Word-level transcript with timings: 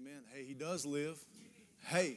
Amen. 0.00 0.22
Hey, 0.32 0.44
he 0.44 0.54
does 0.54 0.86
live. 0.86 1.18
Hey, 1.84 2.16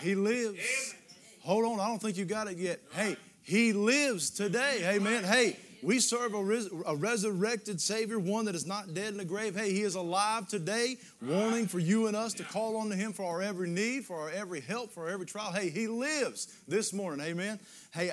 he 0.00 0.14
lives. 0.14 0.94
Hold 1.40 1.64
on, 1.64 1.80
I 1.80 1.88
don't 1.88 1.98
think 1.98 2.16
you 2.16 2.24
got 2.24 2.46
it 2.46 2.58
yet. 2.58 2.78
Hey, 2.92 3.16
he 3.42 3.72
lives 3.72 4.30
today. 4.30 4.82
Amen. 4.94 5.24
Hey, 5.24 5.56
we 5.84 6.00
serve 6.00 6.32
a, 6.32 6.42
res- 6.42 6.70
a, 6.86 6.96
resurrected 6.96 7.80
Savior, 7.80 8.18
one 8.18 8.46
that 8.46 8.54
is 8.54 8.66
not 8.66 8.94
dead 8.94 9.08
in 9.08 9.18
the 9.18 9.24
grave. 9.24 9.54
Hey, 9.54 9.70
He 9.70 9.82
is 9.82 9.94
alive 9.94 10.48
today, 10.48 10.96
wanting 11.20 11.66
for 11.66 11.78
you 11.78 12.06
and 12.06 12.16
us 12.16 12.32
to 12.34 12.42
call 12.42 12.78
on 12.78 12.88
to 12.88 12.96
Him 12.96 13.12
for 13.12 13.24
our 13.24 13.42
every 13.42 13.68
need, 13.68 14.04
for 14.04 14.18
our 14.18 14.30
every 14.30 14.60
help, 14.60 14.90
for 14.92 15.04
our 15.04 15.10
every 15.10 15.26
trial. 15.26 15.52
Hey, 15.52 15.68
He 15.68 15.86
lives 15.86 16.56
this 16.66 16.92
morning. 16.94 17.24
Amen. 17.26 17.60
Hey, 17.92 18.10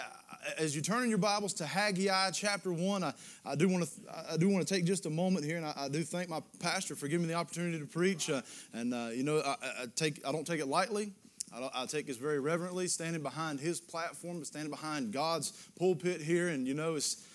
as 0.57 0.75
you 0.75 0.81
turn 0.81 1.03
in 1.03 1.09
your 1.09 1.17
Bibles 1.17 1.53
to 1.55 1.65
Haggai 1.65 2.31
chapter 2.31 2.73
one, 2.73 3.03
I, 3.03 3.13
I 3.45 3.55
do 3.55 3.69
want 3.69 3.85
to 3.85 3.89
I 4.31 4.37
do 4.37 4.49
want 4.49 4.67
to 4.67 4.73
take 4.73 4.83
just 4.83 5.05
a 5.05 5.09
moment 5.09 5.45
here, 5.45 5.57
and 5.57 5.65
I, 5.65 5.73
I 5.77 5.87
do 5.87 6.03
thank 6.03 6.29
my 6.29 6.41
pastor 6.59 6.95
for 6.95 7.07
giving 7.07 7.25
me 7.25 7.33
the 7.33 7.39
opportunity 7.39 7.79
to 7.79 7.85
preach. 7.85 8.29
Uh, 8.29 8.41
and 8.73 8.93
uh, 8.93 9.09
you 9.13 9.23
know, 9.23 9.39
I, 9.39 9.55
I, 9.83 9.85
take 9.95 10.27
I 10.27 10.33
don't 10.33 10.45
take 10.45 10.59
it 10.59 10.67
lightly. 10.67 11.13
I, 11.53 11.85
take 11.85 12.07
this 12.07 12.15
very 12.15 12.39
reverently, 12.39 12.87
standing 12.87 13.21
behind 13.21 13.59
his 13.59 13.81
platform, 13.81 14.37
but 14.37 14.47
standing 14.47 14.71
behind 14.71 15.11
God's 15.11 15.51
pulpit 15.77 16.21
here. 16.21 16.47
And 16.47 16.65
you 16.65 16.73
know, 16.73 16.95
it's 16.95 17.25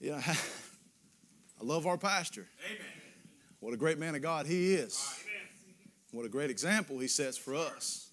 you 0.00 0.10
know, 0.12 0.20
I 1.60 1.64
love 1.64 1.86
our 1.86 1.98
pastor. 1.98 2.46
Amen. 2.66 2.86
What 3.60 3.72
a 3.72 3.76
great 3.76 3.98
man 3.98 4.14
of 4.14 4.22
God 4.22 4.46
he 4.46 4.74
is. 4.74 5.02
Amen. 5.22 5.34
What 6.12 6.26
a 6.26 6.28
great 6.28 6.50
example 6.50 6.98
he 6.98 7.08
sets 7.08 7.36
for 7.36 7.54
us, 7.54 8.10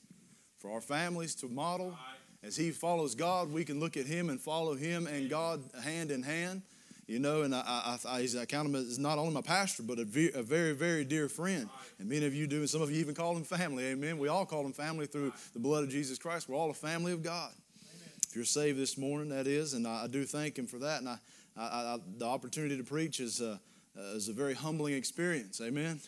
for 0.57 0.71
our 0.71 0.81
families 0.81 1.35
to 1.35 1.47
model. 1.47 1.95
As 2.43 2.55
he 2.55 2.71
follows 2.71 3.13
God, 3.13 3.51
we 3.51 3.63
can 3.63 3.79
look 3.79 3.97
at 3.97 4.07
him 4.07 4.29
and 4.29 4.39
follow 4.39 4.73
him 4.73 5.05
and 5.05 5.29
God 5.29 5.61
hand 5.83 6.09
in 6.09 6.23
hand. 6.23 6.63
You 7.05 7.19
know, 7.19 7.41
and 7.41 7.53
I, 7.53 7.59
I, 7.59 7.97
I, 8.07 8.27
I 8.39 8.45
count 8.45 8.69
him 8.69 8.75
as 8.75 8.97
not 8.97 9.17
only 9.17 9.33
my 9.33 9.41
pastor, 9.41 9.83
but 9.83 9.99
a, 9.99 10.05
ve- 10.05 10.31
a 10.33 10.41
very, 10.41 10.71
very 10.71 11.03
dear 11.03 11.27
friend. 11.27 11.67
And 11.99 12.07
many 12.07 12.25
of 12.25 12.33
you 12.33 12.47
do, 12.47 12.59
and 12.59 12.69
some 12.69 12.81
of 12.81 12.89
you 12.89 12.99
even 12.99 13.13
call 13.13 13.35
him 13.35 13.43
family. 13.43 13.85
Amen. 13.87 14.17
We 14.17 14.29
all 14.29 14.45
call 14.45 14.65
him 14.65 14.71
family 14.71 15.07
through 15.07 15.33
the 15.53 15.59
blood 15.59 15.83
of 15.83 15.89
Jesus 15.89 16.17
Christ. 16.17 16.47
We're 16.47 16.55
all 16.55 16.69
a 16.69 16.73
family 16.73 17.11
of 17.11 17.21
God. 17.21 17.51
Amen. 17.51 18.09
If 18.29 18.35
you're 18.35 18.45
saved 18.45 18.79
this 18.79 18.97
morning, 18.97 19.29
that 19.29 19.45
is, 19.45 19.73
and 19.73 19.85
I, 19.85 20.05
I 20.05 20.07
do 20.07 20.23
thank 20.23 20.57
him 20.57 20.67
for 20.67 20.79
that. 20.79 21.01
And 21.01 21.09
I, 21.09 21.17
I, 21.57 21.61
I, 21.61 21.97
the 22.17 22.25
opportunity 22.25 22.77
to 22.77 22.83
preach 22.83 23.19
is, 23.19 23.41
uh, 23.41 23.57
uh, 23.97 24.15
is 24.15 24.29
a 24.29 24.33
very 24.33 24.53
humbling 24.53 24.93
experience. 24.93 25.61
Amen. 25.61 25.99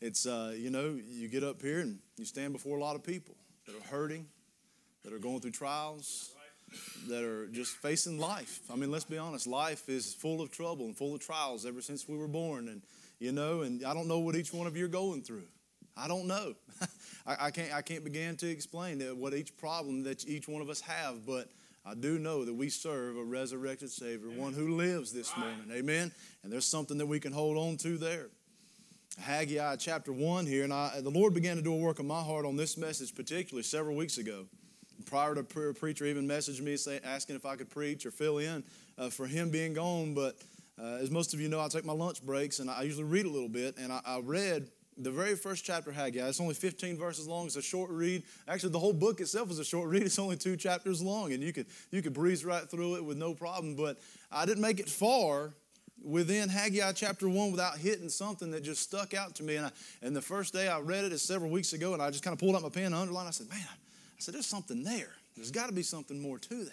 It's, 0.00 0.26
uh, 0.26 0.54
you 0.56 0.70
know, 0.70 0.98
you 1.08 1.28
get 1.28 1.42
up 1.42 1.62
here 1.62 1.80
and 1.80 1.98
you 2.16 2.24
stand 2.24 2.52
before 2.52 2.76
a 2.76 2.80
lot 2.80 2.96
of 2.96 3.02
people 3.02 3.34
that 3.66 3.74
are 3.74 3.88
hurting, 3.88 4.26
that 5.04 5.12
are 5.12 5.18
going 5.18 5.40
through 5.40 5.52
trials, 5.52 6.30
that 7.08 7.24
are 7.24 7.46
just 7.48 7.76
facing 7.76 8.18
life. 8.18 8.60
I 8.70 8.76
mean, 8.76 8.90
let's 8.90 9.04
be 9.04 9.18
honest, 9.18 9.46
life 9.46 9.88
is 9.88 10.14
full 10.14 10.40
of 10.40 10.50
trouble 10.50 10.84
and 10.86 10.96
full 10.96 11.14
of 11.14 11.20
trials 11.20 11.64
ever 11.64 11.80
since 11.80 12.06
we 12.08 12.16
were 12.16 12.28
born. 12.28 12.68
And, 12.68 12.82
you 13.18 13.32
know, 13.32 13.62
and 13.62 13.84
I 13.84 13.94
don't 13.94 14.08
know 14.08 14.18
what 14.18 14.36
each 14.36 14.52
one 14.52 14.66
of 14.66 14.76
you 14.76 14.84
are 14.84 14.88
going 14.88 15.22
through. 15.22 15.46
I 15.96 16.08
don't 16.08 16.26
know. 16.26 16.54
I, 17.26 17.46
I, 17.46 17.50
can't, 17.50 17.72
I 17.72 17.82
can't 17.82 18.04
begin 18.04 18.36
to 18.36 18.48
explain 18.48 19.00
what 19.18 19.32
each 19.32 19.56
problem 19.56 20.02
that 20.04 20.28
each 20.28 20.46
one 20.46 20.60
of 20.60 20.68
us 20.68 20.80
have, 20.82 21.24
but 21.26 21.48
I 21.88 21.94
do 21.94 22.18
know 22.18 22.44
that 22.44 22.52
we 22.52 22.68
serve 22.68 23.16
a 23.16 23.22
resurrected 23.22 23.90
Savior, 23.90 24.26
Amen. 24.26 24.40
one 24.40 24.52
who 24.52 24.74
lives 24.74 25.12
this 25.12 25.30
right. 25.36 25.46
morning. 25.46 25.70
Amen. 25.72 26.10
And 26.42 26.52
there's 26.52 26.66
something 26.66 26.98
that 26.98 27.06
we 27.06 27.20
can 27.20 27.32
hold 27.32 27.56
on 27.56 27.76
to 27.78 27.96
there. 27.96 28.26
Haggai 29.20 29.76
chapter 29.76 30.12
1 30.12 30.46
here, 30.46 30.64
and 30.64 30.72
I, 30.72 31.00
the 31.00 31.10
Lord 31.10 31.32
began 31.32 31.56
to 31.56 31.62
do 31.62 31.72
a 31.72 31.76
work 31.76 32.00
in 32.00 32.06
my 32.06 32.20
heart 32.20 32.44
on 32.44 32.56
this 32.56 32.76
message, 32.76 33.14
particularly 33.14 33.62
several 33.62 33.94
weeks 33.94 34.18
ago. 34.18 34.46
Prior 35.06 35.36
to 35.36 35.40
a 35.40 35.74
preacher 35.74 36.06
even 36.06 36.26
messaged 36.26 36.60
me 36.60 36.76
say, 36.76 36.98
asking 37.04 37.36
if 37.36 37.46
I 37.46 37.54
could 37.54 37.70
preach 37.70 38.04
or 38.04 38.10
fill 38.10 38.38
in 38.38 38.64
uh, 38.98 39.08
for 39.08 39.28
him 39.28 39.50
being 39.50 39.72
gone. 39.72 40.12
But 40.12 40.34
uh, 40.82 40.98
as 41.00 41.12
most 41.12 41.34
of 41.34 41.40
you 41.40 41.48
know, 41.48 41.60
I 41.60 41.68
take 41.68 41.84
my 41.84 41.92
lunch 41.92 42.20
breaks 42.20 42.58
and 42.58 42.68
I 42.68 42.82
usually 42.82 43.04
read 43.04 43.26
a 43.26 43.30
little 43.30 43.48
bit. 43.48 43.76
And 43.78 43.92
I, 43.92 44.00
I 44.04 44.18
read 44.18 44.68
the 44.98 45.10
very 45.10 45.36
first 45.36 45.64
chapter 45.64 45.92
Haggai. 45.92 46.26
It's 46.26 46.40
only 46.40 46.54
15 46.54 46.96
verses 46.96 47.26
long. 47.26 47.46
It's 47.46 47.56
a 47.56 47.62
short 47.62 47.90
read. 47.90 48.22
Actually, 48.48 48.72
the 48.72 48.78
whole 48.78 48.92
book 48.92 49.20
itself 49.20 49.50
is 49.50 49.58
a 49.58 49.64
short 49.64 49.88
read. 49.90 50.02
It's 50.02 50.18
only 50.18 50.36
two 50.36 50.56
chapters 50.56 51.02
long, 51.02 51.32
and 51.32 51.42
you 51.42 51.52
could 51.52 51.66
you 51.90 52.02
could 52.02 52.14
breeze 52.14 52.44
right 52.44 52.68
through 52.68 52.96
it 52.96 53.04
with 53.04 53.18
no 53.18 53.34
problem. 53.34 53.74
But 53.74 53.98
I 54.32 54.46
didn't 54.46 54.62
make 54.62 54.80
it 54.80 54.88
far 54.88 55.52
within 56.02 56.48
Haggai 56.48 56.92
chapter 56.92 57.28
one 57.28 57.50
without 57.50 57.76
hitting 57.78 58.08
something 58.08 58.50
that 58.52 58.62
just 58.62 58.82
stuck 58.82 59.12
out 59.12 59.34
to 59.36 59.42
me. 59.42 59.56
And 59.56 59.66
I, 59.66 59.70
and 60.02 60.16
the 60.16 60.22
first 60.22 60.52
day 60.52 60.68
I 60.68 60.80
read 60.80 61.04
it 61.04 61.12
is 61.12 61.22
several 61.22 61.50
weeks 61.50 61.72
ago, 61.72 61.92
and 61.92 62.02
I 62.02 62.10
just 62.10 62.24
kind 62.24 62.32
of 62.32 62.38
pulled 62.38 62.56
out 62.56 62.62
my 62.62 62.68
pen 62.68 62.86
and 62.86 62.94
underlined. 62.94 63.28
I 63.28 63.32
said, 63.32 63.48
"Man, 63.48 63.58
I 63.60 64.18
said 64.18 64.34
there's 64.34 64.46
something 64.46 64.82
there. 64.82 65.12
There's 65.34 65.50
got 65.50 65.66
to 65.66 65.74
be 65.74 65.82
something 65.82 66.20
more 66.20 66.38
to 66.38 66.64
that." 66.64 66.72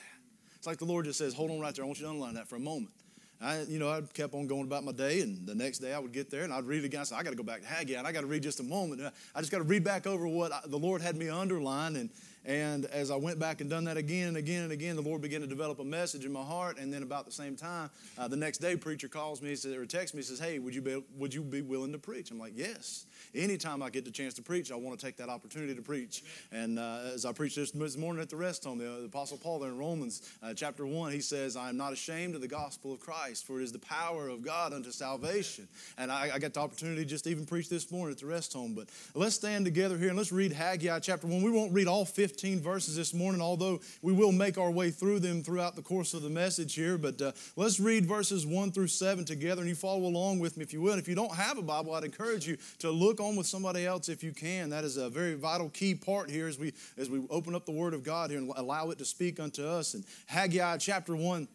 It's 0.55 0.67
like 0.67 0.77
the 0.77 0.85
Lord 0.85 1.05
just 1.05 1.17
says, 1.17 1.33
"Hold 1.33 1.51
on 1.51 1.59
right 1.59 1.75
there. 1.75 1.83
I 1.83 1.87
want 1.87 1.99
you 1.99 2.05
to 2.05 2.11
underline 2.11 2.35
that 2.35 2.47
for 2.47 2.55
a 2.55 2.59
moment." 2.59 2.93
I, 3.41 3.61
you 3.63 3.77
know, 3.77 3.89
I 3.89 4.01
kept 4.01 4.33
on 4.33 4.47
going 4.47 4.63
about 4.63 4.83
my 4.83 4.91
day, 4.91 5.21
and 5.21 5.45
the 5.45 5.55
next 5.55 5.79
day 5.79 5.93
I 5.93 5.99
would 5.99 6.13
get 6.13 6.29
there 6.29 6.43
and 6.43 6.53
I'd 6.53 6.63
read 6.65 6.85
again. 6.85 7.01
I 7.01 7.03
said, 7.03 7.17
I 7.17 7.23
got 7.23 7.31
to 7.31 7.35
go 7.35 7.43
back 7.43 7.61
to 7.61 7.67
Haggai, 7.67 7.97
and 7.97 8.07
I 8.07 8.11
got 8.11 8.21
to 8.21 8.27
read 8.27 8.43
just 8.43 8.59
a 8.59 8.63
moment. 8.63 9.01
I 9.35 9.39
just 9.39 9.51
got 9.51 9.57
to 9.57 9.63
read 9.63 9.83
back 9.83 10.07
over 10.07 10.27
what 10.27 10.51
I, 10.51 10.61
the 10.65 10.77
Lord 10.77 11.01
had 11.01 11.15
me 11.15 11.29
underline, 11.29 11.95
and 11.95 12.09
and 12.45 12.85
as 12.85 13.09
I 13.09 13.15
went 13.15 13.39
back 13.39 13.61
and 13.61 13.69
done 13.69 13.85
that 13.85 13.95
again 13.95 14.29
and 14.29 14.37
again 14.37 14.63
and 14.63 14.71
again, 14.71 14.97
the 14.97 15.01
Lord 15.01 15.21
began 15.21 15.41
to 15.41 15.47
develop 15.47 15.79
a 15.79 15.83
message 15.83 16.25
in 16.25 16.33
my 16.33 16.43
heart. 16.43 16.77
And 16.77 16.91
then 16.91 17.01
about 17.01 17.25
the 17.25 17.31
same 17.31 17.55
time, 17.55 17.89
uh, 18.17 18.27
the 18.27 18.35
next 18.35 18.57
day, 18.57 18.75
preacher 18.75 19.07
calls 19.07 19.41
me 19.41 19.49
he 19.49 19.55
says, 19.55 19.73
or 19.73 19.85
texts 19.85 20.13
me, 20.13 20.21
says, 20.21 20.39
"Hey, 20.39 20.59
would 20.59 20.75
you 20.75 20.81
be 20.81 21.01
would 21.17 21.33
you 21.33 21.41
be 21.41 21.61
willing 21.61 21.91
to 21.93 21.99
preach?" 21.99 22.31
I'm 22.31 22.39
like, 22.39 22.53
"Yes." 22.55 23.05
Anytime 23.35 23.81
I 23.81 23.89
get 23.89 24.05
the 24.05 24.11
chance 24.11 24.33
to 24.35 24.41
preach, 24.41 24.71
I 24.71 24.75
want 24.75 24.99
to 24.99 25.05
take 25.05 25.17
that 25.17 25.29
opportunity 25.29 25.75
to 25.75 25.81
preach. 25.81 26.23
And 26.51 26.79
uh, 26.79 27.11
as 27.13 27.25
I 27.25 27.31
preached 27.31 27.55
this, 27.55 27.73
morning 27.97 28.21
at 28.21 28.29
the 28.29 28.35
rest 28.35 28.63
home, 28.63 28.79
the, 28.79 28.85
the 28.85 29.05
Apostle 29.05 29.37
Paul 29.37 29.59
there 29.59 29.69
in 29.69 29.77
Romans 29.77 30.21
uh, 30.41 30.53
chapter 30.53 30.85
1, 30.85 31.11
he 31.11 31.21
says, 31.21 31.55
I 31.55 31.69
am 31.69 31.77
not 31.77 31.93
ashamed 31.93 32.35
of 32.35 32.41
the 32.41 32.47
gospel 32.47 32.93
of 32.93 32.99
Christ, 32.99 33.45
for 33.45 33.59
it 33.59 33.63
is 33.63 33.71
the 33.71 33.79
power 33.79 34.27
of 34.27 34.41
God 34.41 34.73
unto 34.73 34.91
salvation. 34.91 35.67
And 35.97 36.11
I, 36.11 36.31
I 36.33 36.39
got 36.39 36.53
the 36.53 36.59
opportunity 36.59 37.03
to 37.03 37.09
just 37.09 37.27
even 37.27 37.45
preach 37.45 37.69
this 37.69 37.91
morning 37.91 38.13
at 38.13 38.19
the 38.19 38.25
rest 38.25 38.53
home. 38.53 38.73
But 38.73 38.87
let's 39.13 39.35
stand 39.35 39.65
together 39.65 39.97
here 39.97 40.09
and 40.09 40.17
let's 40.17 40.31
read 40.31 40.51
Haggai 40.51 40.99
chapter 40.99 41.27
1. 41.27 41.41
We 41.41 41.51
won't 41.51 41.73
read 41.73 41.87
all 41.87 42.05
15 42.05 42.61
verses 42.61 42.95
this 42.95 43.13
morning, 43.13 43.41
although 43.41 43.79
we 44.01 44.13
will 44.13 44.31
make 44.31 44.57
our 44.57 44.71
way 44.71 44.91
through 44.91 45.19
them 45.19 45.43
throughout 45.43 45.75
the 45.75 45.81
course 45.81 46.13
of 46.13 46.21
the 46.21 46.29
message 46.29 46.75
here. 46.75 46.97
But 46.97 47.21
uh, 47.21 47.31
let's 47.55 47.79
read 47.79 48.05
verses 48.05 48.45
1 48.45 48.71
through 48.71 48.87
7 48.87 49.25
together, 49.25 49.61
and 49.61 49.69
you 49.69 49.75
follow 49.75 50.05
along 50.05 50.39
with 50.39 50.57
me 50.57 50.63
if 50.63 50.73
you 50.73 50.81
will. 50.81 50.93
And 50.93 51.01
if 51.01 51.07
you 51.07 51.15
don't 51.15 51.33
have 51.33 51.57
a 51.57 51.61
Bible, 51.61 51.93
I'd 51.93 52.03
encourage 52.03 52.47
you 52.47 52.57
to 52.79 52.91
look 52.91 53.12
on 53.19 53.35
with 53.35 53.47
somebody 53.47 53.85
else 53.85 54.09
if 54.09 54.23
you 54.23 54.31
can. 54.31 54.69
That 54.69 54.83
is 54.83 54.97
a 54.97 55.09
very 55.09 55.35
vital 55.35 55.69
key 55.69 55.95
part 55.95 56.29
here 56.29 56.47
as 56.47 56.57
we 56.57 56.73
as 56.97 57.09
we 57.09 57.25
open 57.29 57.55
up 57.55 57.65
the 57.65 57.71
Word 57.71 57.93
of 57.93 58.03
God 58.03 58.29
here 58.29 58.39
and 58.39 58.51
allow 58.55 58.89
it 58.91 58.97
to 58.99 59.05
speak 59.05 59.39
unto 59.39 59.65
us. 59.65 59.93
And 59.93 60.05
Haggai 60.27 60.77
chapter 60.77 61.15
one. 61.15 61.47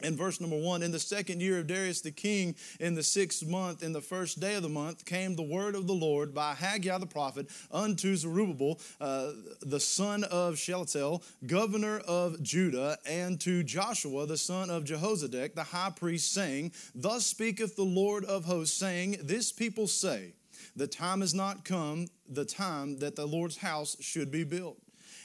In 0.00 0.16
verse 0.16 0.40
number 0.40 0.56
one, 0.56 0.84
in 0.84 0.92
the 0.92 1.00
second 1.00 1.40
year 1.40 1.58
of 1.58 1.66
Darius 1.66 2.02
the 2.02 2.12
king, 2.12 2.54
in 2.78 2.94
the 2.94 3.02
sixth 3.02 3.44
month, 3.44 3.82
in 3.82 3.92
the 3.92 4.00
first 4.00 4.38
day 4.38 4.54
of 4.54 4.62
the 4.62 4.68
month, 4.68 5.04
came 5.04 5.34
the 5.34 5.42
word 5.42 5.74
of 5.74 5.88
the 5.88 5.94
Lord 5.94 6.32
by 6.32 6.54
Haggai 6.54 6.98
the 6.98 7.06
prophet 7.06 7.48
unto 7.72 8.14
Zerubbabel, 8.14 8.78
uh, 9.00 9.32
the 9.60 9.80
son 9.80 10.22
of 10.24 10.56
Shealtiel, 10.56 11.24
governor 11.46 11.98
of 11.98 12.40
Judah, 12.42 12.96
and 13.06 13.40
to 13.40 13.64
Joshua, 13.64 14.24
the 14.26 14.36
son 14.36 14.70
of 14.70 14.84
Jehozadak, 14.84 15.54
the 15.54 15.64
high 15.64 15.90
priest, 15.90 16.32
saying, 16.32 16.72
Thus 16.94 17.26
speaketh 17.26 17.74
the 17.74 17.82
Lord 17.82 18.24
of 18.24 18.44
hosts, 18.44 18.76
saying, 18.76 19.16
This 19.22 19.50
people 19.50 19.88
say, 19.88 20.34
the 20.78 20.86
time 20.86 21.20
has 21.20 21.34
not 21.34 21.64
come, 21.64 22.06
the 22.28 22.44
time 22.44 22.98
that 23.00 23.16
the 23.16 23.26
Lord's 23.26 23.56
house 23.56 23.96
should 24.00 24.30
be 24.30 24.44
built. 24.44 24.78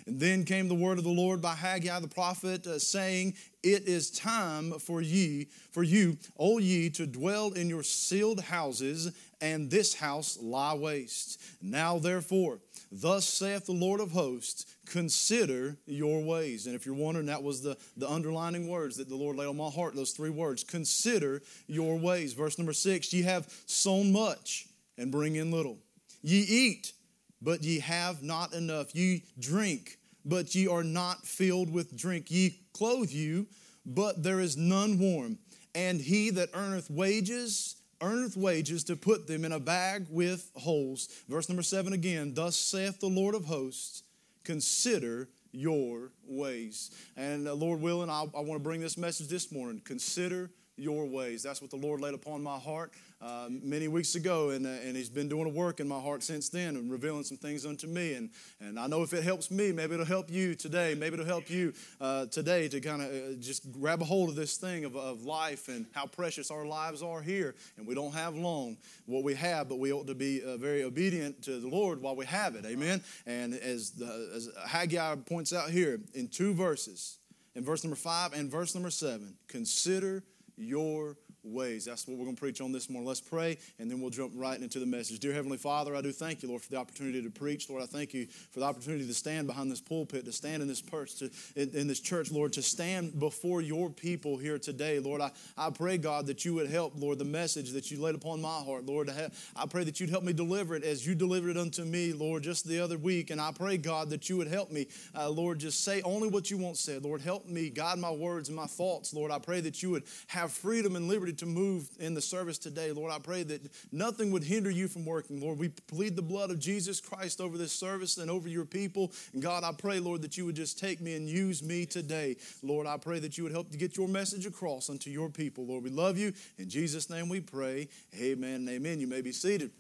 And 0.06 0.20
then 0.20 0.44
came 0.44 0.68
the 0.68 0.76
word 0.76 0.98
of 0.98 1.04
the 1.04 1.10
Lord 1.10 1.42
by 1.42 1.56
Haggai 1.56 2.00
the 2.00 2.08
prophet, 2.08 2.68
uh, 2.68 2.80
saying, 2.80 3.36
It 3.62 3.88
is 3.88 4.12
time 4.12 4.72
for 4.80 5.02
ye, 5.02 5.48
for 5.72 5.84
you, 5.84 6.18
O 6.38 6.58
ye, 6.58 6.90
to 6.92 7.06
dwell 7.06 7.54
in 7.54 7.70
your 7.70 7.84
sealed 7.84 8.42
houses, 8.42 9.12
and 9.40 9.70
this 9.70 9.94
house 9.94 10.38
lie 10.42 10.74
waste. 10.74 11.42
Now 11.62 12.00
therefore, 12.00 12.60
thus 12.92 13.26
saith 13.26 13.66
the 13.66 13.74
Lord 13.74 14.02
of 14.02 14.12
hosts, 14.12 14.66
consider 14.88 15.78
your 15.86 16.22
ways. 16.22 16.66
And 16.66 16.76
if 16.76 16.86
you're 16.86 16.96
wondering, 16.96 17.28
that 17.28 17.44
was 17.44 17.62
the, 17.62 17.78
the 17.96 18.10
underlining 18.10 18.68
words 18.68 18.98
that 18.98 19.08
the 19.08 19.16
Lord 19.16 19.38
laid 19.38 19.48
on 19.48 19.58
my 19.58 19.70
heart, 19.70 19.96
those 19.96 20.12
three 20.12 20.30
words. 20.30 20.64
Consider 20.64 21.42
your 21.68 21.98
ways. 21.98 22.34
Verse 22.34 22.58
number 22.58 22.74
six, 22.74 23.14
ye 23.14 23.22
have 23.22 23.48
sown 23.68 24.12
much 24.12 24.68
and 24.98 25.12
bring 25.12 25.36
in 25.36 25.52
little. 25.52 25.78
Ye 26.22 26.40
eat, 26.40 26.94
but 27.42 27.64
ye 27.64 27.80
have 27.80 28.24
not 28.24 28.54
enough. 28.54 28.96
Ye 28.96 29.24
drink, 29.40 29.98
but 30.26 30.54
ye 30.56 30.68
are 30.68 30.84
not 30.84 31.26
filled 31.26 31.72
with 31.72 31.98
drink. 31.98 32.32
Ye 32.32 32.60
clothe 32.74 33.12
you, 33.12 33.48
but 33.86 34.24
there 34.24 34.40
is 34.40 34.56
none 34.58 35.00
warm. 35.00 35.38
And 35.76 36.00
he 36.00 36.30
that 36.32 36.50
earneth 36.54 36.90
wages, 36.90 37.76
earneth 38.02 38.38
wages 38.38 38.84
to 38.86 38.96
put 38.96 39.28
them 39.28 39.44
in 39.44 39.52
a 39.52 39.60
bag 39.60 40.08
with 40.10 40.52
holes. 40.56 41.10
Verse 41.28 41.50
number 41.50 41.64
seven 41.64 41.94
again, 41.94 42.34
thus 42.34 42.56
saith 42.56 43.00
the 43.00 43.08
Lord 43.08 43.36
of 43.36 43.46
hosts, 43.46 44.04
consider 44.44 45.30
your 45.52 46.12
ways. 46.26 46.92
And 47.16 47.48
uh, 47.48 47.54
Lord 47.54 47.82
willing, 47.82 48.10
I, 48.10 48.22
I 48.22 48.42
want 48.42 48.54
to 48.54 48.60
bring 48.60 48.82
this 48.82 48.98
message 48.98 49.28
this 49.28 49.52
morning. 49.52 49.82
Consider 49.86 50.50
your 50.78 51.06
ways. 51.06 51.44
That's 51.44 51.62
what 51.62 51.70
the 51.70 51.78
Lord 51.78 52.02
laid 52.02 52.14
upon 52.14 52.42
my 52.42 52.58
heart 52.58 52.92
uh, 53.22 53.48
many 53.50 53.88
weeks 53.88 54.16
ago, 54.16 54.50
and, 54.50 54.66
uh, 54.66 54.70
and 54.70 54.98
He's 54.98 55.10
been 55.10 55.30
doing 55.30 55.46
a 55.46 55.50
work 55.50 55.80
in 55.80 55.88
my 55.88 56.00
heart 56.00 56.24
since 56.24 56.50
then 56.50 56.76
and 56.76 56.92
revealing 56.92 57.24
some 57.24 57.38
things 57.38 57.66
unto 57.66 57.88
me. 57.88 58.16
And, 58.16 58.30
and 58.60 58.80
I 58.80 58.88
know 58.88 59.04
if 59.04 59.14
it 59.14 59.24
helps 59.24 59.52
me, 59.52 59.72
maybe 59.72 59.94
it'll 59.94 60.06
help 60.06 60.32
you 60.32 60.56
today. 60.56 60.96
Maybe 60.96 61.14
it'll 61.14 61.26
help 61.26 61.50
you 61.50 61.74
uh, 62.02 62.26
today 62.26 62.68
to 62.70 62.82
kind 62.82 63.02
of 63.02 63.08
uh, 63.10 63.36
just 63.40 63.72
grab 63.72 64.02
a 64.02 64.06
hold 64.06 64.30
of 64.30 64.36
this 64.36 64.58
thing 64.58 64.84
of, 64.84 64.96
of 64.96 65.24
life 65.24 65.68
and 65.68 65.86
how 65.94 66.06
precious 66.06 66.52
our 66.52 66.66
lives 66.66 67.02
are 67.02 67.22
here. 67.22 67.56
And 67.78 67.88
we 67.88 67.96
don't 67.96 68.14
have 68.14 68.36
long 68.36 68.78
what 69.06 69.24
we 69.24 69.36
have, 69.36 69.70
but 69.70 69.80
we 69.80 69.94
ought 69.94 70.08
to 70.08 70.16
be 70.16 70.42
uh, 70.44 70.58
very 70.58 70.84
obedient 70.84 71.44
to 71.44 71.60
the 71.60 71.68
Lord 71.68 72.02
while 72.02 72.16
we 72.16 72.26
have 72.26 72.56
it. 72.56 72.66
Amen. 72.66 73.02
And 73.26 73.54
as, 73.54 73.92
the, 73.92 74.32
as 74.36 74.50
Haggai 74.68 75.16
points 75.18 75.54
out 75.54 75.70
here 75.70 76.02
in 76.14 76.28
two 76.28 76.54
verses, 76.54 77.20
in 77.56 77.64
verse 77.64 77.84
number 77.84 77.96
five 77.96 78.34
and 78.34 78.50
verse 78.50 78.74
number 78.74 78.90
seven, 78.90 79.36
consider 79.48 80.24
your 80.58 81.18
ways. 81.44 81.86
That's 81.86 82.08
what 82.08 82.18
we're 82.18 82.26
going 82.26 82.36
to 82.36 82.40
preach 82.40 82.62
on 82.62 82.72
this 82.72 82.90
morning. 82.90 83.08
Let's 83.08 83.22
pray, 83.22 83.58
and 83.80 83.90
then 83.90 84.02
we'll 84.02 84.10
jump 84.10 84.34
right 84.36 84.60
into 84.60 84.80
the 84.80 84.86
message. 84.86 85.20
Dear 85.20 85.34
Heavenly 85.34 85.58
Father, 85.58 85.96
I 85.96 86.02
do 86.02 86.12
thank 86.12 86.44
you, 86.44 86.50
Lord, 86.50 86.62
for 86.62 86.70
the 86.72 86.78
opportunity 86.78 87.22
to 87.22 87.30
preach. 87.30 87.70
Lord, 87.70 87.84
I 87.84 87.86
thank 87.86 88.14
you 88.14 88.28
for 88.52 88.60
the 88.60 88.66
opportunity 88.66 89.06
to 89.06 89.14
stand 89.14 89.48
behind 89.48 89.72
this 89.72 89.82
pulpit, 89.82 90.26
to 90.26 90.32
stand 90.32 90.62
in 90.62 90.68
this 90.68 90.82
perch, 90.82 91.16
to, 91.16 91.30
in, 91.56 91.70
in, 91.72 91.88
this 91.88 92.00
church, 92.00 92.32
Lord, 92.32 92.54
to 92.54 92.62
stand 92.62 93.20
before 93.20 93.62
your 93.62 93.90
people 93.90 94.38
here 94.38 94.58
today. 94.58 95.00
Lord, 95.00 95.22
I, 95.22 95.32
I 95.58 95.70
pray, 95.70 95.98
God, 95.98 96.28
that 96.28 96.46
you 96.46 96.54
would 96.56 96.70
help, 96.70 96.94
Lord, 96.96 97.20
the 97.20 97.26
message 97.26 97.72
that 97.72 97.92
you 97.92 98.02
laid 98.02 98.16
upon 98.16 98.42
my 98.42 98.60
heart, 98.60 98.86
Lord. 98.86 99.10
I 99.56 99.66
pray 99.66 99.84
that 99.84 100.00
you'd 100.00 100.10
help 100.10 100.24
me 100.24 100.34
deliver 100.34 100.76
it 100.76 100.84
as 100.84 101.06
you 101.06 101.16
delivered 101.16 101.52
it 101.52 101.58
unto 101.58 101.84
me, 101.84 102.14
Lord, 102.14 102.44
just 102.44 102.66
the 102.68 102.80
other 102.80 102.98
week. 102.98 103.30
And 103.30 103.42
I 103.42 103.52
pray, 103.52 103.78
God, 103.78 104.10
that 104.12 104.30
you 104.30 104.38
would 104.38 104.48
help 104.48 104.72
me, 104.72 104.88
uh, 105.16 105.30
Lord, 105.30 105.60
just 105.60 105.84
say 105.84 106.02
only 106.04 106.30
what 106.30 106.50
you 106.50 106.58
want 106.58 106.78
said. 106.78 107.04
Lord, 107.04 107.22
help 107.22 107.48
me 107.48 107.70
guide 107.70 108.00
my 108.00 108.12
words 108.12 108.50
and 108.50 108.56
my 108.56 108.66
thoughts, 108.66 109.14
Lord. 109.14 109.32
I 109.32 109.40
pray 109.40 109.60
that 109.62 109.84
you 109.84 109.92
would 109.92 110.04
have 110.28 110.52
freedom 110.52 110.96
and 110.96 111.08
liberty 111.08 111.33
to 111.36 111.46
move 111.46 111.90
in 112.00 112.14
in 112.14 112.16
the 112.16 112.22
service 112.22 112.60
today. 112.60 112.92
Lord, 112.92 113.12
I 113.12 113.18
pray 113.18 113.42
that 113.42 113.62
nothing 113.92 114.32
would 114.32 114.44
hinder 114.44 114.70
you 114.70 114.88
from 114.88 115.04
working. 115.04 115.42
Lord, 115.42 115.58
we 115.58 115.70
plead 115.70 116.16
the 116.16 116.22
blood 116.22 116.52
of 116.52 116.60
Jesus 116.60 117.02
Christ 117.02 117.42
over 117.42 117.58
this 117.58 117.72
service 117.72 118.18
and 118.20 118.30
over 118.30 118.48
your 118.48 118.66
people. 118.66 119.12
And 119.34 119.42
God, 119.42 119.64
I 119.64 119.72
pray, 119.72 120.00
Lord, 120.00 120.22
that 120.22 120.38
you 120.38 120.46
would 120.46 120.56
just 120.56 120.78
take 120.78 121.02
me 121.02 121.16
and 121.16 121.28
use 121.28 121.64
me 121.64 121.88
today. 121.88 122.38
Lord, 122.62 122.86
I 122.86 122.98
pray 122.98 123.18
that 123.18 123.36
you 123.36 123.44
would 123.44 123.52
help 123.52 123.72
to 123.72 123.78
get 123.78 123.98
your 123.98 124.08
message 124.08 124.46
across 124.46 124.92
unto 124.92 125.10
your 125.10 125.30
people. 125.30 125.66
Lord, 125.66 125.84
we 125.84 125.90
love 125.90 126.20
you. 126.20 126.34
In 126.60 126.70
Jesus' 126.70 127.10
name 127.10 127.30
we 127.30 127.42
pray. 127.42 127.90
Amen 128.16 128.56
and 128.56 128.70
amen. 128.70 129.00
You 129.00 129.08
may 129.08 129.22
be 129.22 129.32
seated 129.32 129.72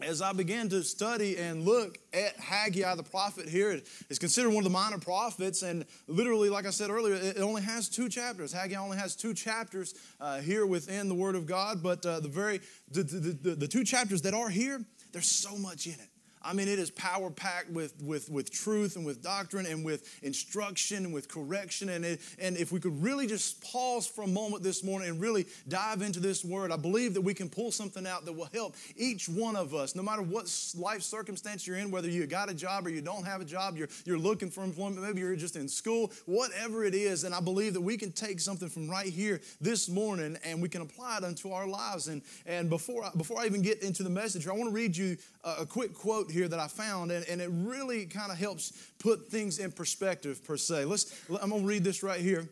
as 0.00 0.22
I 0.22 0.32
began 0.32 0.68
to 0.70 0.82
study 0.82 1.36
and 1.36 1.64
look 1.64 1.98
at 2.12 2.36
Haggai 2.36 2.94
the 2.94 3.02
prophet 3.02 3.48
here, 3.48 3.80
it's 4.08 4.18
considered 4.18 4.50
one 4.50 4.58
of 4.58 4.64
the 4.64 4.70
minor 4.70 4.98
prophets, 4.98 5.62
and 5.62 5.84
literally, 6.06 6.50
like 6.50 6.66
I 6.66 6.70
said 6.70 6.90
earlier, 6.90 7.14
it 7.14 7.38
only 7.38 7.62
has 7.62 7.88
two 7.88 8.08
chapters. 8.08 8.52
Haggai 8.52 8.76
only 8.76 8.98
has 8.98 9.16
two 9.16 9.34
chapters 9.34 9.94
uh, 10.20 10.40
here 10.40 10.66
within 10.66 11.08
the 11.08 11.14
Word 11.14 11.34
of 11.34 11.46
God, 11.46 11.82
but 11.82 12.04
uh, 12.04 12.20
the 12.20 12.28
very 12.28 12.60
the, 12.90 13.02
the, 13.02 13.32
the, 13.32 13.54
the 13.54 13.68
two 13.68 13.84
chapters 13.84 14.22
that 14.22 14.34
are 14.34 14.48
here, 14.48 14.84
there's 15.12 15.30
so 15.30 15.56
much 15.56 15.86
in 15.86 15.94
it. 15.94 16.10
I 16.42 16.52
mean, 16.52 16.68
it 16.68 16.78
is 16.78 16.90
power 16.90 17.30
packed 17.30 17.70
with, 17.70 17.94
with, 18.02 18.30
with 18.30 18.50
truth 18.50 18.96
and 18.96 19.04
with 19.04 19.22
doctrine 19.22 19.66
and 19.66 19.84
with 19.84 20.18
instruction 20.22 21.04
and 21.04 21.12
with 21.14 21.28
correction. 21.28 21.88
And, 21.88 22.04
it, 22.04 22.20
and 22.38 22.56
if 22.56 22.72
we 22.72 22.80
could 22.80 23.02
really 23.02 23.26
just 23.26 23.62
pause 23.62 24.06
for 24.06 24.22
a 24.22 24.28
moment 24.28 24.62
this 24.62 24.84
morning 24.84 25.08
and 25.08 25.20
really 25.20 25.46
dive 25.68 26.02
into 26.02 26.20
this 26.20 26.44
word, 26.44 26.72
I 26.72 26.76
believe 26.76 27.14
that 27.14 27.20
we 27.20 27.34
can 27.34 27.48
pull 27.48 27.72
something 27.72 28.06
out 28.06 28.24
that 28.24 28.32
will 28.32 28.48
help 28.52 28.76
each 28.96 29.28
one 29.28 29.56
of 29.56 29.74
us, 29.74 29.94
no 29.94 30.02
matter 30.02 30.22
what 30.22 30.48
life 30.76 31.02
circumstance 31.02 31.66
you're 31.66 31.76
in, 31.76 31.90
whether 31.90 32.08
you 32.08 32.26
got 32.26 32.50
a 32.50 32.54
job 32.54 32.86
or 32.86 32.90
you 32.90 33.00
don't 33.00 33.24
have 33.24 33.40
a 33.40 33.44
job, 33.44 33.76
you're, 33.76 33.88
you're 34.04 34.18
looking 34.18 34.50
for 34.50 34.62
employment, 34.64 35.02
maybe 35.02 35.20
you're 35.20 35.36
just 35.36 35.56
in 35.56 35.68
school, 35.68 36.12
whatever 36.26 36.84
it 36.84 36.94
is. 36.94 37.24
And 37.24 37.34
I 37.34 37.40
believe 37.40 37.74
that 37.74 37.80
we 37.80 37.96
can 37.96 38.12
take 38.12 38.40
something 38.40 38.68
from 38.68 38.88
right 38.88 39.08
here 39.08 39.40
this 39.60 39.88
morning 39.88 40.36
and 40.44 40.62
we 40.62 40.68
can 40.68 40.82
apply 40.82 41.18
it 41.18 41.24
unto 41.24 41.50
our 41.50 41.66
lives. 41.66 42.08
And, 42.08 42.22
and 42.46 42.70
before, 42.70 43.04
I, 43.04 43.10
before 43.16 43.40
I 43.40 43.46
even 43.46 43.62
get 43.62 43.82
into 43.82 44.02
the 44.02 44.10
message, 44.10 44.46
I 44.46 44.52
want 44.52 44.70
to 44.70 44.74
read 44.74 44.96
you 44.96 45.16
a, 45.58 45.66
quick 45.66 45.94
quote 45.94 46.26
quote 46.26 46.30
here 46.30 46.48
that 46.48 46.58
I 46.58 46.68
found, 46.68 47.10
and, 47.10 47.24
and 47.28 47.40
it 47.40 47.50
really 47.52 48.06
kind 48.06 48.32
of 48.32 48.38
helps 48.38 48.72
put 48.98 49.28
things 49.28 49.58
in 49.58 49.72
perspective, 49.72 50.44
per 50.44 50.56
se. 50.56 50.84
Let's, 50.84 51.14
I'm 51.40 51.50
going 51.50 51.62
to 51.62 51.68
read 51.68 51.84
this 51.84 52.02
right 52.02 52.20
here. 52.20 52.48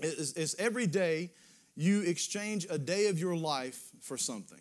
It's, 0.00 0.32
it's 0.32 0.54
every 0.58 0.86
day 0.86 1.30
you 1.76 2.02
exchange 2.02 2.66
a 2.70 2.78
day 2.78 3.08
of 3.08 3.18
your 3.18 3.36
life 3.36 3.90
for 4.00 4.16
something. 4.16 4.60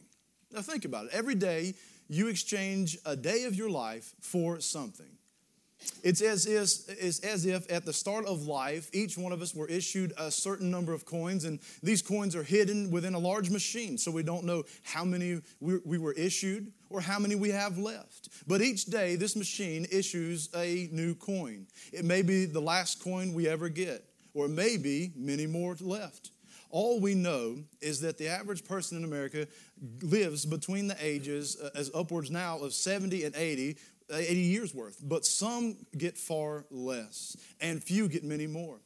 Now, 0.52 0.62
think 0.62 0.86
about 0.86 1.06
it. 1.06 1.12
Every 1.14 1.36
day 1.36 1.74
you 2.08 2.28
exchange 2.28 2.98
a 3.06 3.16
day 3.16 3.46
of 3.46 3.56
your 3.56 3.70
life 3.70 4.14
for 4.22 4.60
something. 4.60 5.18
It's 6.03 6.21
as, 6.21 6.45
if, 6.45 6.89
it's 7.01 7.19
as 7.19 7.45
if 7.45 7.71
at 7.71 7.85
the 7.85 7.94
start 7.94 8.25
of 8.25 8.45
life, 8.45 8.89
each 8.94 9.18
one 9.18 9.31
of 9.31 9.41
us 9.41 9.56
were 9.56 9.68
issued 9.68 10.13
a 10.18 10.30
certain 10.30 10.69
number 10.69 10.94
of 10.94 11.06
coins, 11.06 11.45
and 11.45 11.59
these 11.81 12.01
coins 12.01 12.35
are 12.35 12.44
hidden 12.44 12.91
within 12.91 13.13
a 13.13 13.19
large 13.19 13.50
machine, 13.50 13.97
so 13.97 14.12
we 14.12 14.24
don't 14.24 14.44
know 14.44 14.63
how 14.83 15.06
many 15.06 15.41
we, 15.62 15.80
we 15.85 15.97
were 15.97 16.13
issued 16.13 16.71
or 16.89 17.00
how 17.01 17.19
many 17.19 17.35
we 17.35 17.50
have 17.50 17.77
left. 17.77 18.30
But 18.47 18.62
each 18.62 18.85
day, 18.85 19.15
this 19.15 19.35
machine 19.35 19.85
issues 19.91 20.50
a 20.56 20.89
new 20.91 21.15
coin. 21.15 21.68
It 21.91 22.06
may 22.06 22.21
be 22.21 22.45
the 22.45 22.62
last 22.62 23.01
coin 23.01 23.33
we 23.33 23.47
ever 23.47 23.69
get, 23.69 24.03
or 24.33 24.45
it 24.45 24.51
may 24.51 24.77
be 24.77 25.13
many 25.15 25.47
more 25.47 25.75
left. 25.80 26.31
All 26.74 27.00
we 27.00 27.13
know 27.13 27.57
is 27.81 28.01
that 28.01 28.18
the 28.18 28.27
average 28.27 28.65
person 28.65 28.97
in 28.97 29.03
America 29.03 29.45
lives 30.01 30.44
between 30.44 30.88
the 30.88 30.97
ages 31.00 31.56
uh, 31.62 31.69
as 31.75 31.91
upwards 31.94 32.31
now 32.31 32.57
of 32.57 32.74
70 32.74 33.25
and 33.25 33.35
80 33.35 33.77
80 34.19 34.39
years 34.39 34.74
worth, 34.75 34.98
but 35.01 35.25
some 35.25 35.77
get 35.98 36.18
far 36.18 36.65
less, 36.69 37.38
and 37.62 37.83
few 37.83 38.07
get 38.07 38.24
many 38.24 38.48
more. 38.48 38.80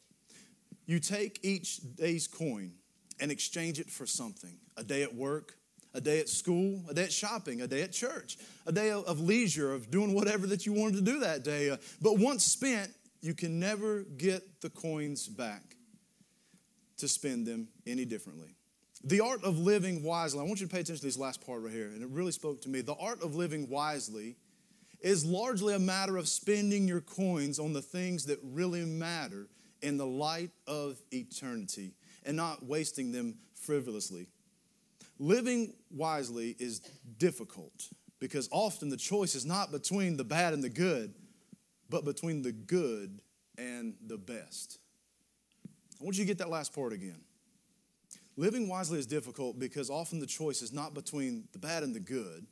You 0.85 1.00
take 1.00 1.39
each 1.44 1.79
day's 1.95 2.27
coin 2.27 2.74
and 3.19 3.31
exchange 3.31 3.79
it 3.79 3.89
for 3.89 4.06
something 4.06 4.57
a 4.77 4.83
day 4.83 5.03
at 5.03 5.13
work, 5.13 5.56
a 5.94 6.01
day 6.01 6.19
at 6.19 6.29
school, 6.29 6.81
a 6.89 6.94
day 6.94 7.03
at 7.03 7.12
shopping, 7.12 7.62
a 7.62 7.68
day 7.68 7.81
at 7.81 7.91
church, 7.91 8.38
a 8.65 8.71
day 8.71 8.91
of 8.91 9.19
leisure, 9.19 9.74
of 9.74 9.89
doing 9.89 10.13
whatever 10.13 10.47
that 10.47 10.65
you 10.65 10.74
wanted 10.74 10.95
to 10.95 11.01
do 11.01 11.19
that 11.19 11.44
day. 11.44 11.69
Uh, 11.69 11.77
but 12.01 12.18
once 12.18 12.44
spent, 12.45 12.91
you 13.21 13.33
can 13.33 13.59
never 13.59 14.03
get 14.03 14.62
the 14.62 14.69
coins 14.69 15.27
back 15.27 15.75
to 16.97 17.07
spend 17.07 17.45
them 17.45 17.68
any 17.85 18.06
differently. 18.06 18.56
The 19.03 19.21
art 19.21 19.44
of 19.44 19.59
living 19.59 20.03
wisely, 20.03 20.39
I 20.39 20.44
want 20.44 20.59
you 20.59 20.68
to 20.68 20.71
pay 20.71 20.81
attention 20.81 21.01
to 21.01 21.06
this 21.06 21.18
last 21.18 21.45
part 21.45 21.62
right 21.62 21.73
here, 21.73 21.88
and 21.88 22.01
it 22.01 22.09
really 22.09 22.31
spoke 22.31 22.62
to 22.62 22.69
me. 22.69 22.81
The 22.81 22.95
art 22.95 23.21
of 23.21 23.35
living 23.35 23.69
wisely 23.69 24.35
is 25.01 25.25
largely 25.25 25.73
a 25.73 25.79
matter 25.79 26.17
of 26.17 26.27
spending 26.27 26.88
your 26.88 27.01
coins 27.01 27.59
on 27.59 27.73
the 27.73 27.81
things 27.81 28.25
that 28.25 28.39
really 28.44 28.83
matter 28.85 29.47
in 29.81 29.97
the 29.97 30.05
light 30.05 30.51
of 30.65 30.97
eternity 31.11 31.94
and 32.25 32.35
not 32.35 32.65
wasting 32.65 33.11
them 33.11 33.35
frivolously. 33.53 34.27
Living 35.19 35.73
wisely 35.91 36.55
is 36.59 36.79
difficult 37.17 37.89
because 38.19 38.49
often 38.51 38.89
the 38.89 38.97
choice 38.97 39.35
is 39.35 39.45
not 39.45 39.71
between 39.71 40.17
the 40.17 40.23
bad 40.23 40.53
and 40.53 40.63
the 40.63 40.69
good, 40.69 41.13
but 41.89 42.05
between 42.05 42.41
the 42.41 42.51
good 42.51 43.19
and 43.57 43.95
the 44.05 44.17
best. 44.17 44.79
I 45.99 46.03
want 46.03 46.17
you 46.17 46.23
to 46.23 46.27
get 46.27 46.38
that 46.39 46.49
last 46.49 46.73
part 46.73 46.94
again. 46.94 47.19
Living 48.35 48.67
wisely 48.67 48.99
is 48.99 49.07
difficult 49.07 49.57
because 49.57 49.89
often 49.89 50.19
the 50.19 50.27
choice 50.27 50.61
is 50.61 50.71
not 50.71 50.94
between 50.94 51.45
the 51.53 51.59
bad 51.59 51.81
and 51.81 51.95
the 51.95 51.99
good, 51.99 52.45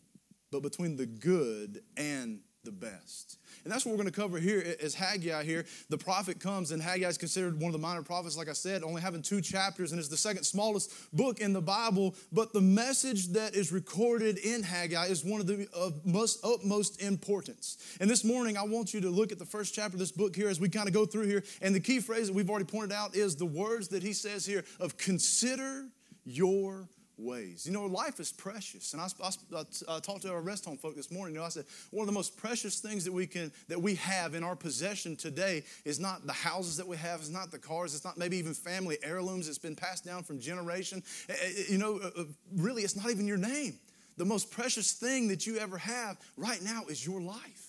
but 0.51 0.61
between 0.61 0.95
the 0.95 1.05
good 1.05 1.81
and 1.97 2.39
the 2.65 2.71
best. 2.71 3.37
And 3.63 3.71
that's 3.71 3.85
what 3.85 3.91
we're 3.91 3.97
going 3.97 4.11
to 4.11 4.19
cover 4.19 4.37
here 4.37 4.59
is 4.59 4.93
Haggai 4.93 5.43
here. 5.43 5.65
The 5.89 5.97
prophet 5.97 6.39
comes, 6.39 6.71
and 6.71 6.81
Haggai 6.81 7.07
is 7.07 7.17
considered 7.17 7.55
one 7.55 7.67
of 7.67 7.73
the 7.73 7.79
minor 7.79 8.03
prophets, 8.03 8.35
like 8.35 8.49
I 8.49 8.53
said, 8.53 8.83
only 8.83 9.01
having 9.01 9.21
two 9.21 9.39
chapters, 9.39 9.91
and 9.91 9.99
it's 9.99 10.09
the 10.09 10.17
second 10.17 10.43
smallest 10.43 10.91
book 11.13 11.39
in 11.39 11.53
the 11.53 11.61
Bible. 11.61 12.15
But 12.31 12.51
the 12.53 12.61
message 12.61 13.27
that 13.29 13.55
is 13.55 13.71
recorded 13.71 14.37
in 14.39 14.63
Haggai 14.63 15.05
is 15.05 15.23
one 15.23 15.39
of 15.39 15.47
the 15.47 15.67
of 15.73 16.05
most 16.05 16.43
utmost 16.43 17.01
importance. 17.01 17.77
And 18.01 18.09
this 18.09 18.25
morning, 18.25 18.57
I 18.57 18.63
want 18.63 18.93
you 18.93 19.01
to 19.01 19.09
look 19.09 19.31
at 19.31 19.39
the 19.39 19.45
first 19.45 19.73
chapter 19.73 19.95
of 19.95 19.99
this 19.99 20.11
book 20.11 20.35
here 20.35 20.49
as 20.49 20.59
we 20.59 20.67
kind 20.67 20.87
of 20.87 20.93
go 20.93 21.05
through 21.05 21.27
here. 21.27 21.43
And 21.61 21.73
the 21.73 21.79
key 21.79 21.99
phrase 21.99 22.27
that 22.27 22.33
we've 22.33 22.49
already 22.49 22.65
pointed 22.65 22.91
out 22.91 23.15
is 23.15 23.35
the 23.35 23.45
words 23.45 23.89
that 23.89 24.03
he 24.03 24.13
says 24.13 24.45
here 24.45 24.63
of 24.79 24.97
consider 24.97 25.85
your 26.25 26.89
ways. 27.17 27.65
You 27.65 27.71
know, 27.71 27.85
life 27.85 28.19
is 28.19 28.31
precious. 28.31 28.93
And 28.93 29.01
I, 29.01 29.07
I, 29.23 29.63
I, 29.89 29.99
talked 29.99 30.23
to 30.23 30.31
our 30.31 30.41
rest 30.41 30.65
home 30.65 30.77
folk 30.77 30.95
this 30.95 31.11
morning. 31.11 31.35
You 31.35 31.41
know, 31.41 31.45
I 31.45 31.49
said 31.49 31.65
one 31.91 32.03
of 32.03 32.07
the 32.07 32.13
most 32.13 32.37
precious 32.37 32.79
things 32.79 33.05
that 33.05 33.11
we 33.11 33.27
can 33.27 33.51
that 33.67 33.81
we 33.81 33.95
have 33.95 34.35
in 34.35 34.43
our 34.43 34.55
possession 34.55 35.15
today 35.15 35.63
is 35.83 35.99
not 35.99 36.27
the 36.27 36.33
houses 36.33 36.77
that 36.77 36.87
we 36.87 36.97
have, 36.97 37.19
it's 37.19 37.29
not 37.29 37.51
the 37.51 37.59
cars, 37.59 37.95
it's 37.95 38.05
not 38.05 38.17
maybe 38.17 38.37
even 38.37 38.53
family 38.53 38.97
heirlooms. 39.03 39.47
It's 39.47 39.57
been 39.57 39.75
passed 39.75 40.05
down 40.05 40.23
from 40.23 40.39
generation. 40.39 41.03
Eh, 41.29 41.33
eh, 41.39 41.63
you 41.69 41.77
know, 41.77 41.99
uh, 42.03 42.21
uh, 42.21 42.23
really, 42.55 42.83
it's 42.83 42.95
not 42.95 43.09
even 43.09 43.27
your 43.27 43.37
name. 43.37 43.79
The 44.17 44.25
most 44.25 44.51
precious 44.51 44.93
thing 44.93 45.27
that 45.27 45.45
you 45.45 45.57
ever 45.57 45.77
have 45.77 46.17
right 46.37 46.61
now 46.61 46.83
is 46.87 47.05
your 47.05 47.21
life. 47.21 47.64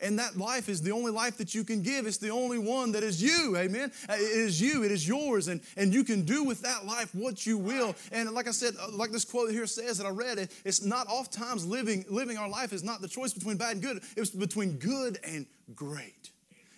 And 0.00 0.18
that 0.18 0.36
life 0.36 0.68
is 0.68 0.82
the 0.82 0.90
only 0.92 1.10
life 1.10 1.38
that 1.38 1.54
you 1.54 1.64
can 1.64 1.82
give. 1.82 2.06
It's 2.06 2.18
the 2.18 2.30
only 2.30 2.58
one 2.58 2.92
that 2.92 3.02
is 3.02 3.22
you. 3.22 3.56
Amen. 3.56 3.90
Uh, 4.08 4.14
it 4.14 4.20
is 4.20 4.60
you. 4.60 4.84
It 4.84 4.92
is 4.92 5.06
yours. 5.08 5.48
And, 5.48 5.60
and 5.76 5.92
you 5.92 6.04
can 6.04 6.22
do 6.22 6.44
with 6.44 6.60
that 6.62 6.84
life 6.84 7.14
what 7.14 7.46
you 7.46 7.56
will. 7.56 7.94
And 8.12 8.30
like 8.32 8.46
I 8.46 8.50
said, 8.50 8.74
uh, 8.80 8.88
like 8.92 9.10
this 9.10 9.24
quote 9.24 9.50
here 9.50 9.66
says 9.66 9.98
that 9.98 10.06
I 10.06 10.10
read, 10.10 10.38
it, 10.38 10.52
it's 10.64 10.82
not 10.82 11.06
oftentimes 11.08 11.64
living, 11.64 12.04
living 12.10 12.36
our 12.36 12.48
life 12.48 12.72
is 12.72 12.84
not 12.84 13.00
the 13.00 13.08
choice 13.08 13.32
between 13.32 13.56
bad 13.56 13.72
and 13.72 13.82
good. 13.82 14.02
It's 14.16 14.30
between 14.30 14.76
good 14.78 15.18
and 15.24 15.46
great. 15.74 16.30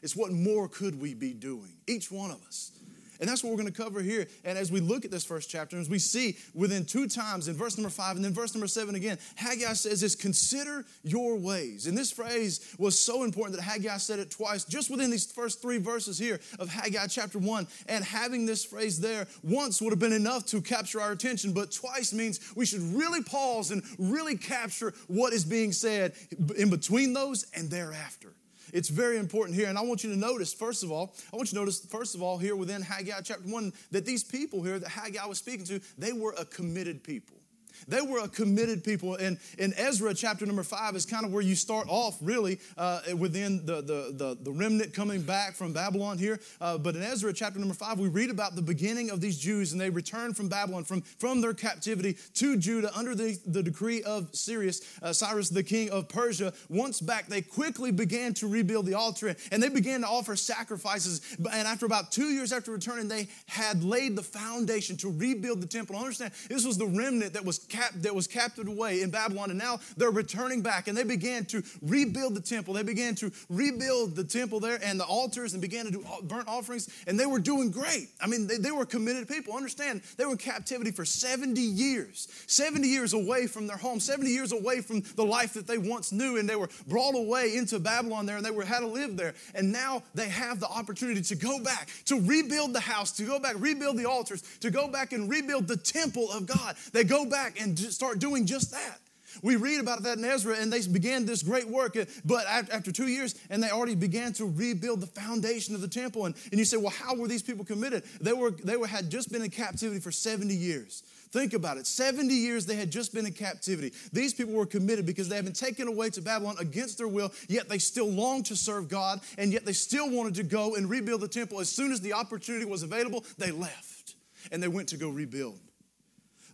It's 0.02 0.14
what 0.14 0.32
more 0.32 0.68
could 0.68 1.00
we 1.00 1.14
be 1.14 1.32
doing, 1.32 1.72
each 1.86 2.10
one 2.10 2.30
of 2.30 2.40
us. 2.46 2.77
And 3.20 3.28
that's 3.28 3.42
what 3.42 3.50
we're 3.50 3.58
going 3.58 3.72
to 3.72 3.82
cover 3.82 4.00
here. 4.00 4.26
And 4.44 4.56
as 4.56 4.70
we 4.70 4.80
look 4.80 5.04
at 5.04 5.10
this 5.10 5.24
first 5.24 5.50
chapter, 5.50 5.78
as 5.78 5.88
we 5.88 5.98
see 5.98 6.36
within 6.54 6.84
two 6.84 7.08
times 7.08 7.48
in 7.48 7.54
verse 7.54 7.76
number 7.76 7.90
five 7.90 8.16
and 8.16 8.24
then 8.24 8.32
verse 8.32 8.54
number 8.54 8.66
seven 8.66 8.94
again, 8.94 9.18
Haggai 9.36 9.72
says 9.72 10.00
this 10.00 10.14
consider 10.14 10.84
your 11.02 11.36
ways. 11.36 11.86
And 11.86 11.96
this 11.96 12.10
phrase 12.10 12.74
was 12.78 12.98
so 12.98 13.24
important 13.24 13.56
that 13.56 13.62
Haggai 13.62 13.96
said 13.96 14.18
it 14.18 14.30
twice 14.30 14.64
just 14.64 14.90
within 14.90 15.10
these 15.10 15.30
first 15.30 15.60
three 15.60 15.78
verses 15.78 16.18
here 16.18 16.40
of 16.58 16.68
Haggai 16.68 17.06
chapter 17.06 17.38
one. 17.38 17.66
And 17.88 18.04
having 18.04 18.46
this 18.46 18.64
phrase 18.64 19.00
there 19.00 19.26
once 19.42 19.80
would 19.82 19.90
have 19.90 19.98
been 19.98 20.12
enough 20.12 20.46
to 20.46 20.60
capture 20.60 21.00
our 21.00 21.12
attention, 21.12 21.52
but 21.52 21.72
twice 21.72 22.12
means 22.12 22.40
we 22.54 22.66
should 22.66 22.82
really 22.82 23.22
pause 23.22 23.70
and 23.70 23.82
really 23.98 24.36
capture 24.36 24.94
what 25.08 25.32
is 25.32 25.44
being 25.44 25.72
said 25.72 26.12
in 26.56 26.70
between 26.70 27.12
those 27.12 27.46
and 27.54 27.70
thereafter. 27.70 28.34
It's 28.72 28.88
very 28.88 29.18
important 29.18 29.56
here. 29.56 29.68
And 29.68 29.78
I 29.78 29.82
want 29.82 30.04
you 30.04 30.10
to 30.10 30.18
notice, 30.18 30.52
first 30.52 30.82
of 30.82 30.92
all, 30.92 31.14
I 31.32 31.36
want 31.36 31.48
you 31.50 31.56
to 31.56 31.60
notice, 31.60 31.84
first 31.86 32.14
of 32.14 32.22
all, 32.22 32.38
here 32.38 32.56
within 32.56 32.82
Haggai 32.82 33.20
chapter 33.22 33.48
1, 33.48 33.72
that 33.90 34.04
these 34.04 34.24
people 34.24 34.62
here 34.62 34.78
that 34.78 34.88
Haggai 34.88 35.24
was 35.26 35.38
speaking 35.38 35.64
to, 35.66 35.80
they 35.96 36.12
were 36.12 36.34
a 36.38 36.44
committed 36.44 37.02
people. 37.02 37.37
They 37.86 38.00
were 38.00 38.20
a 38.20 38.28
committed 38.28 38.84
people. 38.84 39.14
And 39.14 39.38
in 39.58 39.72
Ezra 39.76 40.14
chapter 40.14 40.46
number 40.46 40.62
five 40.62 40.96
is 40.96 41.06
kind 41.06 41.24
of 41.24 41.32
where 41.32 41.42
you 41.42 41.54
start 41.54 41.86
off, 41.88 42.16
really, 42.20 42.58
uh, 42.76 43.00
within 43.16 43.64
the, 43.64 43.76
the, 43.76 44.12
the, 44.12 44.38
the, 44.40 44.52
remnant 44.52 44.92
coming 44.92 45.22
back 45.22 45.54
from 45.54 45.72
Babylon 45.72 46.18
here. 46.18 46.40
Uh, 46.60 46.78
but 46.78 46.96
in 46.96 47.02
Ezra 47.02 47.32
chapter 47.32 47.58
number 47.58 47.74
five, 47.74 47.98
we 47.98 48.08
read 48.08 48.30
about 48.30 48.56
the 48.56 48.62
beginning 48.62 49.10
of 49.10 49.20
these 49.20 49.38
Jews 49.38 49.72
and 49.72 49.80
they 49.80 49.90
returned 49.90 50.36
from 50.36 50.48
Babylon, 50.48 50.84
from, 50.84 51.02
from 51.02 51.40
their 51.40 51.54
captivity 51.54 52.16
to 52.34 52.56
Judah 52.56 52.90
under 52.96 53.14
the, 53.14 53.38
the 53.46 53.62
decree 53.62 54.02
of 54.02 54.28
Cyrus, 54.32 54.80
uh, 55.02 55.12
Cyrus, 55.12 55.48
the 55.48 55.62
king 55.62 55.90
of 55.90 56.08
Persia. 56.08 56.52
Once 56.68 57.00
back, 57.00 57.26
they 57.26 57.42
quickly 57.42 57.92
began 57.92 58.34
to 58.34 58.48
rebuild 58.48 58.86
the 58.86 58.94
altar 58.94 59.36
and 59.52 59.62
they 59.62 59.68
began 59.68 60.00
to 60.00 60.06
offer 60.06 60.36
sacrifices. 60.36 61.20
And 61.38 61.68
after 61.68 61.86
about 61.86 62.10
two 62.10 62.26
years 62.26 62.52
after 62.52 62.72
returning, 62.72 63.08
they 63.08 63.28
had 63.46 63.84
laid 63.84 64.16
the 64.16 64.22
foundation 64.22 64.96
to 64.98 65.10
rebuild 65.10 65.60
the 65.60 65.66
temple. 65.66 65.96
Understand, 65.96 66.32
this 66.48 66.64
was 66.64 66.78
the 66.78 66.86
remnant 66.86 67.34
that 67.34 67.44
was 67.44 67.58
cap- 67.68 67.92
that 67.96 68.14
was 68.14 68.26
captured 68.26 68.68
away 68.68 69.02
in 69.02 69.10
Babylon, 69.10 69.50
and 69.50 69.58
now 69.58 69.80
they're 69.96 70.10
returning 70.10 70.62
back, 70.62 70.88
and 70.88 70.96
they 70.96 71.04
began 71.04 71.44
to 71.46 71.62
rebuild 71.82 72.34
the 72.34 72.40
temple. 72.40 72.74
They 72.74 72.82
began 72.82 73.14
to 73.16 73.30
rebuild 73.48 74.16
the 74.16 74.24
temple 74.24 74.60
there 74.60 74.78
and 74.82 74.98
the 74.98 75.04
altars, 75.04 75.52
and 75.52 75.62
began 75.62 75.84
to 75.86 75.90
do 75.90 76.04
burnt 76.22 76.48
offerings, 76.48 76.88
and 77.06 77.18
they 77.18 77.26
were 77.26 77.40
doing 77.40 77.70
great. 77.70 78.08
I 78.20 78.26
mean, 78.26 78.46
they, 78.46 78.56
they 78.56 78.70
were 78.70 78.86
committed 78.86 79.28
people. 79.28 79.54
Understand, 79.54 80.02
they 80.16 80.24
were 80.24 80.32
in 80.32 80.38
captivity 80.38 80.90
for 80.90 81.04
70 81.04 81.60
years, 81.60 82.28
70 82.46 82.86
years 82.86 83.12
away 83.12 83.46
from 83.46 83.66
their 83.66 83.76
home, 83.76 84.00
70 84.00 84.30
years 84.30 84.52
away 84.52 84.80
from 84.80 85.02
the 85.16 85.24
life 85.24 85.54
that 85.54 85.66
they 85.66 85.78
once 85.78 86.12
knew, 86.12 86.36
and 86.36 86.48
they 86.48 86.56
were 86.56 86.68
brought 86.86 87.14
away 87.14 87.56
into 87.56 87.78
Babylon 87.78 88.26
there, 88.26 88.36
and 88.36 88.44
they 88.44 88.50
were 88.50 88.64
had 88.64 88.80
to 88.80 88.86
live 88.86 89.16
there. 89.16 89.34
And 89.54 89.72
now 89.72 90.02
they 90.14 90.28
have 90.28 90.60
the 90.60 90.68
opportunity 90.68 91.22
to 91.22 91.36
go 91.36 91.58
back, 91.60 91.88
to 92.06 92.20
rebuild 92.20 92.72
the 92.72 92.80
house, 92.80 93.12
to 93.12 93.24
go 93.24 93.38
back, 93.38 93.54
rebuild 93.58 93.96
the 93.96 94.04
altars, 94.04 94.42
to 94.60 94.70
go 94.70 94.88
back 94.88 95.12
and 95.12 95.28
rebuild 95.28 95.66
the 95.66 95.76
temple 95.76 96.30
of 96.30 96.46
God. 96.46 96.76
They 96.92 97.04
go 97.04 97.24
back 97.24 97.57
and 97.60 97.78
start 97.78 98.18
doing 98.18 98.46
just 98.46 98.72
that. 98.72 99.00
We 99.42 99.56
read 99.56 99.80
about 99.80 100.02
that 100.04 100.18
in 100.18 100.24
Ezra, 100.24 100.56
and 100.56 100.72
they 100.72 100.80
began 100.86 101.26
this 101.26 101.42
great 101.42 101.68
work. 101.68 101.96
Uh, 101.96 102.06
but 102.24 102.46
after 102.46 102.90
two 102.90 103.06
years, 103.06 103.34
and 103.50 103.62
they 103.62 103.70
already 103.70 103.94
began 103.94 104.32
to 104.34 104.46
rebuild 104.46 105.00
the 105.00 105.06
foundation 105.06 105.74
of 105.74 105.80
the 105.80 105.88
temple. 105.88 106.26
And, 106.26 106.34
and 106.50 106.58
you 106.58 106.64
say, 106.64 106.76
well, 106.76 106.90
how 106.90 107.14
were 107.14 107.28
these 107.28 107.42
people 107.42 107.64
committed? 107.64 108.04
They 108.20 108.32
were 108.32 108.50
they 108.50 108.76
were 108.76 108.86
had 108.86 109.10
just 109.10 109.30
been 109.30 109.42
in 109.42 109.50
captivity 109.50 110.00
for 110.00 110.10
70 110.10 110.54
years. 110.54 111.02
Think 111.30 111.52
about 111.52 111.76
it. 111.76 111.86
70 111.86 112.32
years 112.32 112.64
they 112.64 112.76
had 112.76 112.90
just 112.90 113.12
been 113.12 113.26
in 113.26 113.34
captivity. 113.34 113.92
These 114.12 114.32
people 114.32 114.54
were 114.54 114.64
committed 114.64 115.04
because 115.04 115.28
they 115.28 115.36
had 115.36 115.44
been 115.44 115.52
taken 115.52 115.86
away 115.86 116.08
to 116.10 116.22
Babylon 116.22 116.56
against 116.58 116.96
their 116.96 117.08
will, 117.08 117.32
yet 117.48 117.68
they 117.68 117.78
still 117.78 118.08
longed 118.08 118.46
to 118.46 118.56
serve 118.56 118.88
God, 118.88 119.20
and 119.36 119.52
yet 119.52 119.66
they 119.66 119.74
still 119.74 120.10
wanted 120.10 120.36
to 120.36 120.42
go 120.42 120.74
and 120.74 120.88
rebuild 120.88 121.20
the 121.20 121.28
temple. 121.28 121.60
As 121.60 121.68
soon 121.68 121.92
as 121.92 122.00
the 122.00 122.14
opportunity 122.14 122.64
was 122.64 122.82
available, 122.82 123.24
they 123.36 123.50
left 123.50 124.14
and 124.50 124.62
they 124.62 124.68
went 124.68 124.88
to 124.88 124.96
go 124.96 125.10
rebuild. 125.10 125.60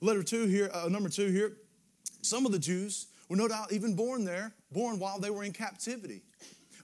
Letter 0.01 0.23
two 0.23 0.47
here, 0.47 0.71
uh, 0.73 0.89
number 0.89 1.09
two 1.09 1.29
here. 1.29 1.53
Some 2.23 2.47
of 2.47 2.53
the 2.53 2.59
Jews 2.59 3.07
were 3.29 3.37
no 3.37 3.49
doubt 3.49 3.73
even 3.73 3.95
born 3.95 4.25
there, 4.25 4.53
born 4.73 4.99
while 4.99 5.19
they 5.19 5.31
were 5.31 5.45
in 5.45 5.53
captivity 5.53 6.23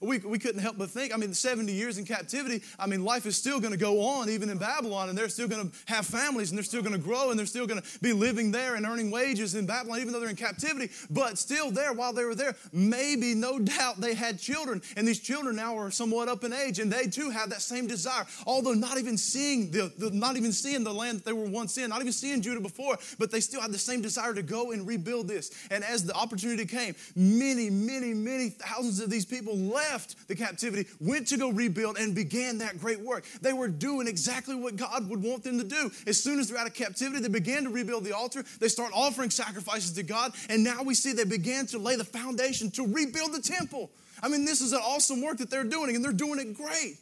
we, 0.01 0.17
we 0.17 0.39
couldn't 0.39 0.61
help 0.61 0.77
but 0.77 0.89
think, 0.89 1.13
I 1.13 1.17
mean, 1.17 1.33
70 1.33 1.71
years 1.71 1.97
in 1.97 2.05
captivity, 2.05 2.63
I 2.79 2.87
mean, 2.87 3.03
life 3.03 3.25
is 3.25 3.37
still 3.37 3.59
going 3.59 3.71
to 3.71 3.77
go 3.77 4.01
on 4.01 4.29
even 4.29 4.49
in 4.49 4.57
Babylon, 4.57 5.09
and 5.09 5.17
they're 5.17 5.29
still 5.29 5.47
going 5.47 5.69
to 5.69 5.77
have 5.85 6.05
families, 6.05 6.49
and 6.49 6.57
they're 6.57 6.63
still 6.63 6.81
going 6.81 6.93
to 6.93 6.99
grow, 6.99 7.29
and 7.29 7.37
they're 7.37 7.45
still 7.45 7.67
going 7.67 7.81
to 7.81 7.99
be 7.99 8.11
living 8.11 8.51
there 8.51 8.75
and 8.75 8.85
earning 8.85 9.11
wages 9.11 9.53
in 9.53 9.65
Babylon, 9.67 9.99
even 9.99 10.11
though 10.11 10.19
they're 10.19 10.29
in 10.29 10.35
captivity. 10.35 10.91
But 11.09 11.37
still, 11.37 11.69
there, 11.69 11.93
while 11.93 12.13
they 12.13 12.25
were 12.25 12.35
there, 12.35 12.55
maybe, 12.73 13.35
no 13.35 13.59
doubt, 13.59 14.01
they 14.01 14.15
had 14.15 14.39
children, 14.39 14.81
and 14.97 15.07
these 15.07 15.19
children 15.19 15.55
now 15.55 15.77
are 15.77 15.91
somewhat 15.91 16.27
up 16.27 16.43
in 16.43 16.51
age, 16.51 16.79
and 16.79 16.91
they 16.91 17.05
too 17.05 17.29
have 17.29 17.51
that 17.51 17.61
same 17.61 17.85
desire, 17.85 18.25
although 18.47 18.73
not 18.73 18.97
even 18.97 19.17
seeing 19.17 19.69
the, 19.69 19.91
the 19.97 20.09
not 20.09 20.35
even 20.35 20.51
seeing 20.51 20.83
the 20.83 20.93
land 20.93 21.19
that 21.19 21.25
they 21.25 21.33
were 21.33 21.49
once 21.49 21.77
in, 21.77 21.89
not 21.89 22.01
even 22.01 22.11
seeing 22.11 22.41
Judah 22.41 22.59
before, 22.59 22.97
but 23.19 23.29
they 23.29 23.39
still 23.39 23.61
had 23.61 23.71
the 23.71 23.77
same 23.77 24.01
desire 24.01 24.33
to 24.33 24.41
go 24.41 24.71
and 24.71 24.87
rebuild 24.87 25.27
this. 25.27 25.51
And 25.69 25.83
as 25.83 26.03
the 26.03 26.13
opportunity 26.13 26.65
came, 26.65 26.95
many, 27.15 27.69
many, 27.69 28.13
many 28.13 28.49
thousands 28.49 28.99
of 28.99 29.09
these 29.09 29.25
people 29.25 29.55
left 29.55 29.90
left 29.91 30.27
the 30.27 30.35
captivity, 30.35 30.89
went 30.99 31.27
to 31.27 31.37
go 31.37 31.49
rebuild, 31.51 31.97
and 31.97 32.15
began 32.15 32.59
that 32.59 32.79
great 32.79 32.99
work. 32.99 33.25
They 33.41 33.53
were 33.53 33.67
doing 33.67 34.07
exactly 34.07 34.55
what 34.55 34.75
God 34.75 35.09
would 35.09 35.21
want 35.21 35.43
them 35.43 35.57
to 35.57 35.63
do. 35.63 35.91
As 36.07 36.21
soon 36.21 36.39
as 36.39 36.49
they're 36.49 36.57
out 36.57 36.67
of 36.67 36.73
captivity, 36.73 37.19
they 37.19 37.29
began 37.29 37.63
to 37.63 37.69
rebuild 37.69 38.03
the 38.03 38.15
altar. 38.15 38.43
They 38.59 38.67
start 38.67 38.91
offering 38.93 39.29
sacrifices 39.29 39.91
to 39.93 40.03
God, 40.03 40.33
and 40.49 40.63
now 40.63 40.83
we 40.83 40.93
see 40.93 41.13
they 41.13 41.25
began 41.25 41.65
to 41.67 41.77
lay 41.77 41.95
the 41.95 42.05
foundation 42.05 42.71
to 42.71 42.83
rebuild 42.83 43.33
the 43.33 43.41
temple. 43.41 43.89
I 44.23 44.29
mean, 44.29 44.45
this 44.45 44.61
is 44.61 44.73
an 44.73 44.81
awesome 44.83 45.21
work 45.21 45.37
that 45.37 45.49
they're 45.49 45.63
doing, 45.63 45.95
and 45.95 46.03
they're 46.03 46.11
doing 46.11 46.39
it 46.39 46.55
great. 46.55 46.97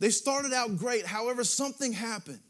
They 0.00 0.10
started 0.10 0.52
out 0.52 0.76
great, 0.76 1.06
however, 1.06 1.42
something 1.42 1.92
happened. 1.92 2.40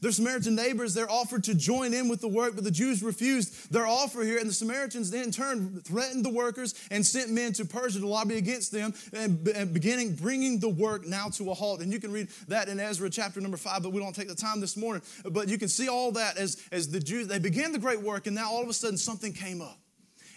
Their 0.00 0.12
Samaritan 0.12 0.54
neighbors, 0.54 0.94
they're 0.94 1.10
offered 1.10 1.44
to 1.44 1.54
join 1.54 1.94
in 1.94 2.08
with 2.08 2.20
the 2.20 2.28
work, 2.28 2.54
but 2.54 2.64
the 2.64 2.70
Jews 2.70 3.02
refused 3.02 3.72
their 3.72 3.86
offer 3.86 4.22
here. 4.22 4.38
And 4.38 4.48
the 4.48 4.54
Samaritans 4.54 5.10
then 5.10 5.24
in 5.24 5.30
turn 5.30 5.80
threatened 5.80 6.24
the 6.24 6.30
workers 6.30 6.74
and 6.90 7.04
sent 7.04 7.30
men 7.30 7.52
to 7.54 7.64
Persia 7.64 8.00
to 8.00 8.06
lobby 8.06 8.36
against 8.36 8.72
them 8.72 8.94
and, 9.12 9.44
beginning 9.72 10.14
bringing 10.14 10.58
the 10.58 10.68
work 10.68 11.06
now 11.06 11.28
to 11.30 11.50
a 11.50 11.54
halt. 11.54 11.80
And 11.80 11.92
you 11.92 12.00
can 12.00 12.12
read 12.12 12.28
that 12.48 12.68
in 12.68 12.80
Ezra 12.80 13.10
chapter 13.10 13.40
number 13.40 13.56
five, 13.56 13.82
but 13.82 13.92
we 13.92 14.00
don't 14.00 14.14
take 14.14 14.28
the 14.28 14.34
time 14.34 14.60
this 14.60 14.76
morning. 14.76 15.02
But 15.30 15.48
you 15.48 15.58
can 15.58 15.68
see 15.68 15.88
all 15.88 16.12
that 16.12 16.38
as, 16.38 16.62
as 16.72 16.88
the 16.88 17.00
Jews, 17.00 17.26
they 17.26 17.38
began 17.38 17.72
the 17.72 17.78
great 17.78 18.00
work, 18.00 18.26
and 18.26 18.34
now 18.34 18.50
all 18.50 18.62
of 18.62 18.68
a 18.68 18.72
sudden 18.72 18.98
something 18.98 19.32
came 19.32 19.60
up 19.60 19.78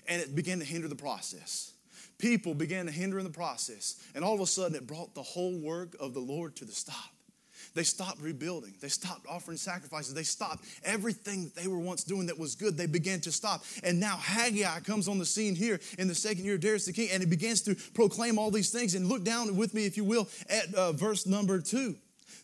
and 0.07 0.21
it 0.21 0.35
began 0.35 0.59
to 0.59 0.65
hinder 0.65 0.87
the 0.87 0.95
process 0.95 1.71
people 2.21 2.53
began 2.53 2.85
to 2.85 2.91
hinder 2.91 3.17
in 3.17 3.25
the 3.25 3.31
process. 3.31 3.95
And 4.13 4.23
all 4.23 4.35
of 4.35 4.39
a 4.39 4.45
sudden, 4.45 4.75
it 4.75 4.87
brought 4.87 5.15
the 5.15 5.23
whole 5.23 5.59
work 5.59 5.95
of 5.99 6.13
the 6.13 6.19
Lord 6.19 6.55
to 6.57 6.65
the 6.65 6.71
stop. 6.71 7.10
They 7.73 7.83
stopped 7.83 8.21
rebuilding. 8.21 8.73
They 8.81 8.89
stopped 8.89 9.25
offering 9.29 9.57
sacrifices. 9.57 10.13
They 10.13 10.23
stopped 10.23 10.65
everything 10.83 11.45
that 11.45 11.55
they 11.55 11.67
were 11.67 11.79
once 11.79 12.03
doing 12.03 12.25
that 12.25 12.37
was 12.37 12.55
good. 12.55 12.75
They 12.75 12.85
began 12.85 13.21
to 13.21 13.31
stop. 13.31 13.63
And 13.83 13.99
now 13.99 14.17
Haggai 14.17 14.81
comes 14.81 15.07
on 15.07 15.19
the 15.19 15.25
scene 15.25 15.55
here 15.55 15.79
in 15.97 16.07
the 16.07 16.15
second 16.15 16.43
year 16.43 16.55
of 16.55 16.61
Darius 16.61 16.85
the 16.85 16.93
king, 16.93 17.09
and 17.11 17.23
he 17.23 17.29
begins 17.29 17.61
to 17.63 17.75
proclaim 17.93 18.37
all 18.37 18.51
these 18.51 18.71
things. 18.71 18.95
And 18.95 19.07
look 19.07 19.23
down 19.23 19.55
with 19.55 19.73
me, 19.73 19.85
if 19.85 19.95
you 19.95 20.03
will, 20.03 20.27
at 20.49 20.73
uh, 20.75 20.91
verse 20.91 21.25
number 21.25 21.61
two. 21.61 21.95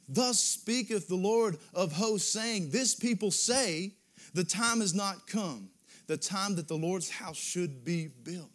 Thus 0.08 0.40
speaketh 0.40 1.10
the 1.10 1.16
Lord 1.16 1.58
of 1.74 1.92
hosts, 1.92 2.32
saying, 2.32 2.70
This 2.70 2.96
people 2.96 3.32
say, 3.32 3.94
The 4.34 4.46
time 4.46 4.82
is 4.82 4.96
not 4.96 5.28
come, 5.28 5.70
the 6.08 6.18
time 6.18 6.56
that 6.56 6.70
the 6.70 6.78
Lord's 6.78 7.10
house 7.10 7.38
should 7.38 7.84
be 7.84 8.08
built. 8.24 8.50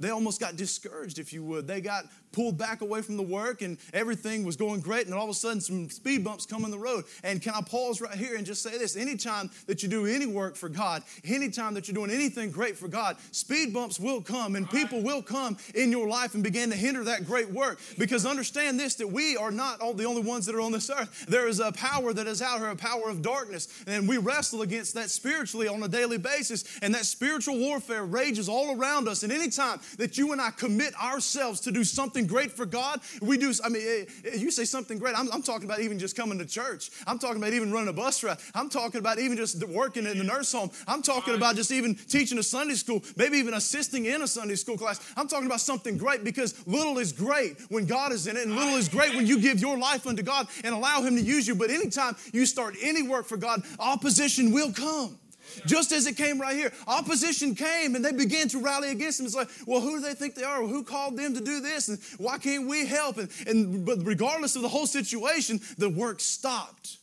They 0.00 0.08
almost 0.08 0.40
got 0.40 0.56
discouraged, 0.56 1.18
if 1.18 1.32
you 1.32 1.44
would. 1.44 1.66
They 1.66 1.82
got 1.82 2.04
pulled 2.32 2.58
back 2.58 2.80
away 2.80 3.02
from 3.02 3.16
the 3.16 3.22
work 3.22 3.62
and 3.62 3.78
everything 3.92 4.44
was 4.44 4.56
going 4.56 4.80
great 4.80 5.06
and 5.06 5.14
all 5.14 5.24
of 5.24 5.30
a 5.30 5.34
sudden 5.34 5.60
some 5.60 5.90
speed 5.90 6.24
bumps 6.24 6.46
come 6.46 6.64
in 6.64 6.70
the 6.70 6.78
road. 6.78 7.04
And 7.24 7.40
can 7.42 7.54
i 7.54 7.60
pause 7.60 8.00
right 8.00 8.14
here 8.14 8.36
and 8.36 8.46
just 8.46 8.62
say 8.62 8.76
this? 8.78 8.96
Anytime 8.96 9.50
that 9.66 9.82
you 9.82 9.88
do 9.88 10.06
any 10.06 10.26
work 10.26 10.56
for 10.56 10.68
god 10.68 11.02
anytime 11.24 11.74
that 11.74 11.88
you're 11.88 11.94
doing 11.94 12.10
anything 12.10 12.50
great 12.50 12.76
for 12.76 12.88
god 12.88 13.16
speed 13.32 13.72
bumps 13.72 13.98
will 13.98 14.20
come 14.20 14.56
and 14.56 14.68
people 14.70 15.02
will 15.02 15.22
come 15.22 15.56
in 15.74 15.90
your 15.90 16.08
life 16.08 16.34
and 16.34 16.42
begin 16.42 16.70
to 16.70 16.76
hinder 16.76 17.04
that 17.04 17.26
great 17.26 17.50
work. 17.50 17.80
Because 17.98 18.26
understand 18.26 18.78
this 18.78 18.94
that 18.96 19.08
we 19.08 19.36
are 19.36 19.50
not 19.50 19.80
all 19.80 19.94
the 19.94 20.04
only 20.04 20.22
ones 20.22 20.46
that 20.46 20.54
are 20.54 20.60
on 20.60 20.72
this 20.72 20.90
earth. 20.90 21.26
There 21.26 21.48
is 21.48 21.60
a 21.60 21.72
power 21.72 22.12
that 22.12 22.26
is 22.26 22.42
out 22.42 22.58
here 22.58 22.68
a 22.68 22.76
power 22.76 23.08
of 23.08 23.22
darkness 23.22 23.68
and 23.86 24.08
we 24.08 24.18
wrestle 24.18 24.62
against 24.62 24.94
that 24.94 25.10
spiritually 25.10 25.68
on 25.68 25.82
a 25.82 25.88
daily 25.88 26.18
basis 26.18 26.64
and 26.82 26.94
that 26.94 27.06
spiritual 27.06 27.58
warfare 27.58 28.04
rages 28.04 28.48
all 28.48 28.78
around 28.78 29.08
us. 29.08 29.22
And 29.22 29.32
anytime 29.32 29.80
that 29.98 30.18
you 30.18 30.32
and 30.32 30.40
i 30.40 30.50
commit 30.50 30.94
ourselves 31.02 31.60
to 31.60 31.70
do 31.70 31.84
something 31.84 32.19
something 32.20 32.34
great 32.34 32.52
for 32.52 32.66
God, 32.66 33.00
we 33.22 33.38
do, 33.38 33.52
I 33.64 33.68
mean, 33.68 33.82
eh, 33.82 34.04
eh, 34.24 34.36
you 34.36 34.50
say 34.50 34.64
something 34.64 34.98
great. 34.98 35.18
I'm, 35.18 35.30
I'm, 35.32 35.42
talking 35.42 35.64
about 35.64 35.80
even 35.80 35.98
just 35.98 36.16
coming 36.16 36.38
to 36.38 36.44
church. 36.44 36.90
I'm 37.06 37.18
talking 37.18 37.38
about 37.38 37.54
even 37.54 37.72
running 37.72 37.88
a 37.88 37.92
bus 37.92 38.22
route. 38.22 38.38
I'm 38.54 38.68
talking 38.68 38.98
about 38.98 39.18
even 39.18 39.36
just 39.36 39.64
working 39.66 40.06
in 40.06 40.18
the 40.18 40.24
nurse 40.24 40.52
home. 40.52 40.70
I'm 40.86 41.02
talking 41.02 41.34
about 41.34 41.56
just 41.56 41.72
even 41.72 41.94
teaching 41.94 42.38
a 42.38 42.42
Sunday 42.42 42.74
school, 42.74 43.02
maybe 43.16 43.38
even 43.38 43.54
assisting 43.54 44.04
in 44.04 44.20
a 44.22 44.26
Sunday 44.26 44.56
school 44.56 44.76
class. 44.76 45.00
I'm 45.16 45.28
talking 45.28 45.46
about 45.46 45.60
something 45.60 45.96
great 45.96 46.22
because 46.24 46.66
little 46.66 46.98
is 46.98 47.12
great 47.12 47.58
when 47.70 47.86
God 47.86 48.12
is 48.12 48.26
in 48.26 48.36
it, 48.36 48.46
and 48.46 48.54
little 48.54 48.76
is 48.76 48.88
great 48.88 49.14
when 49.14 49.26
you 49.26 49.40
give 49.40 49.60
your 49.60 49.78
life 49.78 50.06
unto 50.06 50.22
God 50.22 50.46
and 50.62 50.74
allow 50.74 51.00
Him 51.00 51.16
to 51.16 51.22
use 51.22 51.48
you. 51.48 51.54
But 51.54 51.70
anytime 51.70 52.16
you 52.32 52.44
start 52.44 52.76
any 52.82 53.02
work 53.02 53.26
for 53.26 53.38
God, 53.38 53.62
opposition 53.78 54.52
will 54.52 54.72
come. 54.72 55.18
Just 55.66 55.92
as 55.92 56.06
it 56.06 56.16
came 56.16 56.40
right 56.40 56.56
here. 56.56 56.72
Opposition 56.86 57.54
came 57.54 57.94
and 57.94 58.04
they 58.04 58.12
began 58.12 58.48
to 58.48 58.58
rally 58.58 58.90
against 58.90 59.20
him. 59.20 59.26
It's 59.26 59.34
like, 59.34 59.48
well, 59.66 59.80
who 59.80 59.98
do 59.98 60.00
they 60.00 60.14
think 60.14 60.34
they 60.34 60.44
are? 60.44 60.62
Who 60.62 60.82
called 60.84 61.16
them 61.16 61.34
to 61.34 61.40
do 61.40 61.60
this? 61.60 61.88
And 61.88 61.98
why 62.18 62.38
can't 62.38 62.68
we 62.68 62.86
help? 62.86 63.18
And, 63.18 63.30
and 63.46 63.84
but 63.86 63.98
regardless 64.04 64.56
of 64.56 64.62
the 64.62 64.68
whole 64.68 64.86
situation, 64.86 65.60
the 65.78 65.88
work 65.88 66.20
stopped. 66.20 66.98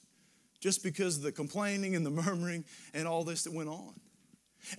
just 0.60 0.84
because 0.84 1.18
of 1.18 1.24
the 1.24 1.32
complaining 1.32 1.96
and 1.96 2.06
the 2.06 2.10
murmuring 2.10 2.66
and 2.94 3.08
all 3.08 3.24
this 3.24 3.44
that 3.44 3.54
went 3.54 3.70
on. 3.70 3.94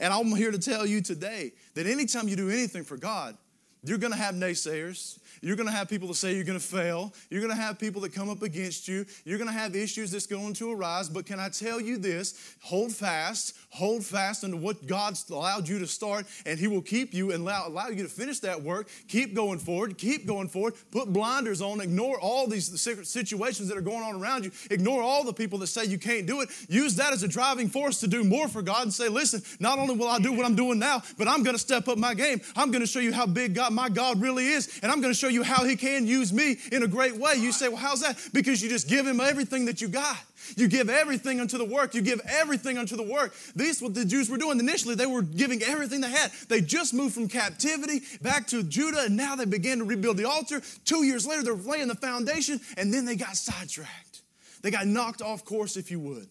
And 0.01 0.13
I'm 0.13 0.35
here 0.37 0.51
to 0.51 0.59
tell 0.59 0.85
you 0.85 1.01
today 1.01 1.53
that 1.75 1.87
anytime 1.87 2.29
you 2.29 2.37
do 2.37 2.51
anything 2.51 2.85
for 2.85 2.97
God, 2.97 3.37
you're 3.85 3.99
going 3.99 4.13
to 4.13 4.19
have 4.19 4.35
naysayers. 4.35 5.19
You're 5.41 5.57
going 5.57 5.69
to 5.69 5.73
have 5.73 5.89
people 5.89 6.09
that 6.09 6.15
say 6.15 6.35
you're 6.35 6.45
going 6.45 6.59
to 6.59 6.65
fail. 6.65 7.13
You're 7.31 7.41
going 7.41 7.55
to 7.55 7.61
have 7.61 7.79
people 7.79 8.01
that 8.03 8.13
come 8.13 8.29
up 8.29 8.43
against 8.43 8.89
you. 8.89 9.05
You're 9.25 9.39
going 9.39 9.49
to 9.49 9.57
have 9.57 9.75
issues 9.75 10.11
that's 10.11 10.27
going 10.27 10.55
to 10.55 10.73
arise. 10.73 11.09
But 11.09 11.27
can 11.27 11.41
I 11.41 11.49
tell 11.49 11.81
you 11.81 11.99
this? 11.99 12.55
Hold 12.63 12.93
fast. 12.93 13.57
Hold 13.71 14.05
fast 14.05 14.45
into 14.45 14.57
what 14.57 14.87
God's 14.87 15.29
allowed 15.29 15.69
you 15.69 15.79
to 15.79 15.87
start, 15.87 16.27
and 16.47 16.59
He 16.59 16.67
will 16.67 16.81
keep 16.81 17.13
you 17.13 17.33
and 17.33 17.43
allow, 17.43 17.69
allow 17.69 17.89
you 17.89 18.03
to 18.03 18.09
finish 18.09 18.41
that 18.41 18.63
work. 18.63 18.89
Keep 19.09 19.35
going 19.35 19.59
forward. 19.59 19.99
Keep 19.99 20.27
going 20.27 20.49
forward. 20.49 20.75
Put 20.91 21.13
blinders 21.13 21.61
on. 21.61 21.81
Ignore 21.81 22.19
all 22.21 22.47
these 22.47 22.81
situations 22.81 23.69
that 23.69 23.77
are 23.77 23.83
going 23.83 24.03
on 24.03 24.21
around 24.21 24.45
you. 24.45 24.51
Ignore 24.71 25.03
all 25.03 25.23
the 25.25 25.33
people 25.33 25.59
that 25.59 25.67
say 25.67 25.85
you 25.85 25.99
can't 25.99 26.27
do 26.27 26.41
it. 26.41 26.49
Use 26.69 26.97
that 26.97 27.13
as 27.13 27.23
a 27.23 27.29
driving 27.29 27.69
force 27.69 28.01
to 28.01 28.09
do 28.09 28.25
more 28.25 28.49
for 28.49 28.63
God 28.63 28.83
and 28.83 28.93
say, 28.93 29.09
listen, 29.09 29.43
not 29.61 29.79
only 29.79 29.95
will 29.95 30.09
I 30.09 30.19
do 30.19 30.33
what 30.33 30.47
I'm 30.47 30.57
doing 30.57 30.79
now, 30.79 31.03
but 31.19 31.29
I'm 31.29 31.43
going 31.43 31.55
to 31.55 31.61
step 31.61 31.89
up 31.89 31.99
my 31.99 32.15
game. 32.15 32.41
I'm 32.57 32.71
going 32.71 32.83
to 32.83 32.87
show 32.87 33.01
you 33.01 33.13
how 33.13 33.27
big 33.27 33.55
God, 33.55 33.73
my 33.73 33.89
God 33.89 34.21
really 34.21 34.47
is, 34.47 34.81
and 34.83 34.91
I'm 34.91 35.01
going 35.01 35.13
to 35.13 35.19
show 35.19 35.28
you 35.29 35.43
how 35.43 35.65
He 35.65 35.77
can 35.77 36.07
use 36.07 36.33
me 36.33 36.57
in 36.73 36.83
a 36.83 36.87
great 36.87 37.17
way. 37.17 37.35
You 37.37 37.53
say, 37.53 37.69
well, 37.69 37.79
how's 37.79 38.01
that? 38.01 38.19
Because 38.33 38.63
you 38.63 38.69
just 38.69 38.89
give 38.89 39.07
Him 39.07 39.21
everything 39.21 39.67
that 39.67 39.81
you 39.81 39.89
got. 39.89 40.17
You 40.57 40.69
give 40.69 40.89
everything 40.89 41.41
unto 41.41 41.59
the 41.59 41.65
work. 41.65 41.95
You 41.95 42.03
give 42.03 42.21
everything 42.27 42.79
unto 42.79 42.97
the 42.97 43.03
work. 43.03 43.35
This 43.55 43.83
what 43.83 43.95
the 43.95 44.05
Jews 44.05 44.31
were 44.31 44.39
doing. 44.39 44.59
Initially, 44.59 44.95
they 44.95 45.07
were 45.07 45.23
giving 45.23 45.63
everything 45.63 46.01
they 46.01 46.11
had. 46.11 46.31
They 46.49 46.61
just 46.61 46.95
moved 46.95 47.15
from 47.15 47.29
captivity 47.29 48.03
back 48.23 48.47
to 48.49 48.63
Judah, 48.63 49.05
and 49.05 49.17
now 49.17 49.37
they 49.37 49.45
began 49.45 49.79
to 49.79 49.85
rebuild 49.85 50.17
the 50.17 50.29
altar. 50.29 50.63
Two 50.85 51.05
years 51.05 51.27
later, 51.27 51.43
they're 51.43 51.55
laying 51.55 51.89
the 51.89 51.95
foundation, 51.95 52.61
and 52.77 52.93
then 52.93 53.05
they 53.05 53.17
got 53.17 53.37
sidetracked. 53.37 54.23
They 54.63 54.71
got 54.71 54.87
knocked 54.87 55.23
off 55.23 55.45
course, 55.45 55.77
if 55.77 55.91
you 55.91 56.01
would. 56.01 56.29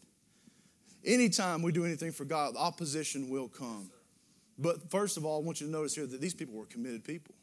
Anytime 1.06 1.62
we 1.62 1.72
do 1.72 1.86
anything 1.86 2.12
for 2.12 2.26
God, 2.26 2.56
opposition 2.58 3.30
will 3.30 3.48
come. 3.48 3.90
But 4.58 4.90
first 4.90 5.18
of 5.18 5.26
all, 5.26 5.42
I 5.42 5.46
want 5.46 5.62
you 5.62 5.68
to 5.68 5.72
notice 5.72 5.96
here 5.96 6.08
that 6.08 6.20
these 6.20 6.34
people 6.34 6.56
were 6.56 6.66
committed 6.66 7.04
people. 7.04 7.36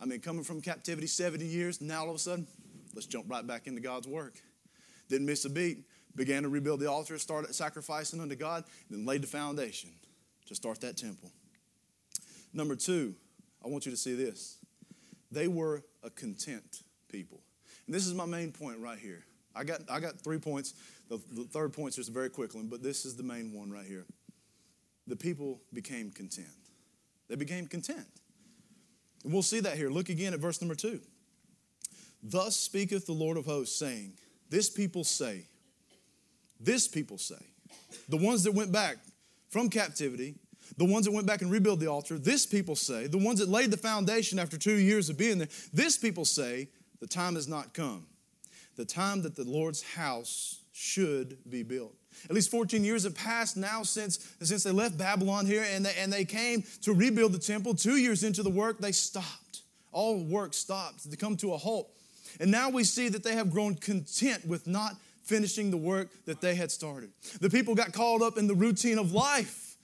I 0.00 0.06
mean, 0.06 0.20
coming 0.20 0.44
from 0.44 0.60
captivity 0.60 1.06
70 1.06 1.44
years, 1.44 1.80
now 1.80 2.02
all 2.02 2.10
of 2.10 2.16
a 2.16 2.18
sudden, 2.18 2.46
let's 2.94 3.06
jump 3.06 3.26
right 3.28 3.46
back 3.46 3.66
into 3.66 3.80
God's 3.80 4.06
work. 4.06 4.34
Didn't 5.08 5.26
miss 5.26 5.44
a 5.44 5.50
beat. 5.50 5.84
Began 6.14 6.42
to 6.42 6.48
rebuild 6.48 6.80
the 6.80 6.90
altar, 6.90 7.16
started 7.18 7.54
sacrificing 7.54 8.20
unto 8.20 8.34
God, 8.34 8.64
then 8.90 9.06
laid 9.06 9.22
the 9.22 9.28
foundation 9.28 9.90
to 10.46 10.54
start 10.54 10.80
that 10.80 10.96
temple. 10.96 11.30
Number 12.52 12.74
two, 12.74 13.14
I 13.64 13.68
want 13.68 13.86
you 13.86 13.92
to 13.92 13.96
see 13.96 14.14
this. 14.14 14.58
They 15.30 15.46
were 15.46 15.84
a 16.02 16.10
content 16.10 16.82
people. 17.10 17.40
And 17.86 17.94
this 17.94 18.06
is 18.06 18.14
my 18.14 18.26
main 18.26 18.52
point 18.52 18.78
right 18.80 18.98
here. 18.98 19.24
I 19.54 19.64
got, 19.64 19.80
I 19.90 20.00
got 20.00 20.20
three 20.20 20.38
points. 20.38 20.74
The, 21.08 21.20
the 21.32 21.44
third 21.44 21.72
point's 21.72 21.96
just 21.96 22.08
a 22.08 22.12
very 22.12 22.30
quick 22.30 22.54
one, 22.54 22.68
but 22.68 22.82
this 22.82 23.04
is 23.04 23.16
the 23.16 23.22
main 23.22 23.52
one 23.52 23.70
right 23.70 23.86
here. 23.86 24.06
The 25.06 25.16
people 25.16 25.60
became 25.72 26.10
content. 26.10 26.48
They 27.28 27.36
became 27.36 27.66
content. 27.66 28.06
And 29.24 29.32
we'll 29.32 29.42
see 29.42 29.60
that 29.60 29.76
here. 29.76 29.90
Look 29.90 30.08
again 30.08 30.34
at 30.34 30.40
verse 30.40 30.60
number 30.60 30.74
two. 30.74 31.00
Thus 32.22 32.56
speaketh 32.56 33.06
the 33.06 33.12
Lord 33.12 33.36
of 33.36 33.46
hosts, 33.46 33.78
saying, 33.78 34.12
This 34.50 34.68
people 34.70 35.04
say, 35.04 35.44
this 36.60 36.88
people 36.88 37.18
say, 37.18 37.36
the 38.08 38.16
ones 38.16 38.42
that 38.44 38.52
went 38.52 38.72
back 38.72 38.96
from 39.50 39.70
captivity, 39.70 40.34
the 40.76 40.84
ones 40.84 41.06
that 41.06 41.12
went 41.12 41.26
back 41.26 41.42
and 41.42 41.50
rebuilt 41.50 41.80
the 41.80 41.86
altar, 41.86 42.18
this 42.18 42.44
people 42.46 42.76
say, 42.76 43.06
the 43.06 43.18
ones 43.18 43.38
that 43.38 43.48
laid 43.48 43.70
the 43.70 43.76
foundation 43.76 44.38
after 44.38 44.58
two 44.58 44.76
years 44.76 45.08
of 45.08 45.16
being 45.16 45.38
there, 45.38 45.48
this 45.72 45.96
people 45.96 46.24
say, 46.24 46.68
the 47.00 47.06
time 47.06 47.36
has 47.36 47.48
not 47.48 47.74
come. 47.74 48.06
The 48.76 48.84
time 48.84 49.22
that 49.22 49.36
the 49.36 49.44
Lord's 49.44 49.82
house 49.82 50.62
should 50.72 51.38
be 51.48 51.62
built. 51.62 51.94
At 52.24 52.34
least 52.34 52.50
14 52.50 52.84
years 52.84 53.04
have 53.04 53.14
passed 53.14 53.56
now 53.56 53.82
since, 53.82 54.18
since 54.40 54.62
they 54.62 54.70
left 54.70 54.98
Babylon 54.98 55.46
here 55.46 55.64
and 55.72 55.84
they, 55.84 55.94
and 55.98 56.12
they 56.12 56.24
came 56.24 56.64
to 56.82 56.92
rebuild 56.92 57.32
the 57.32 57.38
temple. 57.38 57.74
Two 57.74 57.96
years 57.96 58.24
into 58.24 58.42
the 58.42 58.50
work, 58.50 58.78
they 58.78 58.92
stopped. 58.92 59.62
All 59.92 60.18
work 60.18 60.54
stopped 60.54 61.10
to 61.10 61.16
come 61.16 61.36
to 61.38 61.54
a 61.54 61.56
halt. 61.56 61.90
And 62.40 62.50
now 62.50 62.68
we 62.68 62.84
see 62.84 63.08
that 63.08 63.24
they 63.24 63.34
have 63.34 63.50
grown 63.50 63.74
content 63.74 64.46
with 64.46 64.66
not 64.66 64.92
finishing 65.24 65.70
the 65.70 65.76
work 65.76 66.08
that 66.24 66.40
they 66.40 66.54
had 66.54 66.70
started. 66.70 67.10
The 67.40 67.50
people 67.50 67.74
got 67.74 67.92
caught 67.92 68.22
up 68.22 68.38
in 68.38 68.46
the 68.46 68.54
routine 68.54 68.98
of 68.98 69.12
life, 69.12 69.76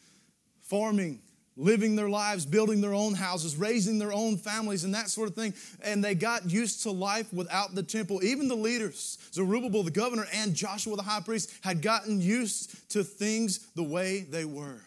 farming, 0.62 1.20
living 1.56 1.96
their 1.96 2.08
lives, 2.08 2.46
building 2.46 2.80
their 2.80 2.94
own 2.94 3.14
houses, 3.14 3.56
raising 3.56 3.98
their 3.98 4.12
own 4.12 4.36
families, 4.36 4.84
and 4.84 4.94
that 4.94 5.08
sort 5.08 5.28
of 5.28 5.34
thing. 5.34 5.54
And 5.82 6.02
they 6.02 6.14
got 6.14 6.50
used 6.50 6.82
to 6.82 6.90
life 6.90 7.32
without 7.32 7.74
the 7.74 7.82
temple. 7.82 8.22
Even 8.24 8.48
the 8.48 8.56
leaders, 8.56 9.18
Zerubbabel, 9.32 9.82
the 9.82 9.90
governor, 9.90 10.26
and 10.32 10.54
Joshua, 10.54 10.96
the 10.96 11.02
high 11.02 11.20
priest, 11.20 11.52
had 11.62 11.82
gotten 11.82 12.20
used 12.20 12.90
to 12.90 13.04
things 13.04 13.68
the 13.74 13.84
way 13.84 14.20
they 14.20 14.44
were. 14.44 14.80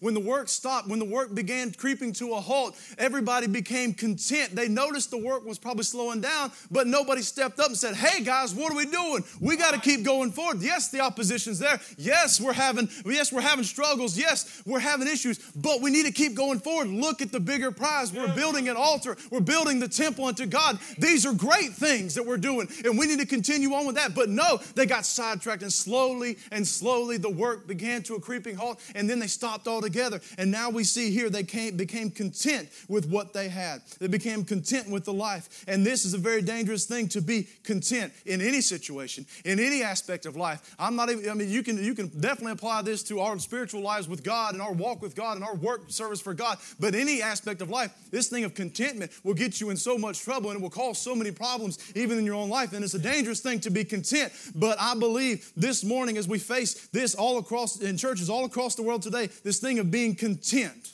When 0.00 0.14
the 0.14 0.20
work 0.20 0.48
stopped, 0.48 0.88
when 0.88 0.98
the 0.98 1.04
work 1.04 1.34
began 1.34 1.72
creeping 1.72 2.12
to 2.14 2.34
a 2.34 2.40
halt, 2.40 2.76
everybody 2.98 3.46
became 3.46 3.92
content. 3.92 4.54
They 4.54 4.68
noticed 4.68 5.10
the 5.10 5.18
work 5.18 5.44
was 5.44 5.58
probably 5.58 5.84
slowing 5.84 6.20
down, 6.20 6.52
but 6.70 6.86
nobody 6.86 7.22
stepped 7.22 7.58
up 7.58 7.68
and 7.68 7.76
said, 7.76 7.94
Hey 7.94 8.22
guys, 8.22 8.54
what 8.54 8.72
are 8.72 8.76
we 8.76 8.86
doing? 8.86 9.24
We 9.40 9.56
got 9.56 9.74
to 9.74 9.80
keep 9.80 10.04
going 10.04 10.30
forward. 10.30 10.58
Yes, 10.60 10.90
the 10.90 11.00
opposition's 11.00 11.58
there. 11.58 11.80
Yes, 11.96 12.40
we're 12.40 12.52
having, 12.52 12.88
yes, 13.04 13.32
we're 13.32 13.40
having 13.40 13.64
struggles. 13.64 14.16
Yes, 14.16 14.62
we're 14.64 14.78
having 14.78 15.08
issues, 15.08 15.38
but 15.56 15.80
we 15.80 15.90
need 15.90 16.06
to 16.06 16.12
keep 16.12 16.34
going 16.34 16.60
forward. 16.60 16.88
Look 16.88 17.22
at 17.22 17.32
the 17.32 17.40
bigger 17.40 17.70
prize. 17.70 18.12
We're 18.12 18.34
building 18.34 18.68
an 18.68 18.76
altar, 18.76 19.16
we're 19.30 19.40
building 19.40 19.80
the 19.80 19.88
temple 19.88 20.26
unto 20.26 20.46
God. 20.46 20.78
These 20.98 21.26
are 21.26 21.32
great 21.32 21.72
things 21.72 22.14
that 22.14 22.24
we're 22.24 22.36
doing, 22.36 22.68
and 22.84 22.98
we 22.98 23.06
need 23.06 23.18
to 23.18 23.26
continue 23.26 23.72
on 23.74 23.86
with 23.86 23.96
that. 23.96 24.14
But 24.14 24.28
no, 24.28 24.60
they 24.74 24.86
got 24.86 25.04
sidetracked, 25.04 25.62
and 25.62 25.72
slowly 25.72 26.38
and 26.52 26.66
slowly 26.66 27.16
the 27.16 27.30
work 27.30 27.66
began 27.66 28.02
to 28.04 28.14
a 28.14 28.20
creeping 28.20 28.56
halt, 28.56 28.80
and 28.94 29.08
then 29.08 29.18
they 29.18 29.26
stopped 29.26 29.66
all 29.70 29.80
together. 29.80 30.20
And 30.36 30.50
now 30.50 30.68
we 30.70 30.84
see 30.84 31.10
here 31.10 31.30
they 31.30 31.44
came, 31.44 31.76
became 31.76 32.10
content 32.10 32.68
with 32.88 33.08
what 33.08 33.32
they 33.32 33.48
had. 33.48 33.82
They 33.98 34.08
became 34.08 34.44
content 34.44 34.90
with 34.90 35.04
the 35.04 35.12
life. 35.12 35.64
And 35.66 35.86
this 35.86 36.04
is 36.04 36.14
a 36.14 36.18
very 36.18 36.42
dangerous 36.42 36.84
thing 36.84 37.08
to 37.08 37.22
be 37.22 37.48
content 37.62 38.12
in 38.26 38.40
any 38.40 38.60
situation, 38.60 39.26
in 39.44 39.58
any 39.58 39.82
aspect 39.82 40.26
of 40.26 40.36
life. 40.36 40.74
I'm 40.78 40.96
not 40.96 41.10
even, 41.10 41.30
I 41.30 41.34
mean, 41.34 41.48
you 41.48 41.62
can, 41.62 41.82
you 41.82 41.94
can 41.94 42.08
definitely 42.08 42.52
apply 42.52 42.82
this 42.82 43.02
to 43.04 43.20
our 43.20 43.38
spiritual 43.38 43.80
lives 43.80 44.08
with 44.08 44.22
God 44.22 44.54
and 44.54 44.62
our 44.62 44.72
walk 44.72 45.00
with 45.00 45.14
God 45.14 45.36
and 45.36 45.44
our 45.44 45.54
work 45.54 45.90
service 45.90 46.20
for 46.20 46.34
God. 46.34 46.58
But 46.78 46.94
any 46.94 47.22
aspect 47.22 47.62
of 47.62 47.70
life, 47.70 47.92
this 48.10 48.28
thing 48.28 48.44
of 48.44 48.54
contentment 48.54 49.12
will 49.24 49.34
get 49.34 49.60
you 49.60 49.70
in 49.70 49.76
so 49.76 49.96
much 49.96 50.20
trouble 50.20 50.50
and 50.50 50.58
it 50.58 50.62
will 50.62 50.70
cause 50.70 50.98
so 50.98 51.14
many 51.14 51.30
problems 51.30 51.78
even 51.94 52.18
in 52.18 52.26
your 52.26 52.34
own 52.34 52.48
life. 52.48 52.72
And 52.72 52.84
it's 52.84 52.94
a 52.94 52.98
dangerous 52.98 53.40
thing 53.40 53.60
to 53.60 53.70
be 53.70 53.84
content. 53.84 54.32
But 54.54 54.80
I 54.80 54.94
believe 54.94 55.52
this 55.56 55.84
morning 55.84 56.16
as 56.16 56.26
we 56.26 56.38
face 56.38 56.88
this 56.88 57.14
all 57.14 57.38
across 57.38 57.80
in 57.80 57.96
churches 57.96 58.28
all 58.30 58.44
across 58.44 58.74
the 58.74 58.82
world 58.82 59.02
today, 59.02 59.28
this 59.44 59.59
thing 59.60 59.78
of 59.78 59.90
being 59.90 60.14
content. 60.14 60.92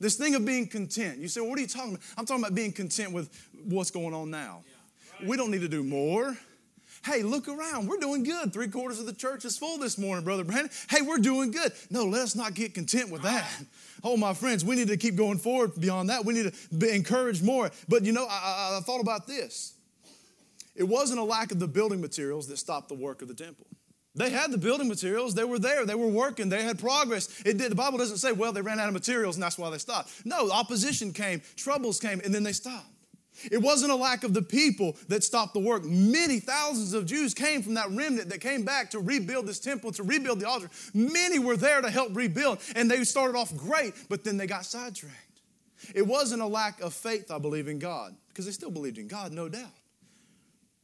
This 0.00 0.16
thing 0.16 0.34
of 0.34 0.44
being 0.44 0.66
content. 0.66 1.18
You 1.18 1.28
say, 1.28 1.40
well, 1.40 1.50
what 1.50 1.58
are 1.58 1.62
you 1.62 1.68
talking 1.68 1.92
about? 1.94 2.04
I'm 2.16 2.26
talking 2.26 2.42
about 2.42 2.54
being 2.54 2.72
content 2.72 3.12
with 3.12 3.30
what's 3.64 3.90
going 3.90 4.12
on 4.14 4.30
now. 4.30 4.62
Yeah, 4.66 5.20
right. 5.20 5.28
We 5.28 5.36
don't 5.36 5.50
need 5.50 5.62
to 5.62 5.68
do 5.68 5.82
more. 5.82 6.36
Hey, 7.04 7.22
look 7.22 7.48
around. 7.48 7.86
We're 7.86 7.98
doing 7.98 8.24
good. 8.24 8.52
Three 8.52 8.68
quarters 8.68 8.98
of 8.98 9.04
the 9.04 9.12
church 9.12 9.44
is 9.44 9.58
full 9.58 9.78
this 9.78 9.98
morning, 9.98 10.24
Brother 10.24 10.42
Brandon. 10.42 10.70
Hey, 10.88 11.02
we're 11.02 11.18
doing 11.18 11.50
good. 11.50 11.72
No, 11.90 12.04
let 12.04 12.22
us 12.22 12.34
not 12.34 12.54
get 12.54 12.72
content 12.72 13.10
with 13.10 13.22
that. 13.22 13.44
Ah. 13.46 13.64
Oh, 14.02 14.16
my 14.16 14.32
friends, 14.32 14.64
we 14.64 14.74
need 14.74 14.88
to 14.88 14.96
keep 14.96 15.14
going 15.14 15.38
forward 15.38 15.72
beyond 15.78 16.08
that. 16.08 16.24
We 16.24 16.32
need 16.32 16.52
to 16.52 16.74
be 16.74 16.90
encouraged 16.90 17.44
more. 17.44 17.70
But 17.88 18.04
you 18.04 18.12
know, 18.12 18.26
I, 18.28 18.72
I, 18.74 18.78
I 18.78 18.80
thought 18.80 19.00
about 19.00 19.26
this. 19.26 19.74
It 20.74 20.84
wasn't 20.84 21.20
a 21.20 21.24
lack 21.24 21.52
of 21.52 21.58
the 21.58 21.68
building 21.68 22.00
materials 22.00 22.48
that 22.48 22.56
stopped 22.56 22.88
the 22.88 22.94
work 22.94 23.22
of 23.22 23.28
the 23.28 23.34
temple. 23.34 23.66
They 24.16 24.30
had 24.30 24.52
the 24.52 24.58
building 24.58 24.88
materials. 24.88 25.34
They 25.34 25.44
were 25.44 25.58
there. 25.58 25.84
They 25.84 25.96
were 25.96 26.06
working. 26.06 26.48
They 26.48 26.62
had 26.62 26.78
progress. 26.78 27.42
It 27.44 27.58
did, 27.58 27.72
the 27.72 27.76
Bible 27.76 27.98
doesn't 27.98 28.18
say, 28.18 28.30
well, 28.30 28.52
they 28.52 28.62
ran 28.62 28.78
out 28.78 28.86
of 28.86 28.94
materials 28.94 29.36
and 29.36 29.42
that's 29.42 29.58
why 29.58 29.70
they 29.70 29.78
stopped. 29.78 30.10
No, 30.24 30.50
opposition 30.50 31.12
came, 31.12 31.42
troubles 31.56 31.98
came, 31.98 32.20
and 32.24 32.32
then 32.32 32.44
they 32.44 32.52
stopped. 32.52 32.86
It 33.50 33.60
wasn't 33.60 33.90
a 33.90 33.96
lack 33.96 34.22
of 34.22 34.32
the 34.32 34.42
people 34.42 34.96
that 35.08 35.24
stopped 35.24 35.54
the 35.54 35.60
work. 35.60 35.84
Many 35.84 36.38
thousands 36.38 36.94
of 36.94 37.06
Jews 37.06 37.34
came 37.34 37.62
from 37.62 37.74
that 37.74 37.90
remnant 37.90 38.28
that 38.28 38.40
came 38.40 38.64
back 38.64 38.90
to 38.90 39.00
rebuild 39.00 39.46
this 39.46 39.58
temple, 39.58 39.90
to 39.92 40.04
rebuild 40.04 40.38
the 40.38 40.48
altar. 40.48 40.70
Many 40.94 41.40
were 41.40 41.56
there 41.56 41.80
to 41.80 41.90
help 41.90 42.14
rebuild, 42.14 42.60
and 42.76 42.88
they 42.88 43.02
started 43.02 43.36
off 43.36 43.54
great, 43.56 43.94
but 44.08 44.22
then 44.22 44.36
they 44.36 44.46
got 44.46 44.64
sidetracked. 44.64 45.40
It 45.92 46.06
wasn't 46.06 46.42
a 46.42 46.46
lack 46.46 46.80
of 46.80 46.94
faith, 46.94 47.32
I 47.32 47.38
believe, 47.38 47.66
in 47.66 47.80
God, 47.80 48.14
because 48.28 48.46
they 48.46 48.52
still 48.52 48.70
believed 48.70 48.98
in 48.98 49.08
God, 49.08 49.32
no 49.32 49.48
doubt. 49.48 49.72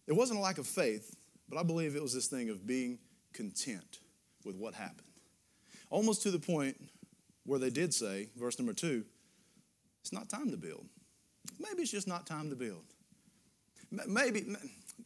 It 0.08 0.14
wasn't 0.14 0.40
a 0.40 0.42
lack 0.42 0.58
of 0.58 0.66
faith, 0.66 1.14
but 1.48 1.56
I 1.56 1.62
believe 1.62 1.94
it 1.94 2.02
was 2.02 2.12
this 2.12 2.26
thing 2.26 2.50
of 2.50 2.66
being 2.66 2.98
content 3.32 3.98
with 4.44 4.56
what 4.56 4.74
happened. 4.74 5.06
Almost 5.90 6.22
to 6.22 6.30
the 6.30 6.38
point 6.38 6.76
where 7.44 7.58
they 7.58 7.70
did 7.70 7.92
say, 7.92 8.28
verse 8.36 8.58
number 8.58 8.72
two, 8.72 9.04
it's 10.02 10.12
not 10.12 10.28
time 10.28 10.50
to 10.50 10.56
build. 10.56 10.86
Maybe 11.58 11.82
it's 11.82 11.90
just 11.90 12.08
not 12.08 12.26
time 12.26 12.50
to 12.50 12.56
build. 12.56 12.84
Maybe, 14.06 14.44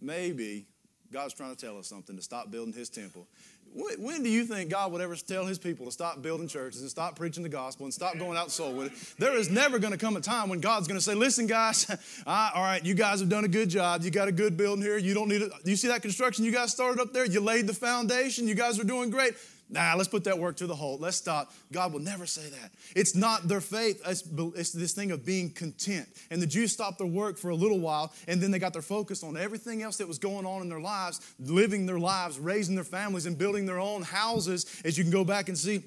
maybe 0.00 0.66
God's 1.12 1.34
trying 1.34 1.54
to 1.54 1.66
tell 1.66 1.78
us 1.78 1.88
something 1.88 2.16
to 2.16 2.22
stop 2.22 2.50
building 2.50 2.74
his 2.74 2.90
temple. 2.90 3.28
When, 3.74 4.22
do 4.22 4.28
you 4.28 4.44
think 4.44 4.70
God 4.70 4.92
would 4.92 5.00
ever 5.00 5.16
tell 5.16 5.44
his 5.46 5.58
people 5.58 5.86
to 5.86 5.92
stop 5.92 6.22
building 6.22 6.46
churches 6.46 6.80
and 6.80 6.90
stop 6.90 7.16
preaching 7.16 7.42
the 7.42 7.48
gospel 7.48 7.86
and 7.86 7.92
stop 7.92 8.16
going 8.18 8.38
out 8.38 8.52
soul 8.52 8.72
winning? 8.72 8.92
There 9.18 9.36
is 9.36 9.50
never 9.50 9.80
going 9.80 9.92
to 9.92 9.98
come 9.98 10.16
a 10.16 10.20
time 10.20 10.48
when 10.48 10.60
God's 10.60 10.86
going 10.86 10.98
to 10.98 11.04
say, 11.04 11.14
listen, 11.14 11.46
guys, 11.46 11.90
all 12.26 12.62
right, 12.62 12.84
you 12.84 12.94
guys 12.94 13.18
have 13.20 13.28
done 13.28 13.44
a 13.44 13.48
good 13.48 13.68
job. 13.68 14.02
You 14.02 14.10
got 14.10 14.28
a 14.28 14.32
good 14.32 14.56
building 14.56 14.84
here. 14.84 14.96
You 14.96 15.12
don't 15.12 15.28
need 15.28 15.42
it. 15.42 15.52
You 15.64 15.74
see 15.74 15.88
that 15.88 16.02
construction 16.02 16.44
you 16.44 16.52
guys 16.52 16.70
started 16.70 17.00
up 17.00 17.12
there? 17.12 17.24
You 17.24 17.40
laid 17.40 17.66
the 17.66 17.74
foundation. 17.74 18.46
You 18.46 18.54
guys 18.54 18.78
are 18.78 18.84
doing 18.84 19.10
great. 19.10 19.34
Nah, 19.74 19.94
let's 19.96 20.08
put 20.08 20.22
that 20.24 20.38
work 20.38 20.56
to 20.58 20.68
the 20.68 20.74
halt. 20.76 21.00
Let's 21.00 21.16
stop. 21.16 21.52
God 21.72 21.92
will 21.92 22.00
never 22.00 22.26
say 22.26 22.48
that. 22.48 22.70
It's 22.94 23.16
not 23.16 23.48
their 23.48 23.60
faith, 23.60 24.00
it's, 24.06 24.22
it's, 24.54 24.70
this 24.70 24.92
thing 24.92 25.10
of 25.10 25.26
being 25.26 25.50
content. 25.50 26.06
And 26.30 26.40
the 26.40 26.46
Jews 26.46 26.72
stopped 26.72 26.98
their 26.98 27.08
work 27.08 27.38
for 27.38 27.48
a 27.48 27.56
little 27.56 27.80
while, 27.80 28.12
and 28.28 28.40
then 28.40 28.52
they 28.52 28.60
got 28.60 28.72
their 28.72 28.82
focus 28.82 29.24
on 29.24 29.36
everything 29.36 29.82
else 29.82 29.96
that 29.96 30.06
was 30.06 30.18
going 30.18 30.46
on 30.46 30.62
in 30.62 30.68
their 30.68 30.80
lives, 30.80 31.20
living 31.40 31.86
their 31.86 31.98
lives, 31.98 32.38
raising 32.38 32.76
their 32.76 32.84
families, 32.84 33.26
and 33.26 33.36
building 33.36 33.66
their 33.66 33.80
own 33.80 34.02
houses, 34.02 34.80
as 34.84 34.96
you 34.96 35.02
can 35.02 35.12
go 35.12 35.24
back 35.24 35.48
and 35.48 35.58
see 35.58 35.82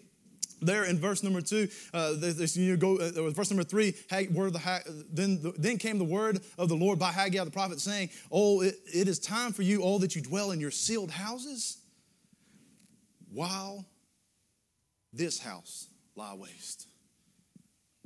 there 0.61 0.83
in 0.83 0.99
verse 0.99 1.23
number 1.23 1.39
two, 1.39 1.69
uh, 1.93 2.13
this, 2.17 2.57
you 2.57 2.75
go 2.75 2.97
uh, 2.97 3.29
verse 3.29 3.51
number 3.51 3.63
three. 3.63 3.93
Word 4.31 4.53
the, 4.53 5.05
then, 5.13 5.41
the, 5.41 5.53
then 5.57 5.77
came 5.77 5.97
the 5.97 6.03
word 6.03 6.41
of 6.57 6.67
the 6.67 6.75
Lord 6.75 6.99
by 6.99 7.11
Haggai 7.11 7.43
the 7.43 7.51
prophet, 7.51 7.79
saying, 7.79 8.09
"Oh, 8.31 8.61
it, 8.61 8.75
it 8.91 9.07
is 9.07 9.19
time 9.19 9.53
for 9.53 9.61
you, 9.61 9.83
all 9.83 9.99
that 9.99 10.15
you 10.15 10.21
dwell 10.21 10.51
in 10.51 10.59
your 10.59 10.71
sealed 10.71 11.11
houses, 11.11 11.77
while 13.37 13.85
this 15.13 15.37
house 15.37 15.89
lie 16.15 16.33
waste. 16.33 16.87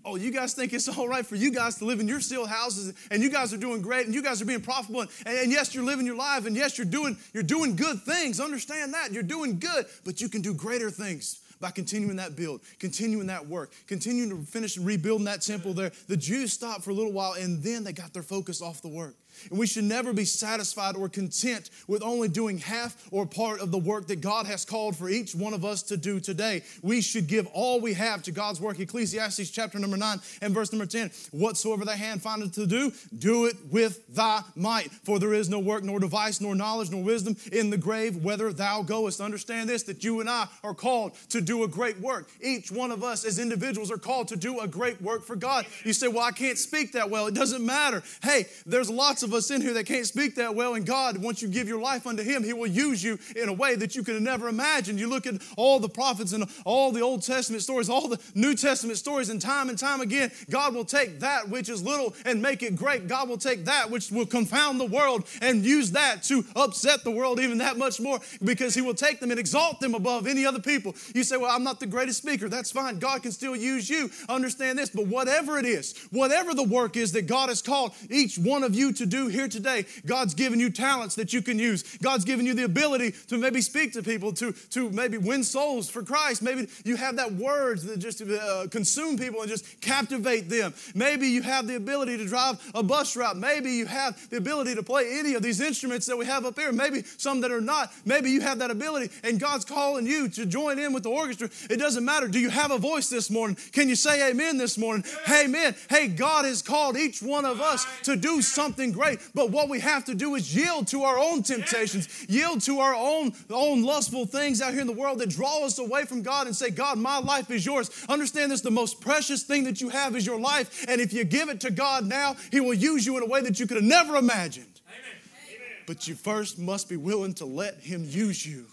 Oh, 0.03 0.17
you 0.17 0.29
guys 0.29 0.53
think 0.53 0.73
it's 0.73 0.89
all 0.97 1.07
right 1.07 1.25
for 1.25 1.37
you 1.37 1.53
guys 1.53 1.77
to 1.77 1.85
live 1.85 2.01
in 2.01 2.07
your 2.07 2.19
sealed 2.19 2.49
houses 2.49 2.93
and 3.09 3.23
you 3.23 3.29
guys 3.29 3.53
are 3.53 3.57
doing 3.57 3.81
great 3.81 4.07
and 4.07 4.13
you 4.13 4.21
guys 4.21 4.41
are 4.41 4.45
being 4.45 4.59
profitable 4.59 5.01
and, 5.01 5.09
and, 5.25 5.49
yes, 5.49 5.73
you're 5.73 5.85
living 5.85 6.05
your 6.05 6.17
life 6.17 6.45
and 6.45 6.53
yes, 6.57 6.77
you're 6.77 6.83
doing, 6.83 7.17
you're 7.33 7.43
doing 7.43 7.77
good 7.77 8.01
things. 8.01 8.41
Understand 8.41 8.93
that. 8.93 9.13
You're 9.13 9.23
doing 9.23 9.57
good, 9.57 9.85
but 10.03 10.19
you 10.19 10.27
can 10.27 10.41
do 10.41 10.53
greater 10.53 10.91
things 10.91 11.39
by 11.61 11.71
continuing 11.71 12.17
that 12.17 12.35
build, 12.35 12.59
continuing 12.77 13.27
that 13.27 13.47
work, 13.47 13.71
continuing 13.87 14.31
to 14.31 14.51
finish 14.51 14.77
rebuilding 14.77 15.25
that 15.25 15.41
temple 15.41 15.73
there. 15.73 15.93
The 16.09 16.17
Jews 16.17 16.51
stopped 16.51 16.83
for 16.83 16.89
a 16.89 16.93
little 16.93 17.13
while 17.13 17.33
and 17.39 17.63
then 17.63 17.85
they 17.85 17.93
got 17.93 18.11
their 18.11 18.23
focus 18.23 18.61
off 18.61 18.81
the 18.81 18.89
work. 18.89 19.15
And 19.49 19.59
we 19.59 19.67
should 19.67 19.83
never 19.83 20.13
be 20.13 20.25
satisfied 20.25 20.95
or 20.95 21.09
content 21.09 21.69
with 21.87 22.03
only 22.03 22.27
doing 22.27 22.57
half 22.57 23.07
or 23.11 23.25
part 23.25 23.59
of 23.59 23.71
the 23.71 23.77
work 23.77 24.07
that 24.07 24.21
God 24.21 24.45
has 24.45 24.65
called 24.65 24.95
for 24.95 25.09
each 25.09 25.33
one 25.35 25.53
of 25.53 25.65
us 25.65 25.83
to 25.83 25.97
do 25.97 26.19
today. 26.19 26.63
We 26.81 27.01
should 27.01 27.27
give 27.27 27.47
all 27.53 27.79
we 27.79 27.93
have 27.93 28.23
to 28.23 28.31
God's 28.31 28.61
work. 28.61 28.79
Ecclesiastes 28.79 29.49
chapter 29.49 29.79
number 29.79 29.97
9 29.97 30.19
and 30.41 30.53
verse 30.53 30.71
number 30.71 30.85
10. 30.85 31.11
Whatsoever 31.31 31.85
thy 31.85 31.95
hand 31.95 32.21
findeth 32.21 32.53
to 32.53 32.65
do, 32.65 32.91
do 33.17 33.45
it 33.45 33.55
with 33.71 34.15
thy 34.15 34.41
might. 34.55 34.91
For 34.91 35.19
there 35.19 35.33
is 35.33 35.49
no 35.49 35.59
work, 35.59 35.83
nor 35.83 35.99
device, 35.99 36.41
nor 36.41 36.55
knowledge, 36.55 36.91
nor 36.91 37.03
wisdom 37.03 37.35
in 37.51 37.69
the 37.69 37.77
grave, 37.77 38.17
whither 38.17 38.53
thou 38.53 38.81
goest. 38.81 39.21
Understand 39.21 39.69
this, 39.69 39.83
that 39.83 40.03
you 40.03 40.19
and 40.19 40.29
I 40.29 40.47
are 40.63 40.73
called 40.73 41.13
to 41.29 41.41
do 41.41 41.63
a 41.63 41.67
great 41.67 41.99
work. 41.99 42.29
Each 42.41 42.71
one 42.71 42.91
of 42.91 43.03
us 43.03 43.25
as 43.25 43.39
individuals 43.39 43.91
are 43.91 43.97
called 43.97 44.27
to 44.29 44.35
do 44.35 44.59
a 44.59 44.67
great 44.67 45.01
work 45.01 45.23
for 45.23 45.35
God. 45.35 45.65
You 45.83 45.93
say, 45.93 46.07
well, 46.07 46.23
I 46.23 46.31
can't 46.31 46.57
speak 46.57 46.93
that 46.93 47.09
well. 47.09 47.27
It 47.27 47.33
doesn't 47.33 47.65
matter. 47.65 48.03
Hey, 48.23 48.45
there's 48.65 48.89
lots 48.89 49.20
of 49.23 49.33
us 49.33 49.51
in 49.51 49.61
here 49.61 49.73
that 49.73 49.85
can't 49.85 50.05
speak 50.05 50.35
that 50.35 50.55
well, 50.55 50.75
and 50.75 50.85
God, 50.85 51.17
once 51.17 51.41
you 51.41 51.47
give 51.47 51.67
your 51.67 51.81
life 51.81 52.07
unto 52.07 52.23
Him, 52.23 52.43
He 52.43 52.53
will 52.53 52.67
use 52.67 53.03
you 53.03 53.17
in 53.35 53.49
a 53.49 53.53
way 53.53 53.75
that 53.75 53.95
you 53.95 54.03
could 54.03 54.21
never 54.21 54.49
imagined. 54.49 54.99
You 54.99 55.09
look 55.09 55.25
at 55.25 55.35
all 55.57 55.79
the 55.79 55.89
prophets 55.89 56.33
and 56.33 56.45
all 56.65 56.91
the 56.91 57.01
Old 57.01 57.23
Testament 57.23 57.63
stories, 57.63 57.89
all 57.89 58.07
the 58.07 58.19
New 58.35 58.55
Testament 58.55 58.97
stories, 58.97 59.29
and 59.29 59.41
time 59.41 59.69
and 59.69 59.77
time 59.77 60.01
again, 60.01 60.31
God 60.49 60.73
will 60.73 60.85
take 60.85 61.19
that 61.19 61.49
which 61.49 61.69
is 61.69 61.83
little 61.83 62.15
and 62.25 62.41
make 62.41 62.63
it 62.63 62.75
great. 62.75 63.07
God 63.07 63.29
will 63.29 63.37
take 63.37 63.65
that 63.65 63.89
which 63.89 64.11
will 64.11 64.25
confound 64.25 64.79
the 64.79 64.85
world 64.85 65.25
and 65.41 65.63
use 65.63 65.91
that 65.91 66.23
to 66.23 66.43
upset 66.55 67.03
the 67.03 67.11
world 67.11 67.39
even 67.39 67.57
that 67.59 67.77
much 67.77 67.99
more 67.99 68.19
because 68.43 68.75
He 68.75 68.81
will 68.81 68.93
take 68.93 69.19
them 69.19 69.31
and 69.31 69.39
exalt 69.39 69.79
them 69.79 69.95
above 69.95 70.27
any 70.27 70.45
other 70.45 70.59
people. 70.59 70.95
You 71.13 71.23
say, 71.23 71.37
Well, 71.37 71.51
I'm 71.51 71.63
not 71.63 71.79
the 71.79 71.87
greatest 71.87 72.19
speaker. 72.19 72.49
That's 72.49 72.71
fine. 72.71 72.99
God 72.99 73.23
can 73.23 73.31
still 73.31 73.55
use 73.55 73.89
you. 73.89 74.09
Understand 74.29 74.77
this. 74.79 74.89
But 74.89 75.07
whatever 75.07 75.57
it 75.57 75.65
is, 75.65 75.95
whatever 76.11 76.53
the 76.53 76.63
work 76.63 76.97
is 76.97 77.11
that 77.13 77.27
God 77.27 77.49
has 77.49 77.61
called 77.61 77.93
each 78.09 78.37
one 78.37 78.63
of 78.63 78.75
you 78.75 78.93
to 78.93 79.05
do 79.11 79.27
here 79.27 79.47
today, 79.47 79.85
God's 80.05 80.33
given 80.33 80.59
you 80.59 80.71
talents 80.71 81.15
that 81.15 81.33
you 81.33 81.43
can 81.43 81.59
use. 81.59 81.83
God's 81.97 82.25
given 82.25 82.45
you 82.45 82.55
the 82.55 82.63
ability 82.63 83.11
to 83.27 83.37
maybe 83.37 83.61
speak 83.61 83.93
to 83.93 84.01
people, 84.01 84.33
to, 84.33 84.53
to 84.71 84.89
maybe 84.89 85.17
win 85.17 85.43
souls 85.43 85.89
for 85.89 86.01
Christ. 86.01 86.41
Maybe 86.41 86.67
you 86.83 86.95
have 86.95 87.17
that 87.17 87.33
words 87.33 87.83
that 87.83 87.99
just 87.99 88.21
uh, 88.21 88.67
consume 88.71 89.17
people 89.17 89.41
and 89.41 89.49
just 89.49 89.81
captivate 89.81 90.49
them. 90.49 90.73
Maybe 90.95 91.27
you 91.27 91.43
have 91.43 91.67
the 91.67 91.75
ability 91.75 92.17
to 92.17 92.25
drive 92.25 92.59
a 92.73 92.81
bus 92.81 93.15
route. 93.15 93.37
Maybe 93.37 93.73
you 93.73 93.85
have 93.85 94.29
the 94.29 94.37
ability 94.37 94.75
to 94.75 94.83
play 94.83 95.19
any 95.19 95.35
of 95.35 95.43
these 95.43 95.59
instruments 95.59 96.05
that 96.07 96.17
we 96.17 96.25
have 96.25 96.45
up 96.45 96.57
here. 96.57 96.71
Maybe 96.71 97.03
some 97.17 97.41
that 97.41 97.51
are 97.51 97.61
not. 97.61 97.91
Maybe 98.05 98.31
you 98.31 98.41
have 98.41 98.59
that 98.59 98.71
ability 98.71 99.11
and 99.23 99.39
God's 99.39 99.65
calling 99.65 100.07
you 100.07 100.29
to 100.29 100.45
join 100.45 100.79
in 100.79 100.93
with 100.93 101.03
the 101.03 101.09
orchestra. 101.09 101.49
It 101.69 101.77
doesn't 101.77 102.05
matter. 102.05 102.27
Do 102.27 102.39
you 102.39 102.49
have 102.49 102.71
a 102.71 102.77
voice 102.77 103.09
this 103.09 103.29
morning? 103.29 103.57
Can 103.73 103.89
you 103.89 103.95
say 103.95 104.29
amen 104.29 104.57
this 104.57 104.77
morning? 104.77 105.03
Amen. 105.29 105.75
Hey, 105.89 106.07
God 106.07 106.45
has 106.45 106.61
called 106.61 106.95
each 106.95 107.21
one 107.21 107.43
of 107.43 107.59
us 107.59 107.85
to 108.03 108.15
do 108.15 108.41
something 108.41 108.91
great. 108.91 109.00
But 109.33 109.51
what 109.51 109.69
we 109.69 109.79
have 109.79 110.05
to 110.05 110.15
do 110.15 110.35
is 110.35 110.55
yield 110.55 110.87
to 110.87 111.03
our 111.03 111.17
own 111.17 111.43
temptations, 111.43 112.25
yield 112.29 112.61
to 112.61 112.79
our 112.79 112.95
own, 112.95 113.33
own 113.49 113.83
lustful 113.83 114.25
things 114.25 114.61
out 114.61 114.71
here 114.71 114.81
in 114.81 114.87
the 114.87 114.93
world 114.93 115.19
that 115.19 115.29
draw 115.29 115.65
us 115.65 115.79
away 115.79 116.05
from 116.05 116.21
God 116.21 116.47
and 116.47 116.55
say, 116.55 116.69
God, 116.69 116.97
my 116.97 117.17
life 117.17 117.49
is 117.51 117.65
yours. 117.65 117.89
Understand 118.09 118.51
this 118.51 118.61
the 118.61 118.71
most 118.71 119.01
precious 119.01 119.43
thing 119.43 119.63
that 119.65 119.81
you 119.81 119.89
have 119.89 120.15
is 120.15 120.25
your 120.25 120.39
life. 120.39 120.85
And 120.87 121.01
if 121.01 121.13
you 121.13 121.23
give 121.23 121.49
it 121.49 121.59
to 121.61 121.71
God 121.71 122.05
now, 122.05 122.35
He 122.51 122.59
will 122.59 122.73
use 122.73 123.05
you 123.05 123.17
in 123.17 123.23
a 123.23 123.27
way 123.27 123.41
that 123.41 123.59
you 123.59 123.67
could 123.67 123.77
have 123.77 123.85
never 123.85 124.15
imagined. 124.15 124.81
Amen. 124.87 125.61
But 125.87 126.07
you 126.07 126.15
first 126.15 126.59
must 126.59 126.89
be 126.89 126.97
willing 126.97 127.33
to 127.35 127.45
let 127.45 127.79
Him 127.79 128.05
use 128.05 128.45
you. 128.45 128.65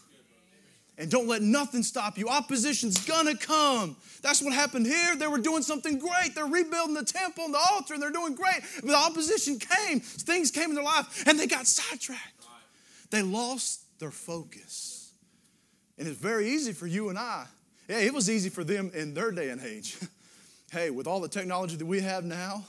And 0.99 1.09
don't 1.09 1.29
let 1.29 1.43
nothing 1.43 1.85
stop 1.85 2.19
you. 2.19 2.29
Opposition's 2.29 3.05
gonna 3.07 3.37
come. 3.37 3.97
That's 4.21 4.43
what 4.43 4.53
happened 4.53 4.85
here. 4.85 5.15
They 5.15 5.29
were 5.29 5.39
doing 5.39 5.63
something 5.63 5.99
great. 5.99 6.35
They're 6.35 6.45
rebuilding 6.45 6.95
the 6.95 7.05
temple 7.05 7.45
and 7.45 7.55
the 7.55 7.61
altar, 7.71 7.95
and 7.95 8.03
they're 8.03 8.11
doing 8.11 8.35
great. 8.35 8.61
But 8.81 8.89
the 8.89 8.97
opposition 8.97 9.61
came, 9.61 10.01
things 10.01 10.51
came 10.51 10.71
in 10.71 10.75
their 10.75 10.85
life, 10.85 11.25
and 11.27 11.39
they 11.39 11.47
got 11.47 11.69
sidetracked. 11.69 12.35
They 13.11 13.23
lost 13.23 13.83
their 14.01 14.11
focus. 14.11 15.13
And 15.99 16.07
it's 16.09 16.19
very 16.19 16.51
easy 16.51 16.73
for 16.73 16.87
you 16.87 17.09
and 17.11 17.19
I. 17.19 17.47
Yeah, 17.89 18.01
it 18.01 18.13
was 18.13 18.29
easy 18.29 18.51
for 18.51 18.65
them 18.65 18.91
in 18.93 19.15
their 19.15 19.31
day 19.31 19.51
and 19.51 19.63
age. 19.63 19.97
hey, 20.73 20.91
with 20.91 21.07
all 21.07 21.21
the 21.21 21.29
technology 21.29 21.77
that 21.77 21.87
we 21.87 22.01
have 22.01 22.25
now, 22.25 22.65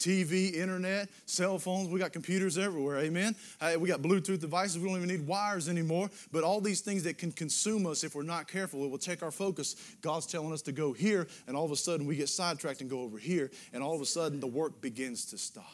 TV, 0.00 0.54
internet, 0.54 1.08
cell 1.26 1.58
phones. 1.58 1.88
We 1.88 2.00
got 2.00 2.12
computers 2.12 2.58
everywhere. 2.58 2.98
Amen. 2.98 3.36
Uh, 3.60 3.74
we 3.78 3.88
got 3.88 4.00
Bluetooth 4.00 4.40
devices. 4.40 4.78
We 4.78 4.88
don't 4.88 4.96
even 4.96 5.08
need 5.08 5.26
wires 5.26 5.68
anymore. 5.68 6.10
But 6.32 6.42
all 6.42 6.60
these 6.60 6.80
things 6.80 7.04
that 7.04 7.18
can 7.18 7.30
consume 7.30 7.86
us 7.86 8.02
if 8.02 8.14
we're 8.14 8.22
not 8.22 8.48
careful, 8.48 8.84
it 8.84 8.90
will 8.90 8.98
take 8.98 9.22
our 9.22 9.30
focus. 9.30 9.76
God's 10.00 10.26
telling 10.26 10.52
us 10.52 10.62
to 10.62 10.72
go 10.72 10.92
here, 10.92 11.28
and 11.46 11.56
all 11.56 11.64
of 11.64 11.70
a 11.70 11.76
sudden 11.76 12.06
we 12.06 12.16
get 12.16 12.28
sidetracked 12.28 12.80
and 12.80 12.88
go 12.88 13.02
over 13.02 13.18
here, 13.18 13.50
and 13.72 13.82
all 13.82 13.94
of 13.94 14.00
a 14.00 14.06
sudden 14.06 14.40
the 14.40 14.46
work 14.46 14.80
begins 14.80 15.26
to 15.26 15.38
stop. 15.38 15.64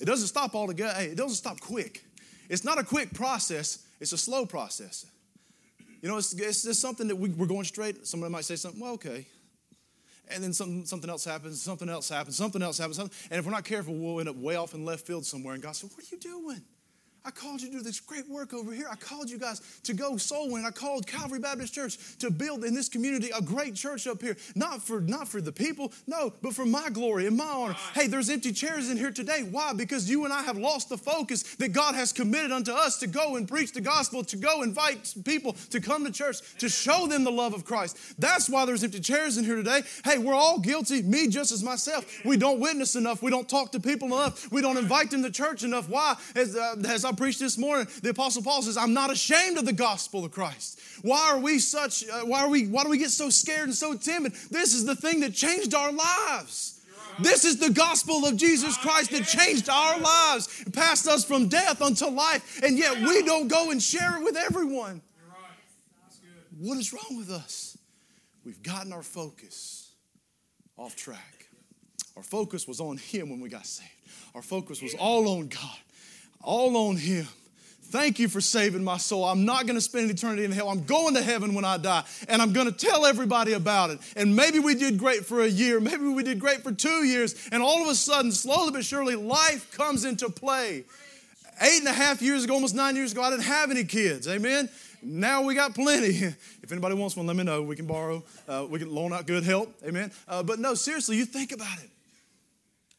It 0.00 0.06
doesn't 0.06 0.28
stop 0.28 0.54
altogether. 0.54 0.94
Hey, 0.94 1.06
it 1.06 1.16
doesn't 1.16 1.36
stop 1.36 1.60
quick. 1.60 2.04
It's 2.48 2.64
not 2.64 2.78
a 2.78 2.84
quick 2.84 3.14
process. 3.14 3.86
It's 4.00 4.12
a 4.12 4.18
slow 4.18 4.44
process. 4.44 5.06
You 6.02 6.08
know, 6.08 6.18
it's, 6.18 6.34
it's 6.34 6.64
just 6.64 6.80
something 6.80 7.08
that 7.08 7.16
we, 7.16 7.30
we're 7.30 7.46
going 7.46 7.64
straight. 7.64 8.06
Somebody 8.06 8.32
might 8.32 8.44
say 8.44 8.56
something, 8.56 8.80
well, 8.80 8.92
okay, 8.92 9.26
and 10.28 10.42
then 10.42 10.52
something, 10.52 10.84
something 10.84 11.10
else 11.10 11.24
happens, 11.24 11.60
something 11.60 11.88
else 11.88 12.08
happens, 12.08 12.36
something 12.36 12.62
else 12.62 12.78
happens, 12.78 12.96
something, 12.96 13.16
and 13.30 13.38
if 13.38 13.44
we're 13.44 13.52
not 13.52 13.64
careful, 13.64 13.94
we'll 13.94 14.20
end 14.20 14.28
up 14.28 14.36
way 14.36 14.56
off 14.56 14.74
in 14.74 14.84
left 14.84 15.06
field 15.06 15.24
somewhere. 15.26 15.54
And 15.54 15.62
God 15.62 15.76
said, 15.76 15.90
What 15.94 16.00
are 16.04 16.14
you 16.14 16.18
doing? 16.18 16.62
I 17.26 17.30
called 17.30 17.62
you 17.62 17.68
to 17.68 17.78
do 17.78 17.82
this 17.82 18.00
great 18.00 18.28
work 18.28 18.52
over 18.52 18.70
here. 18.70 18.86
I 18.90 18.96
called 18.96 19.30
you 19.30 19.38
guys 19.38 19.62
to 19.84 19.94
go 19.94 20.18
soul 20.18 20.50
win. 20.50 20.66
I 20.66 20.70
called 20.70 21.06
Calvary 21.06 21.38
Baptist 21.38 21.72
Church 21.72 21.96
to 22.18 22.30
build 22.30 22.64
in 22.64 22.74
this 22.74 22.90
community 22.90 23.30
a 23.34 23.40
great 23.40 23.74
church 23.74 24.06
up 24.06 24.20
here. 24.20 24.36
Not 24.54 24.82
for 24.82 25.00
not 25.00 25.28
for 25.28 25.40
the 25.40 25.50
people, 25.50 25.90
no, 26.06 26.34
but 26.42 26.54
for 26.54 26.66
my 26.66 26.90
glory 26.90 27.26
and 27.26 27.34
my 27.34 27.46
honor. 27.46 27.76
Hey, 27.94 28.08
there's 28.08 28.28
empty 28.28 28.52
chairs 28.52 28.90
in 28.90 28.98
here 28.98 29.10
today. 29.10 29.42
Why? 29.50 29.72
Because 29.72 30.10
you 30.10 30.24
and 30.26 30.34
I 30.34 30.42
have 30.42 30.58
lost 30.58 30.90
the 30.90 30.98
focus 30.98 31.54
that 31.56 31.72
God 31.72 31.94
has 31.94 32.12
committed 32.12 32.52
unto 32.52 32.72
us 32.72 32.98
to 32.98 33.06
go 33.06 33.36
and 33.36 33.48
preach 33.48 33.72
the 33.72 33.80
gospel, 33.80 34.22
to 34.24 34.36
go 34.36 34.62
invite 34.62 35.14
people 35.24 35.54
to 35.70 35.80
come 35.80 36.04
to 36.04 36.12
church, 36.12 36.40
to 36.58 36.68
show 36.68 37.06
them 37.06 37.24
the 37.24 37.32
love 37.32 37.54
of 37.54 37.64
Christ. 37.64 37.98
That's 38.18 38.50
why 38.50 38.66
there's 38.66 38.84
empty 38.84 39.00
chairs 39.00 39.38
in 39.38 39.44
here 39.44 39.56
today. 39.56 39.80
Hey, 40.04 40.18
we're 40.18 40.34
all 40.34 40.58
guilty, 40.58 41.00
me 41.00 41.28
just 41.28 41.52
as 41.52 41.64
myself. 41.64 42.04
We 42.22 42.36
don't 42.36 42.60
witness 42.60 42.96
enough. 42.96 43.22
We 43.22 43.30
don't 43.30 43.48
talk 43.48 43.72
to 43.72 43.80
people 43.80 44.08
enough. 44.08 44.52
We 44.52 44.60
don't 44.60 44.76
invite 44.76 45.10
them 45.10 45.22
to 45.22 45.30
church 45.30 45.64
enough. 45.64 45.88
Why? 45.88 46.16
As, 46.36 46.54
uh, 46.54 46.76
as 46.86 47.06
I 47.06 47.13
preached 47.14 47.40
this 47.40 47.58
morning, 47.58 47.86
the 48.02 48.10
Apostle 48.10 48.42
Paul 48.42 48.62
says, 48.62 48.76
I'm 48.76 48.92
not 48.92 49.10
ashamed 49.10 49.58
of 49.58 49.64
the 49.64 49.72
gospel 49.72 50.24
of 50.24 50.32
Christ. 50.32 50.80
Why 51.02 51.30
are 51.30 51.38
we 51.38 51.58
such, 51.58 52.08
uh, 52.08 52.20
why 52.20 52.42
are 52.42 52.48
we, 52.48 52.66
why 52.66 52.82
do 52.82 52.88
we 52.88 52.98
get 52.98 53.10
so 53.10 53.30
scared 53.30 53.64
and 53.64 53.74
so 53.74 53.94
timid? 53.94 54.32
This 54.50 54.74
is 54.74 54.84
the 54.84 54.96
thing 54.96 55.20
that 55.20 55.34
changed 55.34 55.74
our 55.74 55.92
lives. 55.92 56.80
This 57.20 57.44
is 57.44 57.58
the 57.58 57.70
gospel 57.70 58.26
of 58.26 58.36
Jesus 58.36 58.76
Christ 58.76 59.10
that 59.12 59.24
changed 59.24 59.68
our 59.68 59.98
lives, 60.00 60.64
passed 60.72 61.06
us 61.06 61.24
from 61.24 61.48
death 61.48 61.80
unto 61.80 62.06
life, 62.06 62.60
and 62.62 62.76
yet 62.76 62.96
we 62.98 63.22
don't 63.22 63.48
go 63.48 63.70
and 63.70 63.82
share 63.82 64.16
it 64.16 64.24
with 64.24 64.36
everyone. 64.36 65.00
What 66.58 66.78
is 66.78 66.92
wrong 66.92 67.16
with 67.16 67.30
us? 67.30 67.76
We've 68.44 68.62
gotten 68.62 68.92
our 68.92 69.02
focus 69.02 69.90
off 70.76 70.96
track. 70.96 71.46
Our 72.16 72.22
focus 72.22 72.66
was 72.68 72.80
on 72.80 72.96
Him 72.96 73.30
when 73.30 73.40
we 73.40 73.48
got 73.48 73.66
saved. 73.66 73.90
Our 74.34 74.42
focus 74.42 74.82
was 74.82 74.94
all 74.94 75.38
on 75.38 75.48
God 75.48 75.78
all 76.44 76.88
on 76.88 76.96
Him. 76.96 77.26
Thank 77.94 78.18
you 78.18 78.28
for 78.28 78.40
saving 78.40 78.82
my 78.82 78.96
soul. 78.96 79.24
I'm 79.24 79.44
not 79.44 79.66
going 79.66 79.76
to 79.76 79.80
spend 79.80 80.10
eternity 80.10 80.44
in 80.44 80.50
hell. 80.50 80.68
I'm 80.68 80.82
going 80.82 81.14
to 81.14 81.22
heaven 81.22 81.54
when 81.54 81.64
I 81.64 81.76
die, 81.76 82.02
and 82.26 82.42
I'm 82.42 82.52
going 82.52 82.66
to 82.66 82.72
tell 82.72 83.06
everybody 83.06 83.52
about 83.52 83.90
it. 83.90 84.00
And 84.16 84.34
maybe 84.34 84.58
we 84.58 84.74
did 84.74 84.98
great 84.98 85.24
for 85.24 85.42
a 85.42 85.46
year, 85.46 85.78
maybe 85.78 86.02
we 86.04 86.24
did 86.24 86.40
great 86.40 86.62
for 86.62 86.72
two 86.72 87.04
years, 87.04 87.48
and 87.52 87.62
all 87.62 87.82
of 87.82 87.88
a 87.88 87.94
sudden, 87.94 88.32
slowly 88.32 88.72
but 88.72 88.84
surely, 88.84 89.14
life 89.14 89.70
comes 89.76 90.04
into 90.04 90.28
play. 90.28 90.84
Eight 91.60 91.78
and 91.78 91.86
a 91.86 91.92
half 91.92 92.20
years 92.20 92.42
ago, 92.42 92.54
almost 92.54 92.74
nine 92.74 92.96
years 92.96 93.12
ago, 93.12 93.22
I 93.22 93.30
didn't 93.30 93.44
have 93.44 93.70
any 93.70 93.84
kids. 93.84 94.26
Amen. 94.26 94.68
Now 95.00 95.42
we 95.42 95.54
got 95.54 95.74
plenty. 95.74 96.34
If 96.64 96.72
anybody 96.72 96.94
wants 96.94 97.14
one, 97.14 97.26
let 97.26 97.36
me 97.36 97.44
know. 97.44 97.62
We 97.62 97.76
can 97.76 97.86
borrow, 97.86 98.24
uh, 98.48 98.66
we 98.68 98.78
can 98.78 98.90
loan 98.90 99.12
out 99.12 99.26
good 99.26 99.44
help. 99.44 99.72
Amen. 99.86 100.10
Uh, 100.26 100.42
but 100.42 100.58
no, 100.58 100.72
seriously, 100.72 101.18
you 101.18 101.26
think 101.26 101.52
about 101.52 101.78
it. 101.78 101.90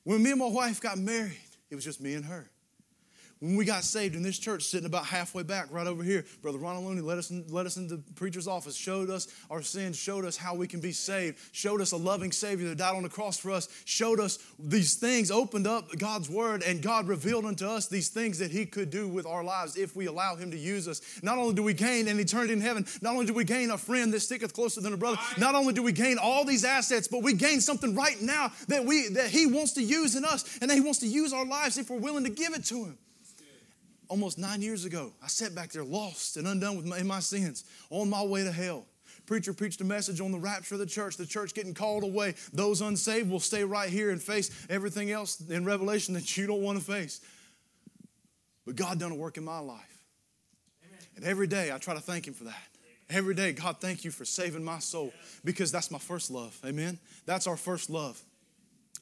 When 0.04 0.22
me 0.22 0.30
and 0.30 0.40
my 0.40 0.48
wife 0.48 0.80
got 0.80 1.00
married, 1.00 1.36
it 1.72 1.76
was 1.76 1.84
just 1.84 2.00
me 2.00 2.14
and 2.14 2.24
her. 2.26 2.48
When 3.46 3.58
we 3.58 3.64
got 3.64 3.84
saved 3.84 4.16
in 4.16 4.24
this 4.24 4.40
church, 4.40 4.64
sitting 4.64 4.88
about 4.88 5.06
halfway 5.06 5.44
back, 5.44 5.68
right 5.70 5.86
over 5.86 6.02
here, 6.02 6.26
Brother 6.42 6.58
Ronald 6.58 6.86
Looney 6.86 7.02
led 7.02 7.20
us, 7.20 7.30
in, 7.30 7.46
led 7.48 7.68
us 7.68 7.78
into 7.78 7.98
the 7.98 8.14
preacher's 8.16 8.48
office, 8.48 8.76
showed 8.76 9.12
us 9.12 9.28
our 9.52 9.62
sins, 9.62 9.98
showed 9.98 10.26
us 10.26 10.36
how 10.36 10.56
we 10.56 10.66
can 10.66 10.80
be 10.80 10.92
saved, 10.92 11.38
showed 11.52 11.80
us 11.80 11.92
a 11.92 11.98
loving 11.98 12.32
Savior 12.32 12.68
that 12.70 12.80
died 12.80 12.96
on 12.96 13.04
the 13.04 13.10
cross 13.10 13.38
for 13.38 13.52
us, 13.52 13.70
showed 13.86 14.20
us 14.20 14.40
these 14.58 14.96
things, 14.96 15.30
opened 15.30 15.68
up 15.68 15.96
God's 16.00 16.28
Word, 16.28 16.64
and 16.64 16.82
God 16.82 17.08
revealed 17.08 17.46
unto 17.46 17.68
us 17.68 17.88
these 17.88 18.10
things 18.10 18.40
that 18.40 18.50
He 18.50 18.66
could 18.66 18.90
do 18.90 19.08
with 19.08 19.28
our 19.28 19.44
lives 19.44 19.78
if 19.78 19.96
we 19.96 20.08
allow 20.08 20.36
Him 20.36 20.50
to 20.50 20.58
use 20.58 20.88
us. 20.88 21.02
Not 21.22 21.38
only 21.38 21.54
do 21.54 21.62
we 21.62 21.76
gain 21.76 22.08
an 22.08 22.20
eternity 22.20 22.54
in 22.54 22.62
heaven, 22.62 22.88
not 23.04 23.14
only 23.14 23.28
do 23.28 23.34
we 23.36 23.44
gain 23.44 23.70
a 23.70 23.78
friend 23.78 24.12
that 24.16 24.22
sticketh 24.22 24.54
closer 24.54 24.82
than 24.82 24.94
a 24.94 24.98
brother, 24.98 25.20
not 25.38 25.54
only 25.54 25.72
do 25.72 25.84
we 25.84 25.92
gain 25.92 26.18
all 26.18 26.46
these 26.46 26.66
assets, 26.66 27.08
but 27.08 27.22
we 27.22 27.34
gain 27.34 27.62
something 27.62 27.94
right 27.94 28.20
now 28.24 28.52
that 28.70 28.84
we 28.84 29.10
that 29.10 29.30
He 29.30 29.46
wants 29.46 29.74
to 29.74 29.84
use 29.84 30.16
in 30.16 30.26
us, 30.26 30.58
and 30.62 30.72
that 30.72 30.74
He 30.74 30.82
wants 30.82 30.98
to 31.02 31.08
use 31.08 31.32
our 31.32 31.46
lives 31.46 31.78
if 31.78 31.92
we're 31.92 32.00
willing 32.00 32.24
to 32.24 32.32
give 32.32 32.56
it 32.56 32.66
to 32.66 32.86
Him 32.86 32.98
almost 34.10 34.38
nine 34.38 34.62
years 34.62 34.86
ago, 34.86 35.14
I 35.24 35.28
sat 35.28 35.56
back 35.56 35.72
there 35.72 35.84
lost 35.84 36.38
and 36.38 36.48
undone 36.48 36.78
with 36.78 36.86
my, 36.86 37.00
in 37.00 37.08
my 37.08 37.20
sins 37.20 37.64
on 37.90 38.10
my 38.10 38.24
way 38.24 38.44
to 38.44 38.52
hell. 38.52 38.86
Preacher 39.26 39.54
preached 39.54 39.82
a 39.82 39.84
message 39.84 40.22
on 40.22 40.32
the 40.32 40.38
rapture 40.38 40.76
of 40.76 40.80
the 40.80 40.86
church, 40.86 41.18
the 41.18 41.26
church 41.26 41.54
getting 41.54 41.74
called 41.74 42.04
away. 42.04 42.36
Those 42.54 42.82
unsaved 42.82 43.30
will 43.30 43.40
stay 43.40 43.64
right 43.64 43.90
here 43.90 44.12
and 44.12 44.22
face 44.22 44.52
everything 44.70 45.12
else 45.12 45.42
in 45.50 45.66
Revelation 45.66 46.14
that 46.14 46.38
you 46.38 46.46
don't 46.46 46.62
want 46.62 46.78
to 46.78 46.84
face. 46.84 47.22
But 48.66 48.76
God 48.76 49.00
done 49.00 49.12
a 49.12 49.16
work 49.16 49.38
in 49.38 49.44
my 49.44 49.60
life. 49.60 50.04
Amen. 50.86 51.00
And 51.16 51.26
every 51.26 51.48
day 51.48 51.72
I 51.72 51.78
try 51.78 51.96
to 51.96 52.02
thank 52.02 52.28
Him 52.28 52.34
for 52.34 52.44
that. 52.46 52.68
Every 53.10 53.36
day, 53.36 53.52
God, 53.52 53.78
thank 53.80 54.04
you 54.04 54.10
for 54.10 54.26
saving 54.26 54.64
my 54.64 54.80
soul 54.80 55.14
because 55.44 55.72
that's 55.72 55.92
my 55.92 56.00
first 56.00 56.32
love. 56.32 56.58
Amen. 56.66 56.98
That's 57.26 57.46
our 57.46 57.58
first 57.58 57.90
love. 57.90 58.20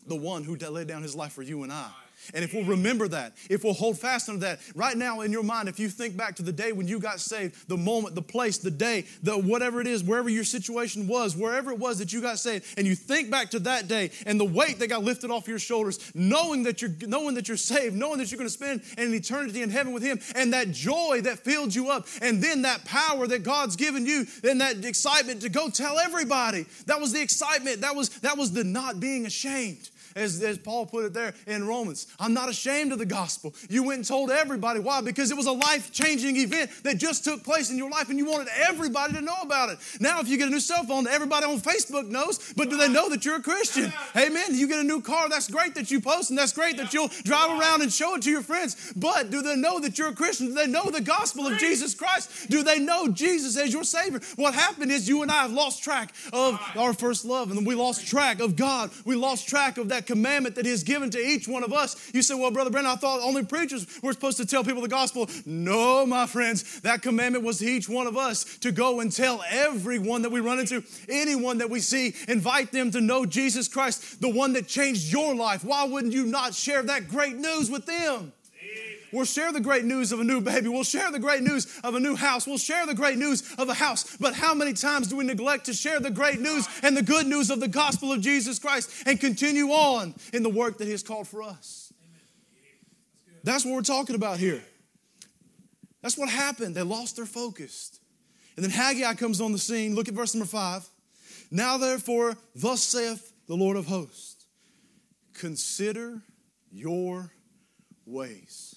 The 0.08 0.16
one 0.16 0.44
who 0.44 0.58
laid 0.58 0.88
down 0.88 1.04
his 1.04 1.16
life 1.16 1.32
for 1.32 1.42
you 1.42 1.63
and 1.63 1.72
I. 1.72 1.89
And 2.34 2.44
if 2.44 2.54
we'll 2.54 2.66
remember 2.66 3.08
that, 3.10 3.34
if 3.50 3.64
we'll 3.64 3.74
hold 3.74 4.00
fast 4.00 4.30
on 4.30 4.40
that, 4.40 4.60
right 4.76 4.98
now 4.98 5.22
in 5.22 5.32
your 5.32 5.44
mind, 5.44 5.70
if 5.70 5.80
you 5.80 5.90
think 5.90 6.16
back 6.16 6.36
to 6.38 6.44
the 6.44 6.52
day 6.52 6.72
when 6.72 6.88
you 6.88 7.00
got 7.00 7.20
saved, 7.20 7.68
the 7.68 7.78
moment, 7.78 8.16
the 8.16 8.22
place, 8.22 8.58
the 8.58 8.72
day, 8.72 9.06
the 9.22 9.38
whatever 9.38 9.82
it 9.82 9.88
is, 9.88 10.04
wherever 10.04 10.30
your 10.30 10.44
situation 10.44 11.08
was, 11.08 11.36
wherever 11.36 11.72
it 11.72 11.80
was 11.80 12.00
that 12.00 12.14
you 12.14 12.22
got 12.22 12.40
saved, 12.40 12.66
and 12.78 12.88
you 12.88 12.96
think 12.96 13.30
back 13.30 13.50
to 13.52 13.60
that 13.60 13.88
day 13.88 14.12
and 14.26 14.40
the 14.40 14.46
weight 14.46 14.80
that 14.80 14.88
got 14.88 15.04
lifted 15.04 15.32
off 15.32 15.48
your 15.48 15.60
shoulders, 15.60 16.12
knowing 16.14 16.64
that 16.64 16.82
you're 16.82 16.92
knowing 17.02 17.36
that 17.36 17.48
you're 17.48 17.58
saved, 17.58 17.96
knowing 17.96 18.18
that 18.20 18.32
you're 18.32 18.38
going 18.38 18.50
to 18.50 18.54
spend 18.54 18.82
an 18.98 19.14
eternity 19.14 19.62
in 19.62 19.70
heaven 19.70 19.94
with 19.94 20.04
Him, 20.04 20.20
and 20.36 20.54
that 20.54 20.72
joy 20.72 21.22
that 21.24 21.40
filled 21.40 21.74
you 21.74 21.90
up, 21.90 22.08
and 22.22 22.42
then 22.44 22.64
that 22.64 22.86
power 22.86 23.28
that 23.28 23.44
God's 23.44 23.76
given 23.76 24.06
you, 24.06 24.26
and 24.44 24.62
that 24.62 24.84
excitement 24.86 25.42
to 25.42 25.50
go 25.50 25.70
tell 25.70 26.00
everybody. 26.00 26.66
That 26.86 27.00
was 27.00 27.14
the 27.14 27.22
excitement. 27.22 27.82
That 27.82 27.96
was 27.96 28.10
that 28.20 28.38
was 28.38 28.52
the 28.52 28.64
not 28.64 29.00
being 29.00 29.26
ashamed 29.26 29.90
as, 30.15 30.41
as 30.41 30.58
Paul 30.58 30.86
put 30.86 31.06
it 31.06 31.13
there 31.13 31.34
in 31.47 31.67
Romans. 31.67 32.08
I'm 32.19 32.34
not 32.34 32.49
ashamed 32.49 32.91
of 32.91 32.99
the 32.99 33.06
gospel. 33.06 33.54
You 33.69 33.84
went 33.84 33.97
and 33.97 34.08
told 34.08 34.32
everybody. 34.32 34.80
Why? 34.80 35.02
Because 35.02 35.32
it 35.32 35.38
was 35.38 35.47
a 35.47 35.52
life 35.52 35.91
changing 35.91 36.38
event 36.38 36.71
that 36.84 36.97
just 36.97 37.23
took 37.23 37.43
place 37.43 37.69
in 37.69 37.78
your 37.78 37.89
life 37.89 38.10
and 38.10 38.17
you 38.17 38.26
wanted 38.26 38.49
everybody 38.56 39.13
to 39.13 39.21
know 39.21 39.41
about 39.41 39.69
it. 39.69 39.80
Now, 39.99 40.19
if 40.19 40.28
you 40.28 40.38
get 40.38 40.47
a 40.47 40.52
new 40.52 40.60
cell 40.60 40.84
phone, 40.84 41.08
everybody 41.08 41.45
on 41.45 41.60
Facebook 41.60 42.08
knows, 42.08 42.54
but 42.56 42.69
do 42.69 42.78
they 42.78 42.89
know 42.89 43.10
that 43.10 43.26
you're 43.26 43.38
a 43.38 43.41
Christian? 43.41 43.91
Amen. 44.15 44.45
You 44.52 44.67
get 44.67 44.80
a 44.80 44.84
new 44.84 45.02
car, 45.02 45.30
that's 45.30 45.49
great 45.49 45.76
that 45.76 45.91
you 45.91 45.99
post 45.99 46.30
and 46.30 46.38
that's 46.38 46.54
great 46.54 46.78
that 46.78 46.93
you'll 46.93 47.10
drive 47.23 47.60
around 47.60 47.82
and 47.82 47.91
show 47.91 48.15
it 48.15 48.21
to 48.23 48.32
your 48.32 48.41
friends. 48.41 48.93
But 48.95 49.32
do 49.32 49.41
they 49.41 49.56
know 49.56 49.80
that 49.80 49.97
you're 49.97 50.10
a 50.10 50.15
Christian? 50.15 50.47
Do 50.47 50.54
they 50.54 50.67
know 50.67 50.89
the 50.89 51.02
gospel 51.02 51.47
of 51.47 51.58
Jesus 51.58 51.95
Christ? 51.95 52.49
Do 52.49 52.63
they 52.63 52.80
know 52.80 53.08
Jesus 53.08 53.58
as 53.58 53.73
your 53.73 53.84
Savior? 53.84 54.21
What 54.36 54.54
happened 54.54 54.91
is 54.91 55.08
you 55.08 55.21
and 55.21 55.32
I 55.32 55.43
have 55.43 55.52
lost 55.52 55.84
track 55.84 56.13
of 56.32 56.60
our 56.76 56.93
first 56.93 57.26
love 57.26 57.52
and 57.52 57.65
we 57.65 57.76
lost 57.76 58.08
track 58.08 58.39
of 58.39 58.56
God. 58.56 58.91
We 59.06 59.15
lost 59.15 59.47
track 59.47 59.78
of 59.78 59.89
that 59.89 60.03
that 60.03 60.03
commandment 60.06 60.56
that 60.56 60.66
He 60.66 60.72
has 60.72 60.84
given 60.84 61.10
to 61.12 61.20
each 61.20 61.48
one 61.48 61.63
of 61.63 61.74
us. 61.74 62.12
You 62.13 62.22
say, 62.22 62.36
Well, 62.36 62.52
Brother 62.52 62.70
Brandon, 62.70 62.94
I 62.94 62.96
thought 62.96 63.22
only 63.22 63.44
preachers 63.44 63.88
were 64.02 64.13
supposed 64.13 64.38
to 64.38 64.46
tell 64.46 64.63
people 64.63 64.82
the 64.82 64.88
gospel. 64.88 65.30
No, 65.46 66.06
my 66.06 66.28
friends, 66.28 66.82
that 66.82 67.02
commandment 67.02 67.44
was 67.44 67.60
to 67.60 67.66
each 67.66 67.89
one 67.89 68.08
of 68.08 68.18
us 68.18 68.44
to 68.60 68.72
go 68.72 69.00
and 69.00 69.12
tell 69.12 69.44
everyone 69.50 70.22
that 70.24 70.32
we 70.32 70.39
run 70.39 70.60
into, 70.60 70.84
anyone 71.10 71.58
that 71.60 71.70
we 71.70 71.80
see, 71.80 72.13
invite 72.28 72.72
them 72.72 72.92
to 72.92 73.02
know 73.02 73.26
Jesus 73.26 73.68
Christ, 73.68 74.22
the 74.22 74.30
one 74.30 74.54
that 74.54 74.68
changed 74.68 75.12
your 75.12 75.36
life. 75.36 75.63
Why 75.63 75.86
wouldn't 75.86 76.13
you 76.13 76.26
not 76.26 76.54
share 76.54 76.84
that 76.84 77.08
great 77.08 77.36
news 77.36 77.70
with 77.70 77.86
them? 77.86 78.34
We'll 79.13 79.26
share 79.26 79.52
the 79.52 79.62
great 79.62 79.86
news 79.86 80.12
of 80.12 80.19
a 80.19 80.23
new 80.23 80.41
baby. 80.41 80.69
We'll 80.69 80.84
share 80.84 81.12
the 81.12 81.19
great 81.19 81.43
news 81.43 81.67
of 81.84 81.93
a 81.93 81.99
new 81.99 82.15
house. 82.15 82.47
We'll 82.47 82.58
share 82.58 82.86
the 82.88 82.95
great 82.95 83.17
news 83.17 83.54
of 83.58 83.69
a 83.69 83.73
house. 83.73 84.17
But 84.17 84.34
how 84.34 84.54
many 84.54 84.73
times 84.73 85.08
do 85.08 85.17
we 85.17 85.23
neglect 85.23 85.65
to 85.65 85.73
share 85.73 85.99
the 85.99 86.10
great 86.10 86.39
news 86.39 86.67
and 86.82 86.97
the 86.97 87.04
good 87.04 87.28
news 87.28 87.49
of 87.49 87.60
the 87.60 87.67
gospel 87.67 88.12
of 88.12 88.21
Jesus 88.21 88.58
Christ 88.58 88.91
and 89.06 89.19
continue 89.19 89.69
on 89.69 90.15
in 90.34 90.41
the 90.41 90.49
work 90.49 90.80
that 90.80 90.86
He 90.86 90.91
has 90.91 91.04
called 91.04 91.28
for 91.28 91.43
us? 91.43 91.93
That's 93.43 93.65
what 93.65 93.76
we're 93.76 93.82
talking 93.82 94.15
about 94.15 94.39
here. 94.39 94.63
That's 96.02 96.17
what 96.17 96.30
happened. 96.30 96.76
They 96.76 96.82
lost 96.82 97.15
their 97.15 97.26
focus. 97.26 97.99
And 98.56 98.63
then 98.63 98.71
Haggai 98.71 99.13
comes 99.13 99.41
on 99.41 99.52
the 99.52 99.60
scene. 99.60 99.95
Look 99.95 100.08
at 100.08 100.13
verse 100.13 100.34
number 100.34 100.47
five. 100.47 100.88
Now, 101.52 101.78
therefore, 101.78 102.36
thus 102.56 102.82
saith 102.82 103.32
the 103.47 103.56
Lord 103.56 103.78
of 103.78 103.86
hosts 103.86 104.45
consider 105.34 106.21
your 106.71 107.32
ways. 108.06 108.73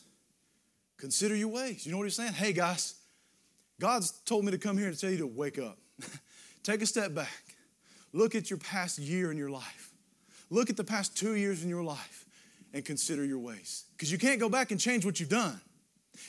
Consider 0.99 1.37
your 1.37 1.49
ways. 1.49 1.85
You 1.85 1.93
know 1.93 1.99
what 1.99 2.05
he's 2.05 2.15
saying? 2.15 2.33
Hey, 2.33 2.53
guys, 2.53 2.95
God's 3.81 4.13
told 4.25 4.45
me 4.45 4.53
to 4.53 4.59
come 4.59 4.79
here 4.79 4.89
and 4.89 4.99
tell 4.99 5.11
you 5.11 5.19
to 5.19 5.27
wake 5.27 5.59
up. 5.59 5.79
Take 6.63 6.83
a 6.83 6.87
step 6.87 7.15
back. 7.15 7.45
Look 8.13 8.35
at 8.35 8.49
your 8.49 8.59
past 8.59 8.99
year 8.99 9.31
in 9.31 9.37
your 9.37 9.51
life. 9.51 9.93
Look 10.49 10.71
at 10.71 10.77
the 10.77 10.85
past 10.85 11.17
two 11.17 11.35
years 11.35 11.63
in 11.63 11.69
your 11.69 11.83
life 11.83 12.25
and 12.73 12.85
consider 12.85 13.25
your 13.25 13.39
ways. 13.39 13.85
Because 13.93 14.11
you 14.11 14.19
can't 14.19 14.41
go 14.41 14.49
back 14.49 14.71
and 14.71 14.81
change 14.81 15.05
what 15.05 15.21
you've 15.21 15.29
done. 15.29 15.61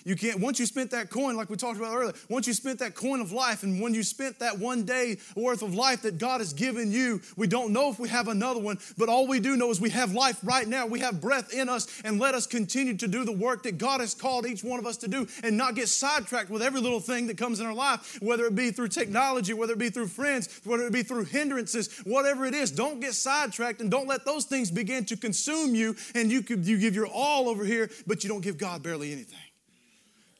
You 0.03 0.15
can't, 0.15 0.39
once 0.39 0.59
you 0.59 0.65
spent 0.65 0.91
that 0.91 1.09
coin, 1.09 1.35
like 1.35 1.49
we 1.49 1.55
talked 1.55 1.77
about 1.77 1.95
earlier, 1.95 2.13
once 2.29 2.47
you 2.47 2.53
spent 2.53 2.79
that 2.79 2.95
coin 2.95 3.21
of 3.21 3.31
life, 3.31 3.63
and 3.63 3.81
when 3.81 3.93
you 3.93 4.03
spent 4.03 4.39
that 4.39 4.57
one 4.57 4.83
day 4.83 5.17
worth 5.35 5.61
of 5.61 5.73
life 5.73 6.01
that 6.03 6.17
God 6.17 6.41
has 6.41 6.53
given 6.53 6.91
you, 6.91 7.21
we 7.35 7.47
don't 7.47 7.73
know 7.73 7.89
if 7.89 7.99
we 7.99 8.09
have 8.09 8.27
another 8.27 8.59
one, 8.59 8.77
but 8.97 9.09
all 9.09 9.27
we 9.27 9.39
do 9.39 9.55
know 9.55 9.69
is 9.69 9.81
we 9.81 9.89
have 9.91 10.13
life 10.13 10.39
right 10.43 10.67
now. 10.67 10.85
We 10.85 10.99
have 10.99 11.21
breath 11.21 11.53
in 11.53 11.69
us, 11.69 11.87
and 12.03 12.19
let 12.19 12.35
us 12.35 12.47
continue 12.47 12.95
to 12.97 13.07
do 13.07 13.25
the 13.25 13.31
work 13.31 13.63
that 13.63 13.77
God 13.77 14.01
has 14.01 14.13
called 14.13 14.45
each 14.45 14.63
one 14.63 14.79
of 14.79 14.85
us 14.85 14.97
to 14.97 15.07
do 15.07 15.27
and 15.43 15.57
not 15.57 15.75
get 15.75 15.89
sidetracked 15.89 16.49
with 16.49 16.61
every 16.61 16.81
little 16.81 16.99
thing 16.99 17.27
that 17.27 17.37
comes 17.37 17.59
in 17.59 17.65
our 17.65 17.73
life, 17.73 18.17
whether 18.21 18.45
it 18.45 18.55
be 18.55 18.71
through 18.71 18.89
technology, 18.89 19.53
whether 19.53 19.73
it 19.73 19.79
be 19.79 19.89
through 19.89 20.07
friends, 20.07 20.61
whether 20.63 20.85
it 20.85 20.93
be 20.93 21.03
through 21.03 21.25
hindrances, 21.25 21.89
whatever 21.99 22.45
it 22.45 22.53
is. 22.53 22.71
Don't 22.71 22.99
get 22.99 23.13
sidetracked 23.13 23.81
and 23.81 23.91
don't 23.91 24.07
let 24.07 24.25
those 24.25 24.45
things 24.45 24.71
begin 24.71 25.05
to 25.05 25.17
consume 25.17 25.75
you, 25.75 25.95
and 26.15 26.31
you, 26.31 26.41
could, 26.41 26.65
you 26.65 26.77
give 26.77 26.95
your 26.95 27.07
all 27.07 27.49
over 27.49 27.63
here, 27.63 27.89
but 28.05 28.23
you 28.23 28.29
don't 28.29 28.41
give 28.41 28.57
God 28.57 28.83
barely 28.83 29.11
anything. 29.11 29.39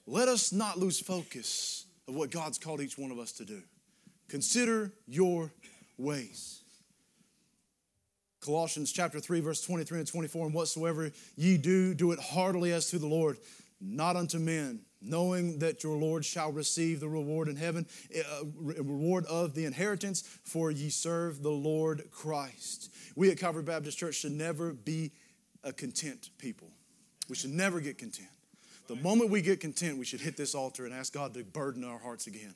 Let 0.09 0.29
us 0.29 0.53
not 0.53 0.79
lose 0.79 1.01
focus 1.01 1.85
of 2.07 2.15
what 2.15 2.31
God's 2.31 2.57
called 2.57 2.79
each 2.79 2.97
one 2.97 3.11
of 3.11 3.19
us 3.19 3.33
to 3.33 3.45
do. 3.45 3.61
Consider 4.29 4.93
your 5.05 5.51
ways. 5.97 6.61
Colossians 8.39 8.93
chapter 8.93 9.19
3, 9.19 9.41
verse 9.41 9.61
23 9.61 9.99
and 9.99 10.07
24, 10.07 10.45
and 10.45 10.55
whatsoever 10.55 11.11
ye 11.35 11.57
do, 11.57 11.93
do 11.93 12.13
it 12.13 12.19
heartily 12.19 12.71
as 12.71 12.89
to 12.91 12.99
the 12.99 13.07
Lord, 13.07 13.37
not 13.81 14.15
unto 14.15 14.39
men, 14.39 14.79
knowing 15.01 15.59
that 15.59 15.83
your 15.83 15.97
Lord 15.97 16.23
shall 16.23 16.53
receive 16.53 17.01
the 17.01 17.09
reward 17.09 17.49
in 17.49 17.57
heaven, 17.57 17.85
a 18.15 18.21
uh, 18.21 18.43
reward 18.63 19.25
of 19.25 19.53
the 19.53 19.65
inheritance, 19.65 20.21
for 20.21 20.71
ye 20.71 20.89
serve 20.89 21.43
the 21.43 21.49
Lord 21.49 22.09
Christ. 22.11 22.93
We 23.17 23.29
at 23.29 23.37
Calvary 23.39 23.63
Baptist 23.63 23.97
Church 23.97 24.15
should 24.15 24.31
never 24.31 24.71
be 24.71 25.11
a 25.65 25.73
content 25.73 26.29
people. 26.37 26.69
We 27.27 27.35
should 27.35 27.51
never 27.51 27.81
get 27.81 27.97
content. 27.97 28.29
The 28.87 28.95
moment 28.95 29.29
we 29.29 29.41
get 29.41 29.59
content, 29.59 29.97
we 29.97 30.05
should 30.05 30.21
hit 30.21 30.37
this 30.37 30.55
altar 30.55 30.85
and 30.85 30.93
ask 30.93 31.13
God 31.13 31.33
to 31.33 31.43
burden 31.43 31.83
our 31.83 31.99
hearts 31.99 32.27
again. 32.27 32.55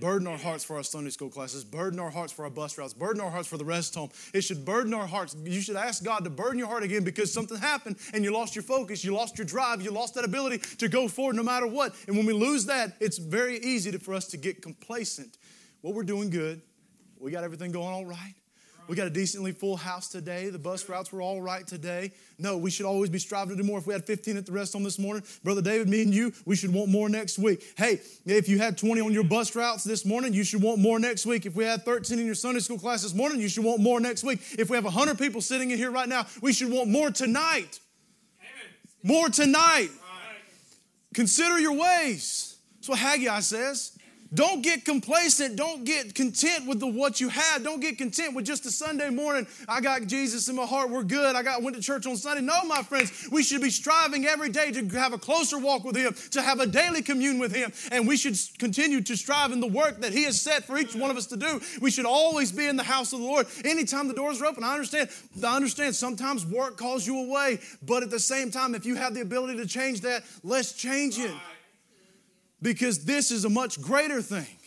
Burden 0.00 0.28
our 0.28 0.38
hearts 0.38 0.62
for 0.62 0.76
our 0.76 0.82
Sunday 0.82 1.10
school 1.10 1.28
classes, 1.28 1.64
burden 1.64 1.98
our 1.98 2.08
hearts 2.08 2.32
for 2.32 2.44
our 2.44 2.50
bus 2.50 2.78
routes, 2.78 2.94
burden 2.94 3.20
our 3.20 3.30
hearts 3.30 3.48
for 3.48 3.58
the 3.58 3.64
rest 3.64 3.94
home. 3.96 4.10
It 4.32 4.42
should 4.42 4.64
burden 4.64 4.94
our 4.94 5.06
hearts. 5.06 5.36
You 5.42 5.60
should 5.60 5.76
ask 5.76 6.04
God 6.04 6.22
to 6.24 6.30
burden 6.30 6.58
your 6.58 6.68
heart 6.68 6.84
again 6.84 7.02
because 7.02 7.32
something 7.32 7.58
happened 7.58 7.96
and 8.14 8.22
you 8.22 8.32
lost 8.32 8.54
your 8.54 8.62
focus, 8.62 9.04
you 9.04 9.12
lost 9.12 9.36
your 9.36 9.44
drive, 9.44 9.82
you 9.82 9.90
lost 9.90 10.14
that 10.14 10.24
ability 10.24 10.58
to 10.78 10.88
go 10.88 11.08
forward 11.08 11.34
no 11.34 11.42
matter 11.42 11.66
what. 11.66 11.94
And 12.06 12.16
when 12.16 12.26
we 12.26 12.32
lose 12.32 12.66
that, 12.66 12.92
it's 13.00 13.18
very 13.18 13.58
easy 13.58 13.90
to, 13.90 13.98
for 13.98 14.14
us 14.14 14.26
to 14.28 14.36
get 14.36 14.62
complacent. 14.62 15.36
Well, 15.82 15.92
we're 15.92 16.04
doing 16.04 16.30
good. 16.30 16.62
We 17.18 17.32
got 17.32 17.42
everything 17.42 17.72
going 17.72 17.92
all 17.92 18.06
right. 18.06 18.34
We 18.88 18.96
got 18.96 19.06
a 19.06 19.10
decently 19.10 19.52
full 19.52 19.76
house 19.76 20.08
today. 20.08 20.48
The 20.48 20.58
bus 20.58 20.88
routes 20.88 21.12
were 21.12 21.20
all 21.20 21.42
right 21.42 21.66
today. 21.66 22.10
No, 22.38 22.56
we 22.56 22.70
should 22.70 22.86
always 22.86 23.10
be 23.10 23.18
striving 23.18 23.54
to 23.54 23.62
do 23.62 23.68
more. 23.68 23.78
If 23.78 23.86
we 23.86 23.92
had 23.92 24.06
15 24.06 24.38
at 24.38 24.46
the 24.46 24.52
rest 24.52 24.74
on 24.74 24.82
this 24.82 24.98
morning, 24.98 25.22
Brother 25.44 25.60
David, 25.60 25.90
me 25.90 26.00
and 26.00 26.14
you, 26.14 26.32
we 26.46 26.56
should 26.56 26.72
want 26.72 26.90
more 26.90 27.10
next 27.10 27.38
week. 27.38 27.62
Hey, 27.76 28.00
if 28.24 28.48
you 28.48 28.58
had 28.58 28.78
20 28.78 29.02
on 29.02 29.12
your 29.12 29.24
bus 29.24 29.54
routes 29.54 29.84
this 29.84 30.06
morning, 30.06 30.32
you 30.32 30.42
should 30.42 30.62
want 30.62 30.78
more 30.80 30.98
next 30.98 31.26
week. 31.26 31.44
If 31.44 31.54
we 31.54 31.64
had 31.64 31.84
13 31.84 32.18
in 32.18 32.24
your 32.24 32.34
Sunday 32.34 32.60
school 32.60 32.78
class 32.78 33.02
this 33.02 33.14
morning, 33.14 33.40
you 33.40 33.50
should 33.50 33.64
want 33.64 33.82
more 33.82 34.00
next 34.00 34.24
week. 34.24 34.40
If 34.58 34.70
we 34.70 34.76
have 34.76 34.84
100 34.84 35.18
people 35.18 35.42
sitting 35.42 35.70
in 35.70 35.76
here 35.76 35.90
right 35.90 36.08
now, 36.08 36.26
we 36.40 36.54
should 36.54 36.72
want 36.72 36.88
more 36.88 37.10
tonight. 37.10 37.80
More 39.02 39.28
tonight. 39.28 39.90
Consider 41.12 41.58
your 41.58 41.74
ways. 41.74 42.56
That's 42.76 42.88
what 42.88 42.98
Haggai 42.98 43.40
says. 43.40 43.97
Don't 44.32 44.62
get 44.62 44.84
complacent. 44.84 45.56
Don't 45.56 45.84
get 45.84 46.14
content 46.14 46.66
with 46.66 46.80
the 46.80 46.86
what 46.86 47.20
you 47.20 47.30
had. 47.30 47.64
Don't 47.64 47.80
get 47.80 47.96
content 47.96 48.34
with 48.34 48.44
just 48.44 48.66
a 48.66 48.70
Sunday 48.70 49.08
morning. 49.08 49.46
I 49.66 49.80
got 49.80 50.06
Jesus 50.06 50.48
in 50.48 50.56
my 50.56 50.66
heart. 50.66 50.90
We're 50.90 51.02
good. 51.02 51.34
I 51.34 51.42
got 51.42 51.62
went 51.62 51.76
to 51.76 51.82
church 51.82 52.06
on 52.06 52.16
Sunday. 52.16 52.42
No, 52.42 52.62
my 52.64 52.82
friends, 52.82 53.28
we 53.32 53.42
should 53.42 53.62
be 53.62 53.70
striving 53.70 54.26
every 54.26 54.50
day 54.50 54.70
to 54.72 54.86
have 54.98 55.14
a 55.14 55.18
closer 55.18 55.58
walk 55.58 55.84
with 55.84 55.96
Him, 55.96 56.14
to 56.32 56.42
have 56.42 56.60
a 56.60 56.66
daily 56.66 57.00
commune 57.02 57.38
with 57.38 57.54
Him, 57.54 57.72
and 57.90 58.06
we 58.06 58.16
should 58.16 58.36
continue 58.58 59.00
to 59.00 59.16
strive 59.16 59.52
in 59.52 59.60
the 59.60 59.66
work 59.66 60.00
that 60.02 60.12
He 60.12 60.24
has 60.24 60.40
set 60.40 60.64
for 60.64 60.76
each 60.76 60.94
one 60.94 61.10
of 61.10 61.16
us 61.16 61.26
to 61.26 61.36
do. 61.36 61.60
We 61.80 61.90
should 61.90 62.06
always 62.06 62.52
be 62.52 62.66
in 62.66 62.76
the 62.76 62.82
house 62.82 63.14
of 63.14 63.20
the 63.20 63.24
Lord. 63.24 63.46
Anytime 63.64 64.08
the 64.08 64.14
doors 64.14 64.42
are 64.42 64.46
open, 64.46 64.62
I 64.62 64.74
understand. 64.74 65.08
I 65.42 65.56
understand. 65.56 65.94
Sometimes 65.94 66.44
work 66.44 66.76
calls 66.76 67.06
you 67.06 67.18
away, 67.18 67.60
but 67.82 68.02
at 68.02 68.10
the 68.10 68.20
same 68.20 68.50
time, 68.50 68.74
if 68.74 68.84
you 68.84 68.94
have 68.96 69.14
the 69.14 69.22
ability 69.22 69.56
to 69.56 69.66
change 69.66 70.02
that, 70.02 70.22
let's 70.42 70.74
change 70.74 71.18
it 71.18 71.34
because 72.60 73.04
this 73.04 73.30
is 73.30 73.44
a 73.44 73.50
much 73.50 73.80
greater 73.80 74.22
thing. 74.22 74.58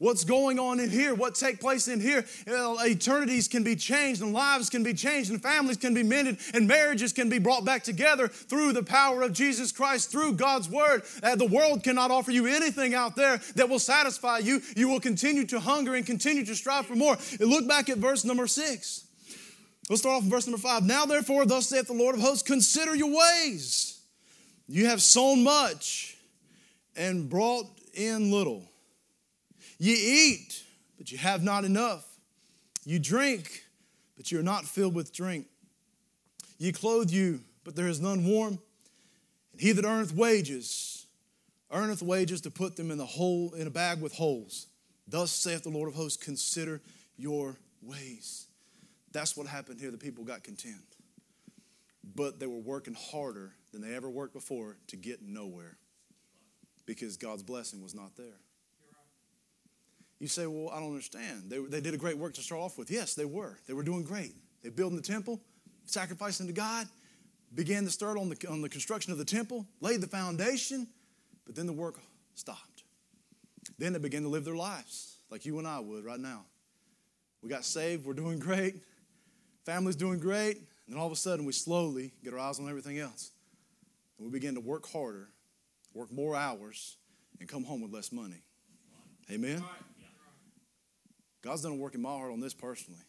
What's 0.00 0.24
going 0.24 0.58
on 0.58 0.80
in 0.80 0.88
here, 0.88 1.14
what 1.14 1.34
take 1.34 1.60
place 1.60 1.86
in 1.86 2.00
here, 2.00 2.24
eternities 2.46 3.48
can 3.48 3.62
be 3.62 3.76
changed 3.76 4.22
and 4.22 4.32
lives 4.32 4.70
can 4.70 4.82
be 4.82 4.94
changed 4.94 5.30
and 5.30 5.42
families 5.42 5.76
can 5.76 5.92
be 5.92 6.02
mended 6.02 6.38
and 6.54 6.66
marriages 6.66 7.12
can 7.12 7.28
be 7.28 7.38
brought 7.38 7.66
back 7.66 7.82
together 7.82 8.26
through 8.26 8.72
the 8.72 8.82
power 8.82 9.20
of 9.20 9.34
Jesus 9.34 9.72
Christ, 9.72 10.10
through 10.10 10.34
God's 10.36 10.70
word. 10.70 11.02
Uh, 11.22 11.36
the 11.36 11.44
world 11.44 11.84
cannot 11.84 12.10
offer 12.10 12.30
you 12.30 12.46
anything 12.46 12.94
out 12.94 13.14
there 13.14 13.42
that 13.56 13.68
will 13.68 13.78
satisfy 13.78 14.38
you. 14.38 14.62
You 14.74 14.88
will 14.88 15.00
continue 15.00 15.44
to 15.48 15.60
hunger 15.60 15.94
and 15.94 16.06
continue 16.06 16.46
to 16.46 16.54
strive 16.54 16.86
for 16.86 16.96
more. 16.96 17.18
Look 17.38 17.68
back 17.68 17.90
at 17.90 17.98
verse 17.98 18.24
number 18.24 18.46
six. 18.46 19.04
Let's 19.90 20.00
start 20.00 20.16
off 20.16 20.22
in 20.22 20.30
verse 20.30 20.46
number 20.46 20.62
five. 20.62 20.82
Now, 20.82 21.04
therefore, 21.04 21.44
thus 21.44 21.66
saith 21.66 21.88
the 21.88 21.92
Lord 21.92 22.14
of 22.14 22.22
hosts, 22.22 22.42
consider 22.42 22.94
your 22.94 23.14
ways. 23.14 24.00
You 24.66 24.86
have 24.86 25.02
sown 25.02 25.44
much 25.44 26.16
and 27.00 27.30
brought 27.30 27.64
in 27.94 28.30
little. 28.30 28.62
You 29.78 29.96
eat, 29.98 30.62
but 30.98 31.10
you 31.10 31.16
have 31.16 31.42
not 31.42 31.64
enough. 31.64 32.06
You 32.84 32.98
drink, 32.98 33.64
but 34.18 34.30
you're 34.30 34.42
not 34.42 34.66
filled 34.66 34.94
with 34.94 35.10
drink. 35.10 35.46
Ye 36.58 36.72
clothe 36.72 37.10
you, 37.10 37.40
but 37.64 37.74
there 37.74 37.88
is 37.88 38.00
none 38.00 38.26
warm. 38.26 38.58
And 39.52 39.60
he 39.62 39.72
that 39.72 39.86
earneth 39.86 40.14
wages, 40.14 41.06
earneth 41.72 42.02
wages 42.02 42.42
to 42.42 42.50
put 42.50 42.76
them 42.76 42.90
in 42.90 42.98
the 42.98 43.06
hole 43.06 43.54
in 43.54 43.66
a 43.66 43.70
bag 43.70 44.02
with 44.02 44.12
holes. 44.12 44.66
Thus 45.08 45.32
saith 45.32 45.62
the 45.62 45.70
Lord 45.70 45.88
of 45.88 45.94
hosts, 45.94 46.22
consider 46.22 46.82
your 47.16 47.56
ways. 47.80 48.46
That's 49.12 49.38
what 49.38 49.46
happened 49.46 49.80
here. 49.80 49.90
The 49.90 49.96
people 49.96 50.22
got 50.24 50.44
content. 50.44 50.74
But 52.14 52.38
they 52.38 52.46
were 52.46 52.58
working 52.58 52.94
harder 52.94 53.54
than 53.72 53.80
they 53.80 53.94
ever 53.94 54.10
worked 54.10 54.34
before 54.34 54.76
to 54.88 54.96
get 54.96 55.22
nowhere 55.22 55.78
because 56.86 57.16
God's 57.16 57.42
blessing 57.42 57.82
was 57.82 57.94
not 57.94 58.16
there. 58.16 58.38
You 60.18 60.28
say, 60.28 60.46
Well, 60.46 60.70
I 60.70 60.80
don't 60.80 60.90
understand. 60.90 61.44
They, 61.48 61.58
they 61.58 61.80
did 61.80 61.94
a 61.94 61.98
great 61.98 62.18
work 62.18 62.34
to 62.34 62.42
start 62.42 62.60
off 62.60 62.78
with. 62.78 62.90
Yes, 62.90 63.14
they 63.14 63.24
were. 63.24 63.58
They 63.66 63.72
were 63.72 63.82
doing 63.82 64.04
great. 64.04 64.34
They 64.62 64.68
building 64.68 64.96
the 64.96 65.02
temple, 65.02 65.40
sacrificing 65.86 66.46
to 66.46 66.52
God, 66.52 66.86
began 67.54 67.84
to 67.84 67.90
start 67.90 68.18
on 68.18 68.28
the, 68.28 68.48
on 68.48 68.60
the 68.60 68.68
construction 68.68 69.12
of 69.12 69.18
the 69.18 69.24
temple, 69.24 69.66
laid 69.80 70.00
the 70.00 70.06
foundation, 70.06 70.86
but 71.46 71.54
then 71.54 71.66
the 71.66 71.72
work 71.72 71.98
stopped. 72.34 72.84
Then 73.78 73.94
they 73.94 73.98
began 73.98 74.22
to 74.22 74.28
live 74.28 74.44
their 74.44 74.56
lives 74.56 75.16
like 75.30 75.46
you 75.46 75.58
and 75.58 75.66
I 75.66 75.80
would 75.80 76.04
right 76.04 76.20
now. 76.20 76.44
We 77.42 77.48
got 77.48 77.64
saved, 77.64 78.04
we're 78.04 78.12
doing 78.12 78.38
great, 78.38 78.74
family's 79.64 79.96
doing 79.96 80.18
great, 80.18 80.56
and 80.56 80.94
then 80.94 80.98
all 80.98 81.06
of 81.06 81.12
a 81.12 81.16
sudden 81.16 81.46
we 81.46 81.52
slowly 81.52 82.12
get 82.22 82.34
our 82.34 82.38
eyes 82.38 82.60
on 82.60 82.68
everything 82.68 82.98
else. 82.98 83.30
And 84.18 84.26
we 84.26 84.32
begin 84.32 84.54
to 84.54 84.60
work 84.60 84.86
harder 84.86 85.28
work 85.94 86.12
more 86.12 86.36
hours, 86.36 86.96
and 87.38 87.48
come 87.48 87.64
home 87.64 87.80
with 87.80 87.92
less 87.92 88.12
money. 88.12 88.42
Amen? 89.30 89.62
God's 91.42 91.62
done 91.62 91.72
a 91.72 91.76
work 91.76 91.94
in 91.94 92.02
my 92.02 92.10
heart 92.10 92.32
on 92.32 92.40
this 92.40 92.54
personally. 92.54 93.00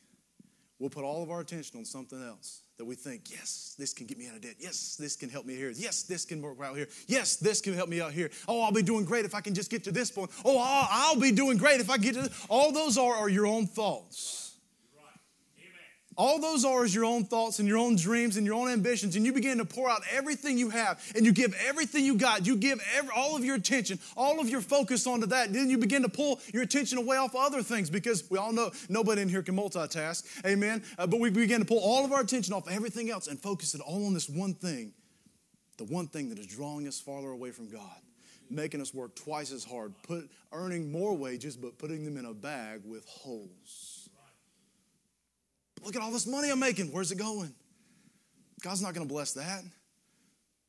We'll 0.79 0.89
put 0.89 1.03
all 1.03 1.21
of 1.21 1.29
our 1.29 1.41
attention 1.41 1.77
on 1.77 1.85
something 1.85 2.19
else 2.19 2.63
that 2.79 2.85
we 2.85 2.95
think, 2.95 3.29
yes, 3.29 3.75
this 3.77 3.93
can 3.93 4.07
get 4.07 4.17
me 4.17 4.27
out 4.27 4.35
of 4.35 4.41
debt. 4.41 4.55
Yes, 4.57 4.95
this 4.95 5.15
can 5.15 5.29
help 5.29 5.45
me 5.45 5.55
here. 5.55 5.71
Yes, 5.75 6.01
this 6.01 6.25
can 6.25 6.41
work 6.41 6.57
out 6.59 6.75
here. 6.75 6.87
Yes, 7.05 7.35
this 7.35 7.61
can 7.61 7.75
help 7.75 7.87
me 7.87 8.01
out 8.01 8.13
here. 8.13 8.31
Oh, 8.47 8.61
I'll 8.61 8.71
be 8.71 8.81
doing 8.81 9.05
great 9.05 9.23
if 9.23 9.35
I 9.35 9.41
can 9.41 9.53
just 9.53 9.69
get 9.69 9.83
to 9.83 9.91
this 9.91 10.09
point. 10.09 10.31
Oh, 10.43 10.57
I'll, 10.57 10.87
I'll 10.89 11.19
be 11.19 11.31
doing 11.31 11.57
great 11.57 11.81
if 11.81 11.91
I 11.91 11.99
get 11.99 12.15
to 12.15 12.23
this. 12.23 12.45
All 12.49 12.71
those 12.71 12.97
are, 12.97 13.13
are 13.13 13.29
your 13.29 13.45
own 13.45 13.67
thoughts. 13.67 14.50
All 16.21 16.37
those 16.37 16.63
are 16.63 16.85
is 16.85 16.93
your 16.93 17.05
own 17.05 17.23
thoughts 17.23 17.57
and 17.57 17.67
your 17.67 17.79
own 17.79 17.95
dreams 17.95 18.37
and 18.37 18.45
your 18.45 18.53
own 18.53 18.69
ambitions, 18.69 19.15
and 19.15 19.25
you 19.25 19.33
begin 19.33 19.57
to 19.57 19.65
pour 19.65 19.89
out 19.89 20.03
everything 20.13 20.55
you 20.55 20.69
have 20.69 21.01
and 21.15 21.25
you 21.25 21.31
give 21.31 21.55
everything 21.67 22.05
you 22.05 22.13
got. 22.13 22.45
You 22.45 22.57
give 22.57 22.79
every, 22.95 23.09
all 23.15 23.35
of 23.35 23.43
your 23.43 23.55
attention, 23.55 23.97
all 24.15 24.39
of 24.39 24.47
your 24.47 24.61
focus 24.61 25.07
onto 25.07 25.25
that. 25.25 25.51
Then 25.51 25.67
you 25.71 25.79
begin 25.79 26.03
to 26.03 26.09
pull 26.09 26.39
your 26.53 26.61
attention 26.61 26.99
away 26.99 27.17
off 27.17 27.35
other 27.35 27.63
things 27.63 27.89
because 27.89 28.29
we 28.29 28.37
all 28.37 28.53
know 28.53 28.69
nobody 28.87 29.23
in 29.23 29.29
here 29.29 29.41
can 29.41 29.55
multitask. 29.55 30.45
Amen. 30.45 30.83
Uh, 30.99 31.07
but 31.07 31.19
we 31.19 31.31
begin 31.31 31.61
to 31.61 31.65
pull 31.65 31.79
all 31.79 32.05
of 32.05 32.11
our 32.11 32.21
attention 32.21 32.53
off 32.53 32.69
everything 32.69 33.09
else 33.09 33.25
and 33.25 33.39
focus 33.39 33.73
it 33.73 33.81
all 33.81 34.05
on 34.05 34.13
this 34.13 34.29
one 34.29 34.53
thing 34.53 34.93
the 35.77 35.85
one 35.85 36.05
thing 36.05 36.29
that 36.29 36.37
is 36.37 36.45
drawing 36.45 36.87
us 36.87 36.99
farther 36.99 37.29
away 37.29 37.49
from 37.49 37.67
God 37.67 37.99
making 38.47 38.81
us 38.81 38.93
work 38.93 39.15
twice 39.15 39.51
as 39.51 39.63
hard, 39.63 39.93
put, 40.03 40.29
earning 40.51 40.91
more 40.91 41.15
wages, 41.15 41.55
but 41.55 41.77
putting 41.77 42.03
them 42.03 42.17
in 42.17 42.25
a 42.25 42.33
bag 42.33 42.81
with 42.85 43.05
holes. 43.07 43.90
Look 45.83 45.95
at 45.95 46.01
all 46.01 46.11
this 46.11 46.27
money 46.27 46.49
I'm 46.51 46.59
making. 46.59 46.91
Where's 46.91 47.11
it 47.11 47.17
going? 47.17 47.53
God's 48.61 48.81
not 48.81 48.93
going 48.93 49.07
to 49.07 49.11
bless 49.11 49.33
that. 49.33 49.63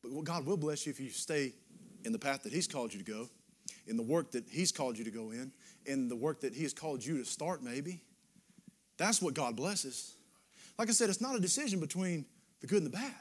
But 0.03 0.25
God 0.25 0.47
will 0.47 0.57
bless 0.57 0.87
you 0.87 0.91
if 0.91 0.99
you 0.99 1.11
stay 1.11 1.53
in 2.05 2.13
the 2.13 2.19
path 2.19 2.43
that 2.43 2.53
He's 2.53 2.67
called 2.67 2.93
you 2.93 3.03
to 3.03 3.11
go, 3.11 3.29
in 3.87 3.97
the 3.97 4.03
work 4.03 4.33
that 4.33 4.45
He's 4.49 4.73
called 4.73 4.99
you 4.99 5.05
to 5.05 5.11
go 5.11 5.31
in, 5.31 5.53
in 5.87 6.09
the 6.09 6.17
work 6.17 6.41
that 6.41 6.55
He 6.55 6.63
has 6.63 6.73
called 6.73 7.05
you 7.05 7.19
to 7.19 7.25
start, 7.25 7.63
maybe. 7.63 8.03
That's 8.97 9.23
what 9.23 9.35
God 9.35 9.57
blesses. 9.57 10.15
Like 10.79 10.89
I 10.89 10.93
said, 10.93 11.11
it's 11.11 11.21
not 11.21 11.37
a 11.37 11.41
decision 11.41 11.79
between 11.79 12.25
the 12.61 12.67
good 12.67 12.83
and 12.83 12.87
the 12.87 12.97
bad, 12.97 13.15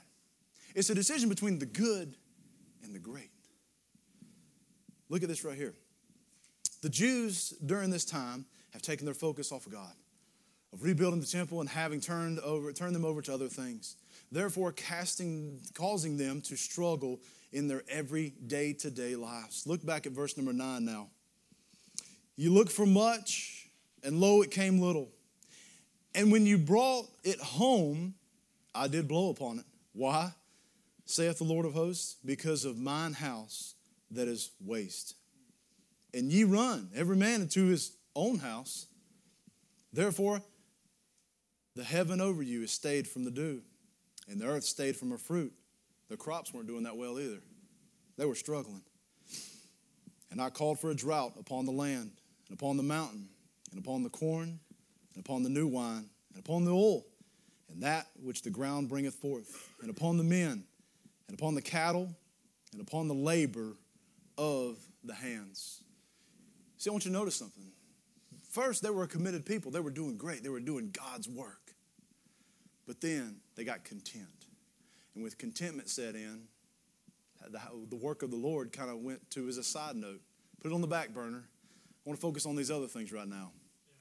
it's 0.73 0.89
a 0.89 0.95
decision 0.95 1.29
between 1.29 1.59
the 1.59 1.65
good 1.65 2.15
and 2.83 2.95
the 2.95 2.99
great. 2.99 3.29
Look 5.09 5.23
at 5.23 5.29
this 5.29 5.43
right 5.43 5.57
here. 5.57 5.73
The 6.81 6.89
Jews 6.89 7.53
during 7.65 7.89
this 7.89 8.05
time 8.05 8.45
have 8.71 8.81
taken 8.81 9.05
their 9.05 9.13
focus 9.13 9.51
off 9.51 9.65
of 9.65 9.73
God 9.73 9.91
of 10.73 10.83
rebuilding 10.83 11.19
the 11.19 11.27
temple 11.27 11.59
and 11.59 11.69
having 11.69 11.99
turned 11.99 12.39
over 12.39 12.71
turned 12.71 12.95
them 12.95 13.05
over 13.05 13.21
to 13.21 13.33
other 13.33 13.47
things. 13.47 13.95
Therefore 14.31 14.71
casting 14.71 15.59
causing 15.73 16.17
them 16.17 16.41
to 16.41 16.55
struggle 16.55 17.19
in 17.51 17.67
their 17.67 17.83
every 17.89 18.33
day-to-day 18.47 19.15
lives. 19.15 19.67
Look 19.67 19.85
back 19.85 20.05
at 20.05 20.13
verse 20.13 20.37
number 20.37 20.53
9 20.53 20.85
now. 20.85 21.09
You 22.37 22.53
look 22.53 22.69
for 22.69 22.85
much 22.85 23.67
and 24.03 24.19
lo 24.19 24.41
it 24.41 24.51
came 24.51 24.79
little. 24.79 25.09
And 26.15 26.31
when 26.31 26.45
you 26.45 26.57
brought 26.57 27.05
it 27.23 27.39
home 27.39 28.15
i 28.73 28.87
did 28.87 29.07
blow 29.07 29.29
upon 29.29 29.59
it. 29.59 29.65
Why? 29.93 30.31
Saith 31.05 31.39
the 31.39 31.43
lord 31.43 31.65
of 31.65 31.73
hosts 31.73 32.15
because 32.23 32.63
of 32.63 32.77
mine 32.77 33.13
house 33.13 33.75
that 34.11 34.27
is 34.27 34.51
waste. 34.63 35.15
And 36.13 36.31
ye 36.31 36.43
run 36.43 36.89
every 36.95 37.15
man 37.15 37.41
into 37.41 37.65
his 37.65 37.91
own 38.15 38.39
house. 38.39 38.87
Therefore 39.93 40.41
the 41.75 41.83
heaven 41.83 42.21
over 42.21 42.43
you 42.43 42.63
is 42.63 42.71
stayed 42.71 43.07
from 43.07 43.23
the 43.23 43.31
dew, 43.31 43.61
and 44.27 44.39
the 44.39 44.45
earth 44.45 44.63
stayed 44.63 44.95
from 44.95 45.11
her 45.11 45.17
fruit. 45.17 45.53
The 46.09 46.17
crops 46.17 46.53
weren't 46.53 46.67
doing 46.67 46.83
that 46.83 46.97
well 46.97 47.19
either. 47.19 47.41
They 48.17 48.25
were 48.25 48.35
struggling. 48.35 48.81
And 50.29 50.41
I 50.41 50.49
called 50.49 50.79
for 50.79 50.91
a 50.91 50.95
drought 50.95 51.33
upon 51.39 51.65
the 51.65 51.71
land, 51.71 52.11
and 52.47 52.57
upon 52.59 52.77
the 52.77 52.83
mountain, 52.83 53.29
and 53.71 53.79
upon 53.79 54.03
the 54.03 54.09
corn, 54.09 54.59
and 55.13 55.25
upon 55.25 55.43
the 55.43 55.49
new 55.49 55.67
wine, 55.67 56.09
and 56.33 56.39
upon 56.39 56.65
the 56.65 56.71
oil, 56.71 57.05
and 57.69 57.83
that 57.83 58.07
which 58.21 58.41
the 58.41 58.49
ground 58.49 58.89
bringeth 58.89 59.15
forth, 59.15 59.69
and 59.81 59.89
upon 59.89 60.17
the 60.17 60.23
men, 60.23 60.63
and 61.27 61.39
upon 61.39 61.55
the 61.55 61.61
cattle, 61.61 62.09
and 62.73 62.81
upon 62.81 63.07
the 63.07 63.13
labor 63.13 63.75
of 64.37 64.77
the 65.03 65.13
hands. 65.13 65.83
See, 66.77 66.89
I 66.89 66.91
want 66.91 67.05
you 67.05 67.11
to 67.11 67.17
notice 67.17 67.35
something. 67.35 67.71
First, 68.49 68.83
they 68.83 68.89
were 68.89 69.03
a 69.03 69.07
committed 69.07 69.45
people. 69.45 69.71
They 69.71 69.79
were 69.79 69.91
doing 69.91 70.17
great. 70.17 70.43
They 70.43 70.49
were 70.49 70.59
doing 70.59 70.91
God's 70.91 71.29
work. 71.29 71.60
But 72.87 73.01
then 73.01 73.37
they 73.55 73.63
got 73.63 73.83
content. 73.83 74.25
And 75.15 75.23
with 75.23 75.37
contentment 75.37 75.89
set 75.89 76.15
in, 76.15 76.43
the, 77.89 77.95
work 77.95 78.23
of 78.23 78.31
the 78.31 78.37
Lord 78.37 78.71
kind 78.71 78.89
of 78.89 78.97
went 78.97 79.29
to 79.31 79.47
as 79.47 79.57
a 79.57 79.63
side 79.63 79.95
note. 79.95 80.21
Put 80.61 80.71
it 80.71 80.75
on 80.75 80.81
the 80.81 80.87
back 80.87 81.09
burner. 81.13 81.43
I 81.43 82.09
want 82.09 82.19
to 82.19 82.21
focus 82.21 82.45
on 82.45 82.55
these 82.55 82.71
other 82.71 82.87
things 82.87 83.11
right 83.11 83.27
now. 83.27 83.51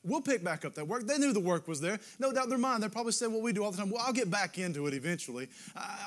We'll 0.03 0.23
pick 0.23 0.43
back 0.43 0.65
up 0.65 0.75
that 0.77 0.89
work. 0.89 1.07
They 1.07 1.19
knew 1.19 1.35
the 1.35 1.41
work 1.41 1.69
was 1.69 1.79
there. 1.79 1.99
No 2.19 2.33
doubt 2.33 2.45
in 2.45 2.51
their 2.51 2.59
mind, 2.59 2.83
they 2.83 2.89
probably 2.89 3.13
said 3.13 3.31
what 3.31 3.43
we 3.43 3.53
do 3.53 3.63
all 3.63 3.71
the 3.71 3.77
time. 3.77 3.91
Well, 3.91 4.03
I'll 4.03 4.15
get 4.15 4.31
back 4.31 4.57
into 4.57 4.87
it 4.87 4.95
eventually. 4.95 5.49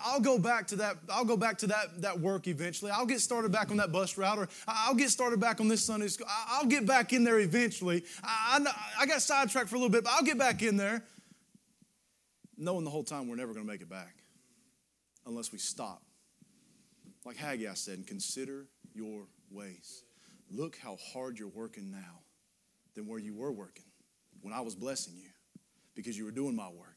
I'll 0.04 0.20
go 0.20 0.39
back 0.39 0.66
to 0.68 0.76
that. 0.78 0.97
I'll 1.12 1.26
go 1.26 1.38
back 1.38 1.60
to 1.60 1.68
that, 1.68 2.02
that 2.02 2.20
work 2.20 2.47
eventually. 2.47 2.89
I'll 2.89 3.06
get 3.06 3.20
started 3.20 3.52
back 3.52 3.70
on 3.70 3.78
that 3.78 3.91
bus 3.91 4.18
route, 4.18 4.39
or 4.39 4.50
I'll 4.68 4.95
get 4.95 5.12
started 5.12 5.39
back 5.39 5.62
on 5.62 5.68
this 5.68 5.86
Sunday 5.86 6.08
school. 6.08 6.26
I'll 6.47 6.66
get 6.66 6.88
back 6.88 7.14
in 7.14 7.24
there 7.24 7.39
eventually. 7.39 8.04
I, 8.24 8.66
I, 8.66 9.04
I 9.04 9.06
got 9.06 9.22
sidetracked 9.22 9.70
for 9.70 9.76
a 9.76 9.80
little 9.80 9.91
bit, 9.91 10.06
but 10.06 10.14
I'll 10.14 10.24
get 10.24 10.39
back 10.39 10.64
in 10.64 10.76
there. 10.76 11.04
Knowing 12.64 12.86
the 12.86 12.89
whole 12.89 13.03
time 13.03 13.28
we're 13.28 13.36
never 13.36 13.53
going 13.53 13.66
to 13.66 13.70
make 13.70 13.82
it 13.82 13.89
back 13.89 14.16
unless 15.26 15.51
we 15.51 15.57
stop. 15.57 16.01
Like 17.26 17.36
Haggai 17.36 17.74
said, 17.74 17.97
and 17.97 18.07
consider 18.07 18.68
your 18.93 19.24
ways. 19.51 20.03
Look 20.49 20.78
how 20.78 20.97
hard 21.14 21.38
you're 21.38 21.49
working 21.49 21.91
now 21.91 22.22
than 22.95 23.05
where 23.05 23.20
you 23.20 23.34
were 23.34 23.51
working 23.51 23.84
when 24.41 24.53
I 24.53 24.61
was 24.61 24.76
blessing 24.76 25.14
you 25.18 25.28
because 25.93 26.18
you 26.18 26.24
were 26.24 26.32
doing 26.32 26.55
my 26.55 26.70
work. 26.70 26.95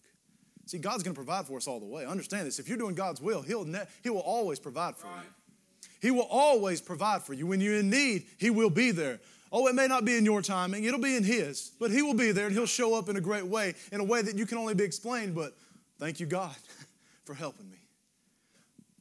See, 0.66 0.78
God's 0.78 1.02
going 1.02 1.14
to 1.14 1.18
provide 1.18 1.46
for 1.46 1.56
us 1.56 1.66
all 1.66 1.80
the 1.80 1.86
way. 1.86 2.06
Understand 2.06 2.46
this. 2.46 2.60
If 2.60 2.68
you're 2.68 2.78
doing 2.78 2.94
God's 2.94 3.20
will, 3.20 3.42
He'll 3.42 3.64
ne- 3.64 3.86
He 4.04 4.10
will 4.10 4.20
always 4.20 4.60
provide 4.60 4.96
for 4.96 5.08
right. 5.08 5.24
you. 5.24 5.88
He 6.00 6.10
will 6.12 6.28
always 6.30 6.80
provide 6.80 7.22
for 7.24 7.34
you. 7.34 7.44
When 7.44 7.60
you're 7.60 7.78
in 7.78 7.90
need, 7.90 8.26
He 8.38 8.50
will 8.50 8.70
be 8.70 8.92
there. 8.92 9.18
Oh, 9.53 9.68
it 9.68 9.74
may 9.74 9.86
not 9.86 10.05
be 10.05 10.16
in 10.16 10.24
your 10.24 10.42
timing, 10.42 10.84
it'll 10.84 11.01
be 11.01 11.16
in 11.16 11.24
His, 11.24 11.72
but 11.78 11.90
He 11.90 12.03
will 12.03 12.14
be 12.14 12.32
there 12.32 12.47
and 12.47 12.55
He'll 12.55 12.66
show 12.66 12.94
up 12.94 13.09
in 13.09 13.16
a 13.16 13.20
great 13.20 13.47
way, 13.47 13.74
in 13.92 14.01
a 14.01 14.05
way 14.05 14.22
that 14.22 14.36
you 14.36 14.47
can 14.47 14.59
only 14.59 14.74
be 14.74 14.84
explained. 14.84 15.34
But 15.34 15.57
thank 15.99 16.20
you, 16.20 16.26
God, 16.26 16.57
for 17.24 17.34
helping 17.34 17.70
me. 17.70 17.78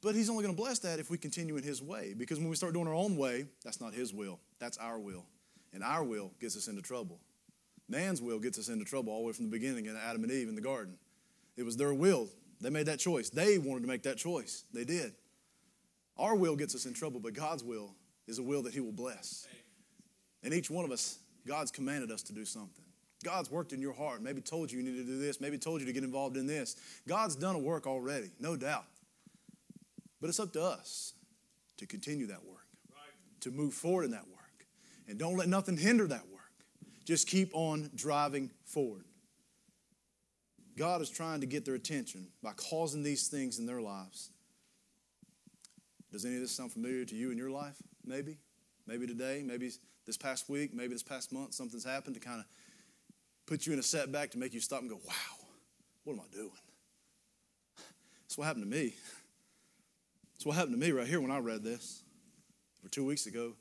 But 0.01 0.13
He's 0.13 0.29
only 0.29 0.43
going 0.43 0.55
to 0.55 0.61
bless 0.61 0.79
that 0.79 0.99
if 0.99 1.09
we 1.09 1.17
continue 1.17 1.57
in 1.57 1.63
His 1.63 1.81
way, 1.81 2.13
because 2.15 2.39
when 2.39 2.49
we 2.49 2.55
start 2.55 2.73
doing 2.73 2.87
our 2.87 2.93
own 2.93 3.17
way, 3.17 3.45
that's 3.63 3.81
not 3.81 3.93
His 3.93 4.13
will, 4.13 4.39
that's 4.59 4.77
our 4.77 4.99
will. 4.99 5.25
And 5.73 5.83
our 5.83 6.03
will 6.03 6.31
gets 6.39 6.55
us 6.55 6.67
into 6.67 6.81
trouble. 6.81 7.19
Man's 7.89 8.21
will 8.21 8.39
gets 8.39 8.57
us 8.57 8.69
into 8.69 8.85
trouble 8.85 9.13
all 9.13 9.21
the 9.21 9.27
way 9.27 9.33
from 9.33 9.45
the 9.45 9.51
beginning 9.51 9.87
in 9.87 9.95
Adam 9.95 10.23
and 10.23 10.31
Eve 10.31 10.47
in 10.47 10.55
the 10.55 10.61
garden. 10.61 10.97
It 11.57 11.63
was 11.63 11.77
their 11.77 11.93
will. 11.93 12.29
They 12.61 12.69
made 12.69 12.85
that 12.85 12.99
choice. 12.99 13.29
They 13.29 13.57
wanted 13.57 13.81
to 13.81 13.87
make 13.87 14.03
that 14.03 14.17
choice. 14.17 14.63
They 14.73 14.85
did. 14.85 15.13
Our 16.17 16.35
will 16.35 16.55
gets 16.55 16.75
us 16.75 16.85
in 16.85 16.93
trouble, 16.93 17.19
but 17.19 17.33
God's 17.33 17.63
will 17.63 17.93
is 18.27 18.39
a 18.39 18.43
will 18.43 18.63
that 18.63 18.73
He 18.73 18.79
will 18.79 18.93
bless. 18.93 19.47
And 20.45 20.53
each 20.53 20.69
one 20.69 20.85
of 20.85 20.91
us, 20.91 21.17
God's 21.47 21.71
commanded 21.71 22.11
us 22.11 22.21
to 22.23 22.33
do 22.33 22.45
something. 22.45 22.85
God's 23.23 23.49
worked 23.49 23.73
in 23.73 23.81
your 23.81 23.93
heart, 23.93 24.21
maybe 24.21 24.39
told 24.39 24.71
you 24.71 24.79
you 24.79 24.85
need 24.85 24.97
to 24.97 25.03
do 25.03 25.17
this, 25.17 25.41
maybe 25.41 25.57
told 25.57 25.81
you 25.81 25.87
to 25.87 25.93
get 25.93 26.03
involved 26.03 26.37
in 26.37 26.45
this. 26.45 26.75
God's 27.07 27.35
done 27.35 27.55
a 27.55 27.59
work 27.59 27.87
already, 27.87 28.29
no 28.39 28.55
doubt. 28.55 28.85
But 30.21 30.29
it's 30.29 30.39
up 30.39 30.53
to 30.53 30.61
us 30.61 31.13
to 31.77 31.87
continue 31.87 32.27
that 32.27 32.45
work, 32.45 32.67
right. 32.91 33.41
to 33.41 33.51
move 33.51 33.73
forward 33.73 34.05
in 34.05 34.11
that 34.11 34.27
work. 34.27 34.67
And 35.07 35.17
don't 35.17 35.35
let 35.35 35.49
nothing 35.49 35.77
hinder 35.77 36.07
that 36.07 36.27
work. 36.31 36.41
Just 37.05 37.27
keep 37.27 37.49
on 37.53 37.89
driving 37.95 38.51
forward. 38.65 39.05
God 40.77 41.01
is 41.01 41.09
trying 41.09 41.41
to 41.41 41.47
get 41.47 41.65
their 41.65 41.75
attention 41.75 42.27
by 42.43 42.51
causing 42.53 43.01
these 43.01 43.27
things 43.27 43.57
in 43.57 43.65
their 43.65 43.81
lives. 43.81 44.29
Does 46.11 46.23
any 46.25 46.35
of 46.35 46.41
this 46.41 46.51
sound 46.51 46.71
familiar 46.71 47.03
to 47.05 47.15
you 47.15 47.31
in 47.31 47.37
your 47.37 47.49
life? 47.49 47.77
Maybe. 48.05 48.37
Maybe 48.85 49.07
today, 49.07 49.41
maybe 49.43 49.71
this 50.05 50.17
past 50.17 50.49
week, 50.49 50.73
maybe 50.73 50.93
this 50.93 51.03
past 51.03 51.31
month, 51.31 51.53
something's 51.53 51.83
happened 51.83 52.15
to 52.15 52.21
kind 52.21 52.39
of 52.39 52.45
put 53.45 53.65
you 53.65 53.73
in 53.73 53.79
a 53.79 53.83
setback 53.83 54.31
to 54.31 54.37
make 54.37 54.53
you 54.53 54.59
stop 54.59 54.81
and 54.81 54.89
go, 54.89 54.99
wow, 55.05 55.47
what 56.03 56.13
am 56.13 56.19
I 56.19 56.35
doing? 56.35 56.51
That's 58.23 58.37
what 58.37 58.45
happened 58.45 58.65
to 58.65 58.69
me. 58.69 58.93
That's 60.33 60.45
what 60.45 60.55
happened 60.55 60.73
to 60.73 60.79
me 60.79 60.91
right 60.91 61.07
here 61.07 61.21
when 61.21 61.31
I 61.31 61.39
read 61.39 61.63
this. 61.63 62.03
For 62.83 62.89
two 62.89 63.05
weeks 63.05 63.25
ago, 63.25 63.53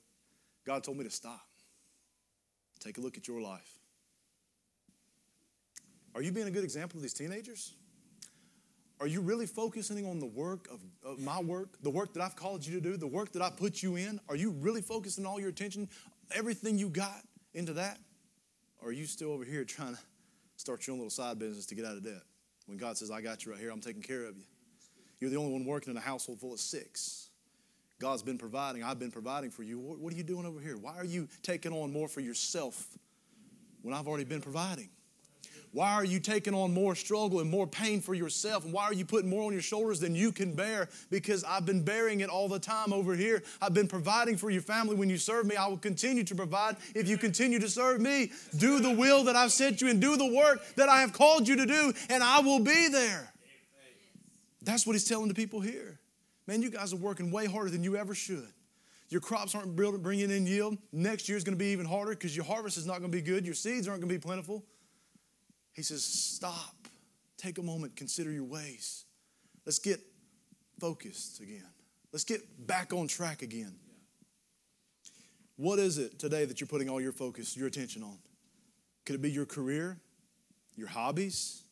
God 0.67 0.85
told 0.85 0.99
me 0.99 1.05
to 1.05 1.11
stop. 1.11 1.41
Take 2.81 2.99
a 2.99 3.01
look 3.01 3.17
at 3.17 3.27
your 3.27 3.41
life. 3.41 3.79
Are 6.15 6.23
you 6.23 6.31
being 6.33 6.47
a 6.47 6.51
good 6.51 6.65
example 6.65 6.99
of 6.99 7.03
these 7.03 7.15
teenagers? 7.15 7.73
Are 9.01 9.07
you 9.07 9.21
really 9.21 9.47
focusing 9.47 10.07
on 10.07 10.21
the 10.21 10.27
work 10.27 10.69
of, 10.71 10.81
of, 11.05 11.19
my 11.19 11.41
work, 11.41 11.83
the 11.83 11.91
work 11.91 12.13
that 12.15 12.23
I've 12.23 12.37
called 12.37 12.65
you 12.65 12.75
to 12.75 12.81
do, 12.81 12.97
the 12.97 13.07
work 13.07 13.33
that 13.33 13.43
I 13.43 13.51
put 13.51 13.83
you 13.83 13.97
in? 13.97 14.21
Are 14.29 14.37
you 14.37 14.51
really 14.51 14.81
focusing 14.81 15.27
all 15.27 15.41
your 15.41 15.49
attention, 15.49 15.89
everything 16.33 16.79
you 16.79 16.89
got 16.89 17.23
into 17.53 17.75
that? 17.75 17.99
Or 18.83 18.89
are 18.89 18.93
you 18.93 19.07
still 19.07 19.33
over 19.33 19.45
here 19.45 19.65
trying 19.65 19.95
to 19.95 20.01
start 20.57 20.87
your 20.87 20.95
own 20.95 21.01
little 21.01 21.11
side 21.11 21.39
business 21.39 21.67
to 21.67 21.75
get 21.75 21.85
out 21.85 21.97
of 21.97 22.05
debt? 22.05 22.23
When 22.67 22.79
God 22.79 22.97
says, 22.97 23.11
I 23.11 23.21
got 23.21 23.45
you 23.45 23.53
right 23.53 23.61
here, 23.61 23.71
I'm 23.71 23.81
taking 23.81 24.03
care 24.03 24.25
of 24.25 24.37
you. 24.37 24.45
You're 25.21 25.31
the 25.31 25.37
only 25.37 25.53
one 25.53 25.65
working 25.65 25.91
in 25.91 25.97
a 25.97 26.01
household 26.01 26.41
full 26.41 26.53
of 26.53 26.61
six. 26.61 27.31
God's 27.99 28.23
been 28.23 28.39
providing, 28.39 28.83
I've 28.83 28.99
been 28.99 29.11
providing 29.11 29.51
for 29.51 29.63
you. 29.63 29.79
What, 29.79 30.13
are 30.13 30.17
you 30.17 30.23
doing 30.23 30.45
over 30.45 30.61
here? 30.61 30.77
Why 30.77 30.97
are 30.97 31.05
you 31.05 31.29
taking 31.43 31.73
on 31.73 31.93
more 31.93 32.09
for 32.09 32.21
yourself 32.21 32.87
when 33.83 33.95
I've 33.95 34.09
already 34.09 34.25
been 34.25 34.43
providing? 34.43 34.91
Why 35.75 35.95
are 35.95 36.05
you 36.05 36.21
taking 36.21 36.55
on 36.55 36.73
more 36.73 36.95
struggle 36.95 37.41
and 37.41 37.51
more 37.51 37.67
pain 37.67 38.01
for 38.01 38.15
yourself? 38.15 38.65
And 38.65 38.73
why 38.73 38.85
are 38.85 38.93
you 38.93 39.05
putting 39.05 39.29
more 39.29 39.43
on 39.43 39.53
your 39.53 39.61
shoulders 39.61 39.99
than 39.99 40.15
you 40.15 40.31
can 40.31 40.55
bear? 40.55 40.89
Because 41.11 41.43
I've 41.43 41.67
been 41.67 41.83
bearing 41.83 42.21
it 42.21 42.29
all 42.31 42.49
the 42.49 42.61
time 42.61 42.93
over 42.93 43.17
here. 43.17 43.43
I've 43.61 43.75
been 43.75 43.89
providing 43.89 44.37
for 44.37 44.51
your 44.51 44.63
family 44.63 44.95
when 44.95 45.11
you 45.11 45.19
serve 45.19 45.47
me. 45.47 45.57
I 45.57 45.67
will 45.67 45.77
continue 45.77 46.23
to 46.23 46.35
provide 46.37 46.77
if 46.95 47.09
you 47.09 47.19
continue 47.19 47.59
to 47.59 47.69
serve 47.69 48.01
me. 48.01 48.31
Do 48.57 48.79
the 48.79 48.93
will 48.93 49.25
that 49.25 49.35
I've 49.35 49.51
sent 49.51 49.81
you 49.81 49.91
and 49.91 50.01
do 50.01 50.17
the 50.17 50.33
work 50.33 50.61
that 50.77 50.89
I 50.89 51.01
have 51.01 51.13
called 51.13 51.49
you 51.49 51.57
to 51.57 51.67
do, 51.67 51.93
and 52.09 52.23
I 52.23 52.39
will 52.39 52.61
be 52.61 52.87
there. 52.89 53.33
That's 54.63 54.87
what 54.87 54.93
he's 54.93 55.09
telling 55.09 55.27
the 55.27 55.35
people 55.35 55.61
here. 55.61 55.99
Man, 56.47 56.63
you 56.63 56.71
guys 56.71 56.93
are 56.93 56.99
working 56.99 57.33
way 57.33 57.47
harder 57.47 57.71
than 57.71 57.83
you 57.83 57.97
ever 57.97 58.15
should. 58.15 58.47
Your 59.09 59.21
crops 59.21 59.57
aren't 59.57 59.75
bringing 59.75 60.31
in 60.31 60.47
yield. 60.47 60.79
Next 60.93 61.29
year 61.29 61.37
is 61.37 61.43
going 61.43 61.59
to 61.59 61.63
be 61.63 61.73
even 61.73 61.85
harder 61.85 62.13
because 62.13 62.37
your 62.37 62.45
harvest 62.45 62.77
is 62.79 62.87
not 62.87 63.01
going 63.01 63.11
to 63.11 63.17
be 63.17 63.23
good. 63.23 63.45
Your 63.45 63.57
seeds 63.57 63.89
aren't 63.89 64.01
going 64.01 64.09
to 64.09 64.15
be 64.15 64.21
plentiful. 64.21 64.65
He 65.75 65.83
says, 65.83 66.03
Stop. 66.03 66.75
Take 67.37 67.59
a 67.59 67.63
moment. 67.63 67.95
Consider 67.97 68.31
your 68.31 68.45
ways. 68.45 69.05
Let's 69.67 69.79
get 69.79 70.01
focused 70.81 71.41
again. 71.41 71.69
Let's 72.13 72.25
get 72.25 72.67
back 72.67 72.93
on 72.93 73.09
track 73.09 73.43
again. 73.43 73.75
What 75.57 75.79
is 75.79 75.99
it 75.99 76.19
today 76.19 76.45
that 76.45 76.61
you're 76.61 76.69
putting 76.69 76.89
all 76.89 77.01
your 77.01 77.13
focus, 77.13 77.57
your 77.57 77.67
attention 77.67 78.03
on? 78.03 78.19
Could 79.05 79.17
it 79.17 79.23
be 79.23 79.31
your 79.31 79.47
career, 79.47 79.99
your 80.75 80.89
hobbies, 80.89 81.63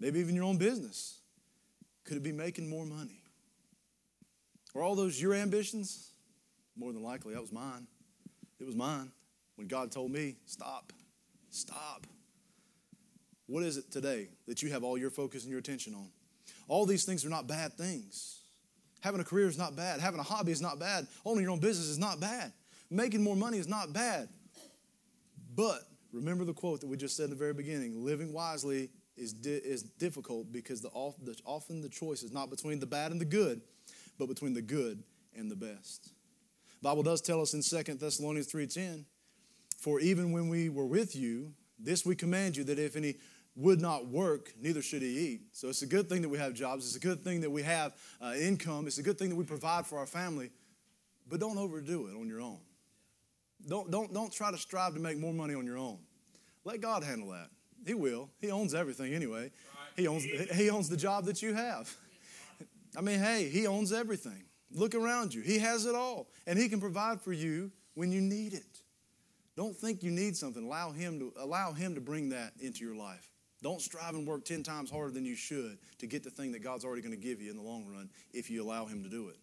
maybe 0.00 0.20
even 0.20 0.34
your 0.34 0.44
own 0.44 0.56
business? 0.56 1.18
Could 2.04 2.16
it 2.16 2.22
be 2.22 2.32
making 2.32 2.68
more 2.68 2.86
money? 2.86 3.22
Were 4.74 4.82
all 4.82 4.94
those 4.94 5.20
your 5.20 5.34
ambitions? 5.34 6.10
More 6.76 6.92
than 6.92 7.02
likely, 7.02 7.34
that 7.34 7.40
was 7.40 7.52
mine. 7.52 7.86
It 8.58 8.66
was 8.66 8.74
mine 8.74 9.12
when 9.56 9.68
God 9.68 9.92
told 9.92 10.10
me, 10.10 10.36
stop, 10.46 10.92
stop. 11.50 12.06
What 13.46 13.62
is 13.62 13.76
it 13.76 13.90
today 13.90 14.28
that 14.46 14.62
you 14.62 14.70
have 14.70 14.84
all 14.84 14.96
your 14.96 15.10
focus 15.10 15.42
and 15.42 15.50
your 15.50 15.60
attention 15.60 15.94
on? 15.94 16.08
All 16.66 16.86
these 16.86 17.04
things 17.04 17.24
are 17.24 17.30
not 17.30 17.46
bad 17.46 17.74
things. 17.74 18.40
Having 19.00 19.20
a 19.20 19.24
career 19.24 19.48
is 19.48 19.58
not 19.58 19.76
bad. 19.76 20.00
Having 20.00 20.20
a 20.20 20.24
hobby 20.24 20.50
is 20.50 20.62
not 20.62 20.78
bad. 20.78 21.06
Owning 21.26 21.42
your 21.42 21.52
own 21.52 21.60
business 21.60 21.88
is 21.88 21.98
not 21.98 22.20
bad. 22.20 22.52
Making 22.90 23.22
more 23.22 23.36
money 23.36 23.58
is 23.58 23.68
not 23.68 23.92
bad. 23.92 24.28
But 25.54 25.80
remember 26.12 26.44
the 26.44 26.54
quote 26.54 26.80
that 26.80 26.86
we 26.86 26.96
just 26.96 27.16
said 27.16 27.24
in 27.24 27.30
the 27.30 27.36
very 27.36 27.52
beginning 27.52 28.02
living 28.02 28.32
wisely 28.32 28.88
is, 29.16 29.32
di- 29.32 29.50
is 29.50 29.82
difficult 29.82 30.50
because 30.52 30.80
the, 30.80 30.88
often 30.88 31.82
the 31.82 31.88
choice 31.88 32.22
is 32.22 32.32
not 32.32 32.50
between 32.50 32.80
the 32.80 32.86
bad 32.86 33.12
and 33.12 33.20
the 33.20 33.26
good, 33.26 33.60
but 34.18 34.26
between 34.26 34.54
the 34.54 34.62
good 34.62 35.02
and 35.36 35.50
the 35.50 35.56
best. 35.56 36.12
The 36.80 36.88
Bible 36.88 37.02
does 37.02 37.20
tell 37.20 37.40
us 37.40 37.54
in 37.54 37.62
2 37.62 37.94
Thessalonians 37.94 38.50
3:10, 38.50 39.04
for 39.78 40.00
even 40.00 40.32
when 40.32 40.48
we 40.48 40.68
were 40.68 40.86
with 40.86 41.14
you, 41.14 41.52
this 41.78 42.06
we 42.06 42.14
command 42.14 42.56
you 42.56 42.64
that 42.64 42.78
if 42.78 42.96
any 42.96 43.16
would 43.56 43.80
not 43.80 44.08
work, 44.08 44.52
neither 44.60 44.82
should 44.82 45.02
he 45.02 45.18
eat. 45.18 45.42
So 45.52 45.68
it's 45.68 45.82
a 45.82 45.86
good 45.86 46.08
thing 46.08 46.22
that 46.22 46.28
we 46.28 46.38
have 46.38 46.54
jobs. 46.54 46.86
It's 46.86 46.96
a 46.96 47.06
good 47.06 47.22
thing 47.22 47.40
that 47.42 47.50
we 47.50 47.62
have 47.62 47.94
uh, 48.20 48.34
income. 48.38 48.86
It's 48.86 48.98
a 48.98 49.02
good 49.02 49.18
thing 49.18 49.28
that 49.28 49.36
we 49.36 49.44
provide 49.44 49.86
for 49.86 49.98
our 49.98 50.06
family. 50.06 50.50
But 51.28 51.40
don't 51.40 51.56
overdo 51.56 52.08
it 52.08 52.16
on 52.16 52.28
your 52.28 52.40
own. 52.40 52.58
Don't, 53.68 53.90
don't, 53.90 54.12
don't 54.12 54.32
try 54.32 54.50
to 54.50 54.58
strive 54.58 54.94
to 54.94 55.00
make 55.00 55.18
more 55.18 55.32
money 55.32 55.54
on 55.54 55.64
your 55.64 55.78
own. 55.78 55.98
Let 56.64 56.80
God 56.80 57.02
handle 57.02 57.30
that. 57.30 57.48
He 57.86 57.94
will. 57.94 58.30
He 58.40 58.50
owns 58.50 58.74
everything 58.74 59.14
anyway. 59.14 59.50
He 59.96 60.08
owns, 60.08 60.24
he 60.24 60.70
owns 60.70 60.88
the 60.88 60.96
job 60.96 61.26
that 61.26 61.40
you 61.40 61.54
have. 61.54 61.94
I 62.96 63.00
mean, 63.00 63.18
hey, 63.18 63.48
He 63.48 63.66
owns 63.66 63.92
everything. 63.92 64.44
Look 64.70 64.94
around 64.94 65.34
you. 65.34 65.42
He 65.42 65.58
has 65.58 65.86
it 65.86 65.94
all. 65.94 66.28
And 66.46 66.58
He 66.58 66.68
can 66.68 66.80
provide 66.80 67.20
for 67.20 67.32
you 67.32 67.70
when 67.94 68.12
you 68.12 68.20
need 68.20 68.54
it. 68.54 68.82
Don't 69.56 69.76
think 69.76 70.02
you 70.02 70.10
need 70.10 70.36
something. 70.36 70.64
Allow 70.64 70.92
Him 70.92 71.18
to, 71.20 71.32
allow 71.38 71.72
him 71.72 71.94
to 71.94 72.00
bring 72.00 72.30
that 72.30 72.52
into 72.60 72.84
your 72.84 72.96
life. 72.96 73.28
Don't 73.64 73.80
strive 73.80 74.14
and 74.14 74.26
work 74.26 74.44
10 74.44 74.62
times 74.62 74.90
harder 74.90 75.10
than 75.10 75.24
you 75.24 75.34
should 75.34 75.78
to 75.98 76.06
get 76.06 76.22
the 76.22 76.28
thing 76.28 76.52
that 76.52 76.62
God's 76.62 76.84
already 76.84 77.00
going 77.00 77.16
to 77.16 77.20
give 77.20 77.40
you 77.40 77.50
in 77.50 77.56
the 77.56 77.62
long 77.62 77.86
run 77.86 78.10
if 78.34 78.50
you 78.50 78.62
allow 78.62 78.84
Him 78.84 79.02
to 79.02 79.08
do 79.08 79.30
it. 79.30 79.36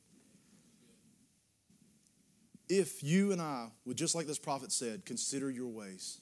If 2.70 3.04
you 3.04 3.32
and 3.32 3.42
I 3.42 3.70
would, 3.84 3.98
just 3.98 4.14
like 4.14 4.28
this 4.28 4.38
prophet 4.38 4.72
said, 4.72 5.06
consider 5.06 5.50
your 5.50 5.70
ways, 5.70 6.22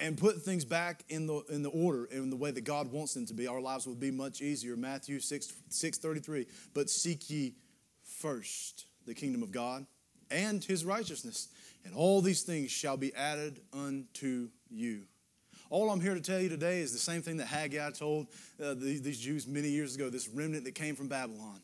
and 0.00 0.16
put 0.16 0.40
things 0.40 0.64
back 0.64 1.04
in 1.10 1.26
the, 1.26 1.42
in 1.50 1.62
the 1.62 1.68
order 1.68 2.06
in 2.06 2.30
the 2.30 2.36
way 2.36 2.52
that 2.52 2.64
God 2.64 2.90
wants 2.90 3.12
them 3.12 3.26
to 3.26 3.34
be, 3.34 3.46
our 3.46 3.60
lives 3.60 3.86
would 3.86 4.00
be 4.00 4.10
much 4.10 4.40
easier. 4.40 4.74
Matthew 4.74 5.20
6, 5.20 5.52
6.33, 5.70 6.46
but 6.72 6.88
seek 6.88 7.28
ye 7.28 7.54
first 8.02 8.86
the 9.06 9.12
kingdom 9.12 9.42
of 9.42 9.52
God 9.52 9.84
and 10.30 10.64
his 10.64 10.86
righteousness, 10.86 11.48
and 11.84 11.94
all 11.94 12.22
these 12.22 12.44
things 12.44 12.70
shall 12.70 12.96
be 12.96 13.14
added 13.14 13.60
unto 13.74 14.48
you. 14.70 15.02
All 15.70 15.88
I'm 15.88 16.00
here 16.00 16.14
to 16.14 16.20
tell 16.20 16.40
you 16.40 16.48
today 16.48 16.80
is 16.80 16.92
the 16.92 16.98
same 16.98 17.22
thing 17.22 17.36
that 17.36 17.46
Haggai 17.46 17.92
told 17.92 18.26
uh, 18.62 18.74
these, 18.74 19.02
these 19.02 19.20
Jews 19.20 19.46
many 19.46 19.68
years 19.68 19.94
ago, 19.94 20.10
this 20.10 20.28
remnant 20.28 20.64
that 20.64 20.74
came 20.74 20.96
from 20.96 21.06
Babylon. 21.06 21.60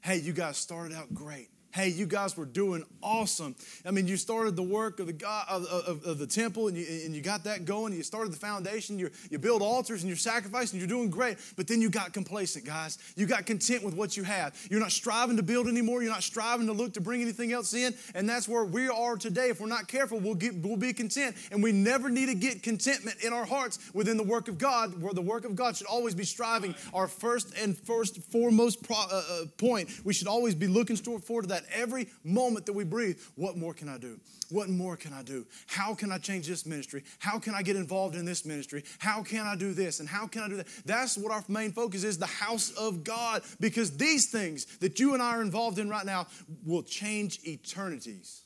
Hey, 0.00 0.16
you 0.16 0.32
guys 0.32 0.56
started 0.56 0.96
out 0.96 1.12
great 1.12 1.50
hey, 1.72 1.88
you 1.88 2.06
guys 2.06 2.36
were 2.36 2.44
doing 2.44 2.84
awesome. 3.02 3.56
I 3.84 3.90
mean, 3.90 4.06
you 4.06 4.16
started 4.16 4.56
the 4.56 4.62
work 4.62 5.00
of 5.00 5.06
the 5.06 5.12
God 5.12 5.46
of, 5.48 5.64
of, 5.64 6.04
of 6.04 6.18
the 6.18 6.26
temple, 6.26 6.68
and 6.68 6.76
you, 6.76 6.86
and 7.04 7.14
you 7.14 7.22
got 7.22 7.44
that 7.44 7.64
going. 7.64 7.92
You 7.92 8.02
started 8.02 8.32
the 8.32 8.38
foundation. 8.38 8.98
You 8.98 9.10
you 9.30 9.38
build 9.38 9.62
altars 9.62 10.02
and 10.02 10.08
you're 10.08 10.16
sacrificing. 10.16 10.78
You're 10.78 10.88
doing 10.88 11.10
great. 11.10 11.38
But 11.56 11.66
then 11.66 11.80
you 11.80 11.90
got 11.90 12.12
complacent, 12.12 12.64
guys. 12.64 12.98
You 13.16 13.26
got 13.26 13.46
content 13.46 13.82
with 13.82 13.94
what 13.94 14.16
you 14.16 14.22
have. 14.22 14.54
You're 14.70 14.80
not 14.80 14.92
striving 14.92 15.36
to 15.38 15.42
build 15.42 15.66
anymore. 15.66 16.02
You're 16.02 16.12
not 16.12 16.22
striving 16.22 16.66
to 16.66 16.72
look 16.72 16.94
to 16.94 17.00
bring 17.00 17.22
anything 17.22 17.52
else 17.52 17.74
in. 17.74 17.94
And 18.14 18.28
that's 18.28 18.48
where 18.48 18.64
we 18.64 18.88
are 18.88 19.16
today. 19.16 19.48
If 19.48 19.60
we're 19.60 19.66
not 19.66 19.88
careful, 19.88 20.20
we'll 20.20 20.34
get 20.34 20.54
we'll 20.54 20.76
be 20.76 20.92
content. 20.92 21.36
And 21.50 21.62
we 21.62 21.72
never 21.72 22.10
need 22.10 22.26
to 22.26 22.34
get 22.34 22.62
contentment 22.62 23.24
in 23.24 23.32
our 23.32 23.46
hearts 23.46 23.78
within 23.94 24.16
the 24.16 24.22
work 24.22 24.48
of 24.48 24.58
God. 24.58 25.00
Where 25.00 25.14
the 25.14 25.22
work 25.22 25.44
of 25.44 25.56
God 25.56 25.76
should 25.76 25.86
always 25.86 26.14
be 26.14 26.24
striving. 26.24 26.74
Our 26.92 27.08
first 27.08 27.56
and 27.58 27.76
first 27.76 28.22
foremost 28.30 28.82
pro, 28.82 28.96
uh, 28.96 29.22
uh, 29.30 29.44
point. 29.56 29.90
We 30.04 30.12
should 30.12 30.28
always 30.28 30.54
be 30.54 30.66
looking 30.66 30.96
forward 30.96 31.42
to 31.42 31.48
that 31.48 31.61
every 31.72 32.08
moment 32.24 32.66
that 32.66 32.72
we 32.72 32.84
breathe. 32.84 33.18
What 33.36 33.56
more 33.56 33.74
can 33.74 33.88
I 33.88 33.98
do? 33.98 34.18
What 34.50 34.68
more 34.68 34.96
can 34.96 35.12
I 35.12 35.22
do? 35.22 35.46
How 35.66 35.94
can 35.94 36.12
I 36.12 36.18
change 36.18 36.46
this 36.46 36.66
ministry? 36.66 37.04
How 37.18 37.38
can 37.38 37.54
I 37.54 37.62
get 37.62 37.76
involved 37.76 38.16
in 38.16 38.24
this 38.24 38.44
ministry? 38.44 38.84
How 38.98 39.22
can 39.22 39.46
I 39.46 39.56
do 39.56 39.72
this? 39.72 40.00
And 40.00 40.08
how 40.08 40.26
can 40.26 40.42
I 40.42 40.48
do 40.48 40.56
that? 40.56 40.66
That's 40.84 41.16
what 41.16 41.32
our 41.32 41.44
main 41.48 41.72
focus 41.72 42.04
is 42.04 42.18
the 42.18 42.26
house 42.26 42.70
of 42.72 43.04
God, 43.04 43.42
because 43.60 43.96
these 43.96 44.30
things 44.30 44.66
that 44.78 45.00
you 45.00 45.14
and 45.14 45.22
I 45.22 45.36
are 45.36 45.42
involved 45.42 45.78
in 45.78 45.88
right 45.88 46.06
now 46.06 46.26
will 46.66 46.82
change 46.82 47.40
eternities. 47.46 48.42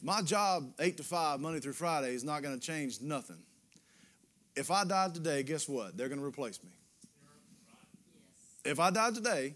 My 0.00 0.22
job, 0.22 0.72
eight 0.78 0.96
to 0.98 1.02
five, 1.02 1.40
Monday 1.40 1.60
through 1.60 1.72
Friday, 1.72 2.14
is 2.14 2.22
not 2.22 2.42
going 2.42 2.54
to 2.54 2.64
change 2.64 3.00
nothing. 3.00 3.38
If 4.54 4.70
I 4.70 4.84
died 4.84 5.14
today, 5.14 5.42
guess 5.42 5.68
what? 5.68 5.96
They're 5.96 6.08
going 6.08 6.20
to 6.20 6.26
replace 6.26 6.62
me. 6.62 6.70
If 8.64 8.80
I 8.80 8.90
died 8.90 9.14
today, 9.14 9.54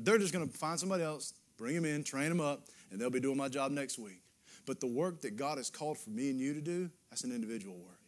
they're 0.00 0.18
just 0.18 0.32
going 0.32 0.48
to 0.48 0.58
find 0.58 0.78
somebody 0.78 1.04
else, 1.04 1.32
bring 1.58 1.74
them 1.74 1.84
in, 1.84 2.04
train 2.04 2.28
them 2.30 2.40
up, 2.40 2.62
and 2.90 3.00
they'll 3.00 3.10
be 3.10 3.20
doing 3.20 3.36
my 3.36 3.48
job 3.48 3.70
next 3.72 3.98
week. 3.98 4.22
But 4.64 4.80
the 4.80 4.86
work 4.86 5.20
that 5.22 5.36
God 5.36 5.58
has 5.58 5.68
called 5.68 5.98
for 5.98 6.10
me 6.10 6.30
and 6.30 6.38
you 6.38 6.54
to 6.54 6.60
do, 6.60 6.90
that's 7.10 7.24
an 7.24 7.32
individual 7.32 7.76
work 7.76 7.98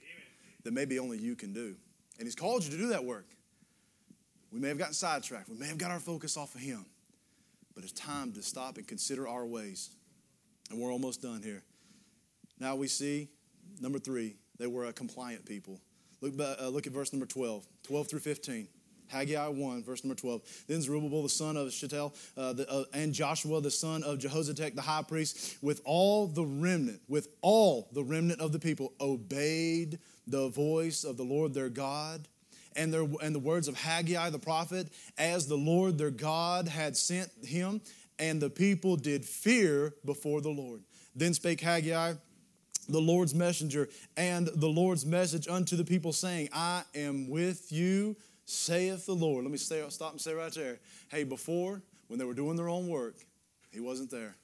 that 0.65 0.73
maybe 0.73 0.99
only 0.99 1.19
you 1.19 1.35
can 1.35 1.53
do. 1.53 1.75
And 2.19 2.27
He's 2.27 2.35
called 2.35 2.65
you 2.65 2.71
to 2.71 2.77
do 2.77 2.89
that 2.89 3.05
work. 3.05 3.27
We 4.53 4.61
may 4.61 4.69
have 4.69 4.79
gotten 4.79 4.95
sidetracked, 4.95 5.49
we 5.49 5.57
may 5.57 5.67
have 5.67 5.79
got 5.79 5.91
our 5.91 6.01
focus 6.01 6.37
off 6.37 6.55
of 6.55 6.61
Him, 6.61 6.85
but 7.75 7.85
it's 7.85 7.93
time 7.93 8.33
to 8.33 8.43
stop 8.43 8.79
and 8.79 8.87
consider 8.87 9.29
our 9.29 9.47
ways. 9.47 9.91
And 10.71 10.79
we're 10.79 10.93
almost 10.93 11.23
done 11.23 11.43
here. 11.43 11.63
Now 12.59 12.77
we 12.77 12.87
see, 12.87 13.29
number 13.81 13.99
three, 13.99 14.37
they 14.59 14.67
were 14.67 14.85
a 14.85 14.93
compliant 14.93 15.47
people. 15.47 15.81
Look, 16.21 16.35
uh, 16.39 16.69
look 16.69 16.87
at 16.87 16.93
verse 16.93 17.13
number 17.13 17.27
12, 17.27 17.67
12 17.85 18.09
through 18.09 18.21
15. 18.21 18.69
Haggai 19.11 19.49
1, 19.49 19.85
verse 19.85 20.05
number 20.05 20.19
12. 20.19 20.43
Then 20.69 20.83
Zerubbabel, 20.83 21.23
the 21.23 21.29
son 21.29 21.57
of 21.57 21.73
Shealtiel, 21.73 22.15
uh, 22.37 22.53
the, 22.53 22.71
uh, 22.71 22.85
and 22.93 23.13
Joshua, 23.13 23.61
the 23.61 23.71
son 23.71 24.03
of 24.03 24.19
Jehozadak, 24.19 24.75
the 24.75 24.83
high 24.83 25.03
priest, 25.03 25.57
with 25.63 25.81
all 25.85 26.27
the 26.27 26.45
remnant, 26.45 27.01
with 27.09 27.29
all 27.43 27.89
the 27.93 28.05
remnant 28.05 28.41
of 28.41 28.53
the 28.53 28.59
people, 28.59 28.93
obeyed 29.01 29.99
the 30.27 30.49
voice 30.49 31.05
of 31.05 31.17
the 31.17 31.25
Lord 31.25 31.55
their 31.55 31.69
God 31.69 32.29
and, 32.77 32.93
their, 32.93 33.07
and 33.23 33.35
the 33.35 33.41
words 33.41 33.69
of 33.69 33.77
Haggai 33.77 34.31
the 34.31 34.39
prophet, 34.39 34.89
as 35.19 35.47
the 35.47 35.57
Lord 35.57 35.99
their 35.99 36.11
God 36.11 36.69
had 36.69 36.97
sent 36.97 37.31
him, 37.45 37.81
and 38.19 38.41
the 38.41 38.51
people 38.51 38.97
did 38.97 39.25
fear 39.25 39.95
before 40.05 40.41
the 40.41 40.51
Lord. 40.51 40.83
Then 41.15 41.35
spake 41.35 41.61
Haggai, 41.61 42.15
the 42.89 43.01
Lord's 43.01 43.35
messenger, 43.35 43.89
and 44.17 44.47
the 44.47 44.69
Lord's 44.69 45.05
message 45.05 45.49
unto 45.49 45.77
the 45.77 45.85
people, 45.85 46.13
saying, 46.13 46.49
I 46.53 46.83
am 46.95 47.29
with 47.29 47.73
you 47.73 48.17
saith 48.51 49.07
the 49.07 49.15
Lord. 49.15 49.45
Let 49.45 49.53
me 49.53 49.59
stay, 49.59 49.85
stop 49.89 50.13
and 50.13 50.21
say 50.21 50.35
right 50.35 50.53
there. 50.53 50.79
Hey, 51.09 51.25
before, 51.25 51.83
when 52.09 52.19
they 52.19 52.25
were 52.25 52.35
doing 52.35 52.57
their 52.57 52.69
own 52.69 52.89
work, 52.89 53.17
he 53.71 53.81
wasn't 53.81 54.11
there. 54.11 54.37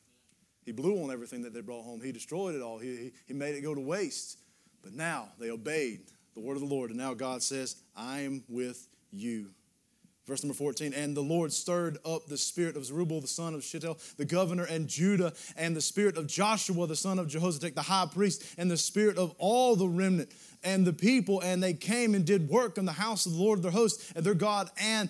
He 0.65 0.73
blew 0.73 1.03
on 1.03 1.11
everything 1.11 1.43
that 1.43 1.55
they 1.55 1.61
brought 1.61 1.85
home. 1.85 2.01
He 2.01 2.13
destroyed 2.13 2.55
it 2.55 2.63
all. 2.63 2.79
He, 2.79 2.97
he, 2.97 3.13
he 3.27 3.35
made 3.35 3.55
it 3.55 3.63
go 3.63 3.75
to 3.75 3.81
waste. 3.81 4.39
But 4.83 4.93
now 4.93 5.29
they 5.39 5.51
obeyed 5.51 6.01
the 6.35 6.41
word 6.41 6.55
of 6.55 6.61
the 6.61 6.67
Lord. 6.67 6.91
And 6.91 6.99
now 6.99 7.15
God 7.15 7.43
says, 7.43 7.77
I 7.97 8.21
am 8.21 8.45
with 8.49 8.89
you. 9.11 9.51
Verse 10.27 10.43
number 10.43 10.55
14, 10.55 10.93
and 10.93 11.17
the 11.17 11.21
Lord 11.21 11.53
stirred 11.53 11.99
up 12.05 12.27
the 12.27 12.37
spirit 12.37 12.77
of 12.77 12.85
Zerubbabel, 12.85 13.21
the 13.21 13.29
son 13.29 13.55
of 13.55 13.63
Shealtiel, 13.63 13.97
the 14.17 14.25
governor, 14.25 14.65
and 14.65 14.89
Judah, 14.89 15.33
and 15.57 15.77
the 15.77 15.81
spirit 15.81 16.17
of 16.17 16.27
Joshua, 16.27 16.89
the 16.89 16.97
son 16.97 17.21
of 17.21 17.29
Jehozadak, 17.29 17.77
the 17.77 17.83
high 17.83 18.09
priest, 18.13 18.45
and 18.59 18.69
the 18.69 18.77
spirit 18.77 19.19
of 19.19 19.37
all 19.39 19.77
the 19.77 19.87
remnant 19.87 20.33
and 20.63 20.87
the 20.87 20.93
people, 20.93 21.41
and 21.41 21.63
they 21.63 21.75
came 21.75 22.15
and 22.15 22.25
did 22.25 22.49
work 22.49 22.79
in 22.79 22.85
the 22.85 22.93
house 22.93 23.27
of 23.27 23.33
the 23.33 23.39
Lord 23.39 23.63
their 23.63 23.71
host 23.71 24.13
and 24.15 24.25
their 24.25 24.35
God. 24.35 24.71
And 24.81 25.09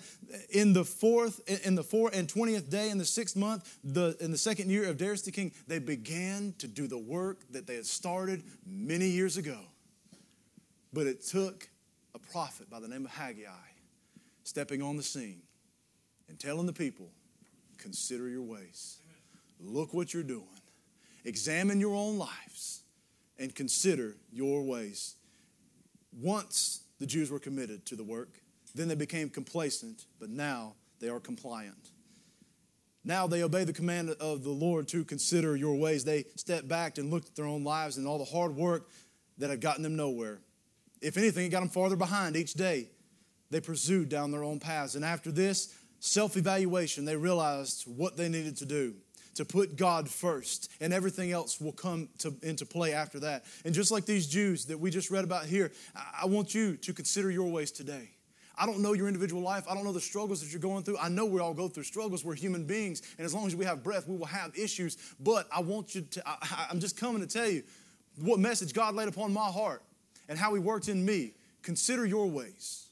in 0.49 0.73
the 0.73 0.83
fourth, 0.83 1.39
in 1.65 1.75
the 1.75 1.83
fourth 1.83 2.15
and 2.15 2.27
twentieth 2.27 2.69
day 2.69 2.89
in 2.89 2.97
the 2.97 3.05
sixth 3.05 3.35
month, 3.35 3.77
the 3.83 4.15
in 4.19 4.31
the 4.31 4.37
second 4.37 4.69
year 4.69 4.89
of 4.89 4.97
Darius 4.97 5.21
the 5.21 5.31
king, 5.31 5.51
they 5.67 5.79
began 5.79 6.53
to 6.59 6.67
do 6.67 6.87
the 6.87 6.97
work 6.97 7.39
that 7.51 7.67
they 7.67 7.75
had 7.75 7.85
started 7.85 8.43
many 8.65 9.07
years 9.07 9.37
ago. 9.37 9.59
But 10.93 11.07
it 11.07 11.23
took 11.23 11.69
a 12.15 12.19
prophet 12.19 12.69
by 12.69 12.79
the 12.79 12.87
name 12.87 13.05
of 13.05 13.11
Haggai 13.11 13.49
stepping 14.43 14.81
on 14.81 14.97
the 14.97 15.03
scene 15.03 15.41
and 16.29 16.39
telling 16.39 16.65
the 16.65 16.73
people, 16.73 17.09
consider 17.77 18.29
your 18.29 18.43
ways. 18.43 18.99
Look 19.59 19.93
what 19.93 20.13
you're 20.13 20.23
doing. 20.23 20.47
Examine 21.25 21.79
your 21.79 21.95
own 21.95 22.17
lives 22.17 22.81
and 23.37 23.53
consider 23.53 24.15
your 24.31 24.63
ways. 24.63 25.15
Once 26.19 26.81
the 26.99 27.05
Jews 27.05 27.29
were 27.29 27.39
committed 27.39 27.85
to 27.85 27.95
the 27.95 28.03
work, 28.03 28.39
then 28.73 28.87
they 28.87 28.95
became 28.95 29.29
complacent, 29.29 30.05
but 30.19 30.29
now 30.29 30.73
they 30.99 31.09
are 31.09 31.19
compliant. 31.19 31.91
Now 33.03 33.27
they 33.27 33.43
obey 33.43 33.63
the 33.63 33.73
command 33.73 34.09
of 34.19 34.43
the 34.43 34.51
Lord 34.51 34.87
to 34.89 35.05
consider 35.05 35.55
your 35.55 35.75
ways. 35.75 36.03
They 36.03 36.25
stepped 36.35 36.67
back 36.67 36.97
and 36.97 37.09
looked 37.09 37.29
at 37.29 37.35
their 37.35 37.45
own 37.45 37.63
lives 37.63 37.97
and 37.97 38.07
all 38.07 38.17
the 38.17 38.25
hard 38.25 38.55
work 38.55 38.89
that 39.37 39.49
had 39.49 39.61
gotten 39.61 39.83
them 39.83 39.95
nowhere. 39.95 40.39
If 41.01 41.17
anything, 41.17 41.45
it 41.45 41.49
got 41.49 41.61
them 41.61 41.69
farther 41.69 41.95
behind 41.95 42.35
each 42.35 42.53
day. 42.53 42.89
They 43.49 43.61
pursued 43.61 44.09
down 44.09 44.31
their 44.31 44.43
own 44.43 44.59
paths. 44.59 44.95
And 44.95 45.05
after 45.05 45.31
this 45.31 45.73
self 45.99 46.35
evaluation, 46.35 47.05
they 47.05 47.15
realized 47.15 47.83
what 47.85 48.17
they 48.17 48.27
needed 48.27 48.57
to 48.57 48.65
do 48.65 48.95
to 49.37 49.45
put 49.45 49.75
God 49.75 50.09
first, 50.09 50.71
and 50.81 50.93
everything 50.93 51.31
else 51.31 51.61
will 51.61 51.71
come 51.71 52.09
to, 52.19 52.35
into 52.43 52.65
play 52.65 52.93
after 52.93 53.19
that. 53.21 53.45
And 53.65 53.73
just 53.73 53.91
like 53.91 54.05
these 54.05 54.27
Jews 54.27 54.65
that 54.65 54.79
we 54.79 54.91
just 54.91 55.09
read 55.09 55.23
about 55.23 55.45
here, 55.45 55.71
I, 55.95 56.25
want 56.25 56.53
you 56.53 56.75
to 56.77 56.93
consider 56.93 57.31
your 57.31 57.49
ways 57.49 57.71
today. 57.71 58.09
I 58.57 58.65
don't 58.65 58.79
know 58.79 58.93
your 58.93 59.07
individual 59.07 59.41
life. 59.41 59.65
I 59.69 59.75
don't 59.75 59.83
know 59.83 59.93
the 59.93 60.01
struggles 60.01 60.41
that 60.41 60.51
you're 60.51 60.59
going 60.59 60.83
through. 60.83 60.97
I 60.97 61.09
know 61.09 61.25
we 61.25 61.39
all 61.39 61.53
go 61.53 61.67
through 61.67 61.83
struggles. 61.83 62.25
We're 62.25 62.35
human 62.35 62.65
beings. 62.65 63.03
And 63.17 63.25
as 63.25 63.33
long 63.33 63.45
as 63.45 63.55
we 63.55 63.65
have 63.65 63.83
breath, 63.83 64.07
we 64.07 64.17
will 64.17 64.25
have 64.25 64.57
issues. 64.57 64.97
But 65.19 65.47
I 65.55 65.61
want 65.61 65.93
you 65.93 66.01
to, 66.01 66.23
I, 66.27 66.67
I'm 66.69 66.79
just 66.79 66.97
coming 66.97 67.21
to 67.21 67.27
tell 67.27 67.47
you 67.47 67.63
what 68.19 68.39
message 68.39 68.73
God 68.73 68.95
laid 68.95 69.07
upon 69.07 69.31
my 69.31 69.45
heart 69.45 69.83
and 70.27 70.39
how 70.39 70.53
He 70.53 70.59
worked 70.59 70.89
in 70.89 71.05
me. 71.05 71.33
Consider 71.61 72.05
your 72.05 72.27
ways. 72.27 72.87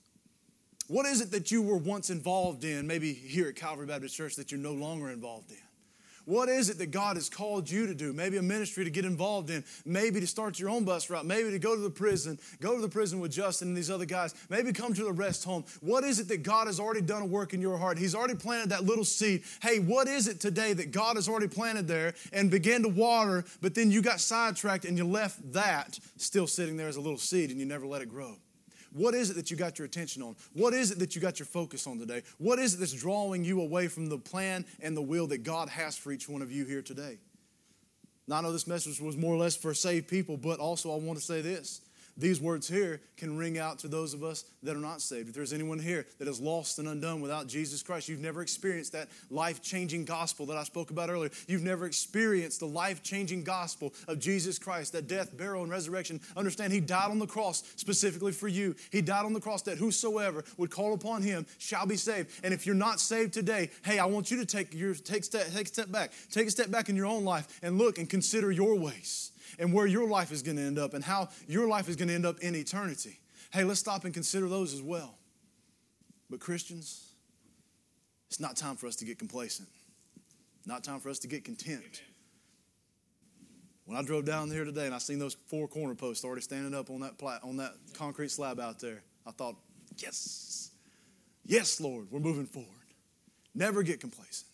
What 0.87 1.07
is 1.07 1.21
it 1.21 1.31
that 1.31 1.49
you 1.49 1.63
were 1.63 1.77
once 1.77 2.11
involved 2.11 2.63
in, 2.63 2.85
maybe 2.85 3.11
here 3.11 3.47
at 3.47 3.55
Calvary 3.55 3.87
Baptist 3.87 4.15
Church, 4.15 4.35
that 4.35 4.51
you're 4.51 4.59
no 4.59 4.73
longer 4.73 5.09
involved 5.09 5.49
in? 5.49 5.64
What 6.25 6.49
is 6.49 6.69
it 6.69 6.77
that 6.79 6.91
God 6.91 7.15
has 7.15 7.29
called 7.29 7.69
you 7.69 7.87
to 7.87 7.93
do? 7.93 8.13
Maybe 8.13 8.37
a 8.37 8.41
ministry 8.41 8.83
to 8.83 8.89
get 8.89 9.05
involved 9.05 9.49
in, 9.49 9.63
maybe 9.85 10.19
to 10.19 10.27
start 10.27 10.59
your 10.59 10.69
own 10.69 10.83
bus 10.83 11.09
route, 11.09 11.25
maybe 11.25 11.51
to 11.51 11.59
go 11.59 11.75
to 11.75 11.81
the 11.81 11.89
prison, 11.89 12.39
go 12.59 12.75
to 12.75 12.81
the 12.81 12.89
prison 12.89 13.19
with 13.19 13.31
Justin 13.31 13.69
and 13.69 13.77
these 13.77 13.91
other 13.91 14.05
guys, 14.05 14.33
maybe 14.49 14.73
come 14.73 14.93
to 14.93 15.03
the 15.03 15.11
rest 15.11 15.43
home. 15.43 15.63
What 15.81 16.03
is 16.03 16.19
it 16.19 16.27
that 16.29 16.43
God 16.43 16.67
has 16.67 16.79
already 16.79 17.01
done 17.01 17.21
a 17.21 17.25
work 17.25 17.53
in 17.53 17.61
your 17.61 17.77
heart? 17.77 17.97
He's 17.97 18.15
already 18.15 18.35
planted 18.35 18.69
that 18.69 18.83
little 18.83 19.05
seed. 19.05 19.43
Hey, 19.61 19.79
what 19.79 20.07
is 20.07 20.27
it 20.27 20.39
today 20.39 20.73
that 20.73 20.91
God 20.91 21.15
has 21.15 21.29
already 21.29 21.47
planted 21.47 21.87
there 21.87 22.13
and 22.33 22.49
began 22.49 22.81
to 22.83 22.89
water, 22.89 23.45
but 23.61 23.75
then 23.75 23.91
you 23.91 24.01
got 24.01 24.19
sidetracked 24.19 24.85
and 24.85 24.97
you 24.97 25.05
left 25.05 25.53
that 25.53 25.99
still 26.17 26.47
sitting 26.47 26.77
there 26.77 26.87
as 26.87 26.95
a 26.95 27.01
little 27.01 27.19
seed 27.19 27.51
and 27.51 27.59
you 27.59 27.65
never 27.65 27.85
let 27.85 28.01
it 28.01 28.09
grow? 28.09 28.35
What 28.95 29.13
is 29.13 29.29
it 29.29 29.33
that 29.33 29.51
you 29.51 29.57
got 29.57 29.77
your 29.77 29.85
attention 29.85 30.21
on? 30.21 30.37
What 30.53 30.73
is 30.73 30.89
it 30.89 30.99
that 30.99 31.15
you 31.15 31.21
got 31.21 31.37
your 31.37 31.45
focus 31.45 31.85
on 31.85 31.99
today? 31.99 32.23
What 32.37 32.59
is 32.59 32.73
it 32.73 32.77
that's 32.77 32.93
drawing 32.93 33.43
you 33.43 33.59
away 33.59 33.89
from 33.89 34.07
the 34.07 34.17
plan 34.17 34.63
and 34.81 34.95
the 34.95 35.01
will 35.01 35.27
that 35.27 35.43
God 35.43 35.67
has 35.67 35.97
for 35.97 36.13
each 36.13 36.29
one 36.29 36.41
of 36.41 36.49
you 36.49 36.63
here 36.63 36.81
today? 36.81 37.17
Now, 38.25 38.37
I 38.37 38.41
know 38.41 38.53
this 38.53 38.67
message 38.67 39.01
was 39.01 39.17
more 39.17 39.35
or 39.35 39.37
less 39.37 39.57
for 39.57 39.73
saved 39.73 40.07
people, 40.07 40.37
but 40.37 40.59
also 40.59 40.93
I 40.93 40.95
want 40.95 41.19
to 41.19 41.25
say 41.25 41.41
this 41.41 41.81
these 42.17 42.39
words 42.39 42.67
here 42.67 43.01
can 43.17 43.37
ring 43.37 43.57
out 43.57 43.79
to 43.79 43.87
those 43.87 44.13
of 44.13 44.23
us 44.23 44.45
that 44.63 44.75
are 44.75 44.79
not 44.79 45.01
saved. 45.01 45.29
If 45.29 45.35
there's 45.35 45.51
anyone 45.51 45.79
here 45.79 46.05
that 46.17 46.27
is 46.27 46.39
lost 46.39 46.79
and 46.79 46.87
undone 46.87 47.19
without 47.19 47.47
Jesus 47.47 47.83
Christ, 47.83 48.07
you've 48.07 48.21
never 48.21 48.41
experienced 48.41 48.93
that 48.93 49.09
life 49.29 49.61
changing 49.61 50.05
gospel 50.05 50.45
that 50.45 50.57
I 50.57 50.63
spoke 50.63 50.91
about 50.91 51.09
earlier. 51.09 51.29
You've 51.47 51.63
never 51.63 51.85
experienced 51.85 52.61
the 52.61 52.67
life 52.67 53.03
changing 53.03 53.43
gospel 53.43 53.93
of 54.07 54.19
Jesus 54.19 54.57
Christ, 54.57 54.93
that 54.93 55.07
death, 55.07 55.35
burial, 55.35 55.63
and 55.63 55.71
resurrection. 55.71 56.21
Understand, 56.37 56.71
He 56.71 56.79
died 56.79 57.11
on 57.11 57.19
the 57.19 57.27
cross 57.27 57.63
specifically 57.75 58.31
for 58.31 58.47
you. 58.47 58.75
He 58.91 59.01
died 59.01 59.25
on 59.25 59.33
the 59.33 59.41
cross 59.41 59.61
that 59.63 59.77
whosoever 59.77 60.43
would 60.57 60.71
call 60.71 60.93
upon 60.93 61.21
Him 61.21 61.45
shall 61.57 61.85
be 61.85 61.97
saved. 61.97 62.31
And 62.43 62.53
if 62.53 62.65
you're 62.65 62.75
not 62.75 63.01
saved 63.01 63.33
today, 63.33 63.69
hey, 63.83 63.99
I 63.99 64.05
want 64.05 64.31
you 64.31 64.37
to 64.37 64.45
take 64.45 64.73
your 64.73 64.93
take 64.93 65.25
step, 65.25 65.47
take 65.51 65.65
a 65.65 65.69
step 65.69 65.91
back, 65.91 66.11
take 66.31 66.47
a 66.47 66.51
step 66.51 66.71
back 66.71 66.87
in 66.87 66.95
your 66.95 67.07
own 67.07 67.25
life 67.25 67.59
and 67.61 67.77
look 67.77 67.97
and 67.97 68.09
consider 68.09 68.51
your 68.51 68.75
ways 68.75 69.31
and 69.59 69.73
where 69.73 69.87
your 69.87 70.07
life 70.07 70.31
is 70.31 70.41
going 70.41 70.57
to 70.57 70.63
end 70.63 70.79
up 70.79 70.93
and 70.93 71.03
how 71.03 71.29
your 71.47 71.67
life 71.67 71.89
is 71.89 71.95
going 71.95 72.07
to 72.09 72.13
end 72.13 72.25
up 72.25 72.39
in 72.39 72.55
eternity. 72.55 73.19
Hey, 73.51 73.63
let's 73.63 73.79
stop 73.79 74.05
and 74.05 74.13
consider 74.13 74.47
those 74.47 74.73
as 74.73 74.81
well. 74.81 75.17
But, 76.29 76.39
Christians, 76.39 77.13
it's 78.27 78.39
not 78.39 78.55
time 78.57 78.75
for 78.75 78.87
us 78.87 78.95
to 78.97 79.05
get 79.05 79.19
complacent, 79.19 79.69
not 80.65 80.83
time 80.83 80.99
for 80.99 81.09
us 81.09 81.19
to 81.19 81.27
get 81.27 81.45
content. 81.45 81.81
Amen. 81.81 81.91
When 83.85 83.97
I 83.97 84.01
drove 84.01 84.25
down 84.25 84.49
here 84.49 84.65
today 84.65 84.87
and 84.87 84.95
I 84.95 84.97
seen 84.97 85.19
those 85.19 85.37
four 85.45 85.67
corner 85.67 85.93
posts 85.93 86.25
already 86.25 86.41
standing 86.41 86.73
up 86.73 86.89
on 86.89 87.01
that, 87.01 87.17
plat, 87.19 87.41
on 87.43 87.57
that 87.57 87.73
concrete 87.93 88.31
slab 88.31 88.59
out 88.59 88.79
there, 88.79 89.03
I 89.27 89.31
thought, 89.31 89.55
yes, 89.97 90.71
yes, 91.45 91.79
Lord, 91.79 92.07
we're 92.11 92.19
moving 92.19 92.47
forward. 92.47 92.69
Never 93.53 93.83
get 93.83 93.99
complacent. 93.99 94.49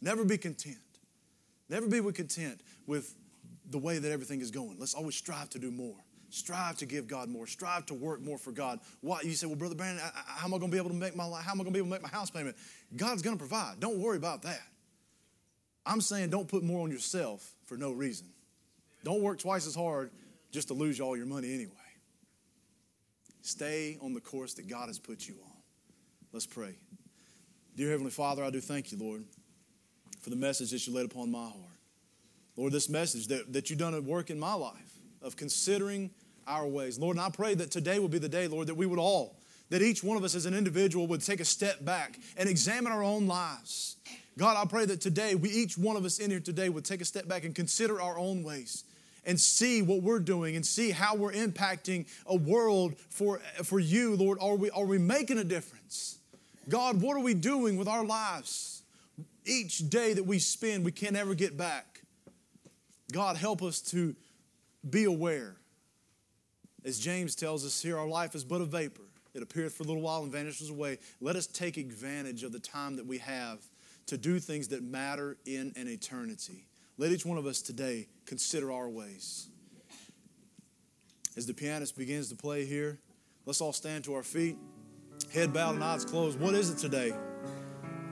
Never 0.00 0.24
be 0.24 0.38
content. 0.38 0.76
Never 1.68 1.86
be 1.88 2.00
content 2.12 2.60
with 2.86 3.14
the 3.70 3.78
way 3.78 3.98
that 3.98 4.10
everything 4.10 4.40
is 4.40 4.50
going. 4.50 4.76
Let's 4.78 4.94
always 4.94 5.16
strive 5.16 5.50
to 5.50 5.58
do 5.58 5.70
more. 5.70 5.96
Strive 6.30 6.76
to 6.78 6.86
give 6.86 7.06
God 7.06 7.28
more. 7.28 7.46
Strive 7.46 7.86
to 7.86 7.94
work 7.94 8.20
more 8.20 8.36
for 8.36 8.52
God. 8.52 8.80
Why? 9.00 9.20
You 9.22 9.32
say, 9.32 9.46
well, 9.46 9.56
Brother 9.56 9.74
Brandon, 9.74 10.04
how 10.14 10.46
am 10.46 10.54
I 10.54 10.58
going 10.58 10.70
to 10.70 10.74
be 10.74 10.78
able 10.78 10.90
to 10.90 10.96
make 10.96 11.16
my 11.16 11.24
how 11.24 11.52
am 11.52 11.60
I 11.60 11.64
going 11.64 11.66
to 11.66 11.70
be 11.72 11.78
able 11.78 11.88
to 11.88 11.92
make 11.92 12.02
my 12.02 12.08
house 12.08 12.30
payment? 12.30 12.56
God's 12.94 13.22
going 13.22 13.36
to 13.36 13.38
provide. 13.38 13.80
Don't 13.80 13.98
worry 13.98 14.18
about 14.18 14.42
that. 14.42 14.60
I'm 15.86 16.02
saying 16.02 16.28
don't 16.28 16.46
put 16.46 16.62
more 16.62 16.82
on 16.82 16.90
yourself 16.90 17.54
for 17.64 17.78
no 17.78 17.92
reason. 17.92 18.28
Don't 19.04 19.22
work 19.22 19.38
twice 19.38 19.66
as 19.66 19.74
hard 19.74 20.10
just 20.50 20.68
to 20.68 20.74
lose 20.74 21.00
all 21.00 21.16
your 21.16 21.26
money 21.26 21.54
anyway. 21.54 21.72
Stay 23.40 23.96
on 24.02 24.12
the 24.12 24.20
course 24.20 24.54
that 24.54 24.68
God 24.68 24.88
has 24.88 24.98
put 24.98 25.26
you 25.26 25.36
on. 25.42 25.52
Let's 26.32 26.46
pray. 26.46 26.76
Dear 27.74 27.90
Heavenly 27.90 28.10
Father, 28.10 28.44
I 28.44 28.50
do 28.50 28.60
thank 28.60 28.92
you, 28.92 28.98
Lord, 28.98 29.24
for 30.20 30.28
the 30.28 30.36
message 30.36 30.72
that 30.72 30.86
you 30.86 30.92
laid 30.92 31.06
upon 31.06 31.30
my 31.30 31.44
heart. 31.44 31.77
Lord, 32.58 32.72
this 32.72 32.88
message 32.88 33.28
that, 33.28 33.52
that 33.52 33.70
you've 33.70 33.78
done 33.78 33.94
at 33.94 34.02
work 34.02 34.30
in 34.30 34.38
my 34.38 34.52
life 34.52 34.98
of 35.22 35.36
considering 35.36 36.10
our 36.44 36.66
ways. 36.66 36.98
Lord, 36.98 37.16
and 37.16 37.24
I 37.24 37.30
pray 37.30 37.54
that 37.54 37.70
today 37.70 38.00
will 38.00 38.08
be 38.08 38.18
the 38.18 38.28
day, 38.28 38.48
Lord, 38.48 38.66
that 38.66 38.74
we 38.74 38.84
would 38.84 38.98
all, 38.98 39.36
that 39.70 39.80
each 39.80 40.02
one 40.02 40.16
of 40.16 40.24
us 40.24 40.34
as 40.34 40.44
an 40.44 40.54
individual 40.54 41.06
would 41.06 41.22
take 41.22 41.38
a 41.38 41.44
step 41.44 41.84
back 41.84 42.18
and 42.36 42.48
examine 42.48 42.90
our 42.90 43.04
own 43.04 43.28
lives. 43.28 43.94
God, 44.36 44.56
I 44.56 44.66
pray 44.68 44.86
that 44.86 45.00
today, 45.00 45.36
we 45.36 45.50
each 45.50 45.78
one 45.78 45.96
of 45.96 46.04
us 46.04 46.18
in 46.18 46.32
here 46.32 46.40
today 46.40 46.68
would 46.68 46.84
take 46.84 47.00
a 47.00 47.04
step 47.04 47.28
back 47.28 47.44
and 47.44 47.54
consider 47.54 48.00
our 48.00 48.18
own 48.18 48.42
ways 48.42 48.82
and 49.24 49.38
see 49.38 49.80
what 49.80 50.02
we're 50.02 50.18
doing 50.18 50.56
and 50.56 50.66
see 50.66 50.90
how 50.90 51.14
we're 51.14 51.32
impacting 51.32 52.06
a 52.26 52.34
world 52.34 52.96
for, 53.08 53.38
for 53.62 53.78
you, 53.78 54.16
Lord. 54.16 54.38
Are 54.40 54.56
we, 54.56 54.68
are 54.70 54.84
we 54.84 54.98
making 54.98 55.38
a 55.38 55.44
difference? 55.44 56.18
God, 56.68 57.00
what 57.00 57.16
are 57.16 57.22
we 57.22 57.34
doing 57.34 57.76
with 57.76 57.86
our 57.86 58.04
lives? 58.04 58.82
Each 59.44 59.88
day 59.88 60.12
that 60.14 60.26
we 60.26 60.40
spend, 60.40 60.84
we 60.84 60.90
can't 60.90 61.14
ever 61.14 61.34
get 61.34 61.56
back. 61.56 61.97
God, 63.12 63.36
help 63.36 63.62
us 63.62 63.80
to 63.80 64.14
be 64.88 65.04
aware. 65.04 65.56
As 66.84 66.98
James 66.98 67.34
tells 67.34 67.64
us 67.64 67.80
here, 67.80 67.98
our 67.98 68.06
life 68.06 68.34
is 68.34 68.44
but 68.44 68.60
a 68.60 68.64
vapor. 68.64 69.02
It 69.34 69.42
appeareth 69.42 69.74
for 69.74 69.82
a 69.82 69.86
little 69.86 70.02
while 70.02 70.22
and 70.22 70.32
vanishes 70.32 70.70
away. 70.70 70.98
Let 71.20 71.36
us 71.36 71.46
take 71.46 71.76
advantage 71.76 72.42
of 72.42 72.52
the 72.52 72.58
time 72.58 72.96
that 72.96 73.06
we 73.06 73.18
have 73.18 73.58
to 74.06 74.16
do 74.16 74.38
things 74.38 74.68
that 74.68 74.82
matter 74.82 75.36
in 75.44 75.72
an 75.76 75.88
eternity. 75.88 76.66
Let 76.96 77.12
each 77.12 77.24
one 77.24 77.38
of 77.38 77.46
us 77.46 77.62
today 77.62 78.08
consider 78.26 78.72
our 78.72 78.88
ways. 78.88 79.48
As 81.36 81.46
the 81.46 81.54
pianist 81.54 81.96
begins 81.96 82.28
to 82.30 82.36
play 82.36 82.64
here, 82.64 82.98
let's 83.46 83.60
all 83.60 83.72
stand 83.72 84.04
to 84.04 84.14
our 84.14 84.24
feet, 84.24 84.56
head 85.32 85.52
bowed 85.52 85.74
and 85.74 85.84
eyes 85.84 86.04
closed. 86.04 86.40
What 86.40 86.54
is 86.54 86.70
it 86.70 86.78
today? 86.78 87.12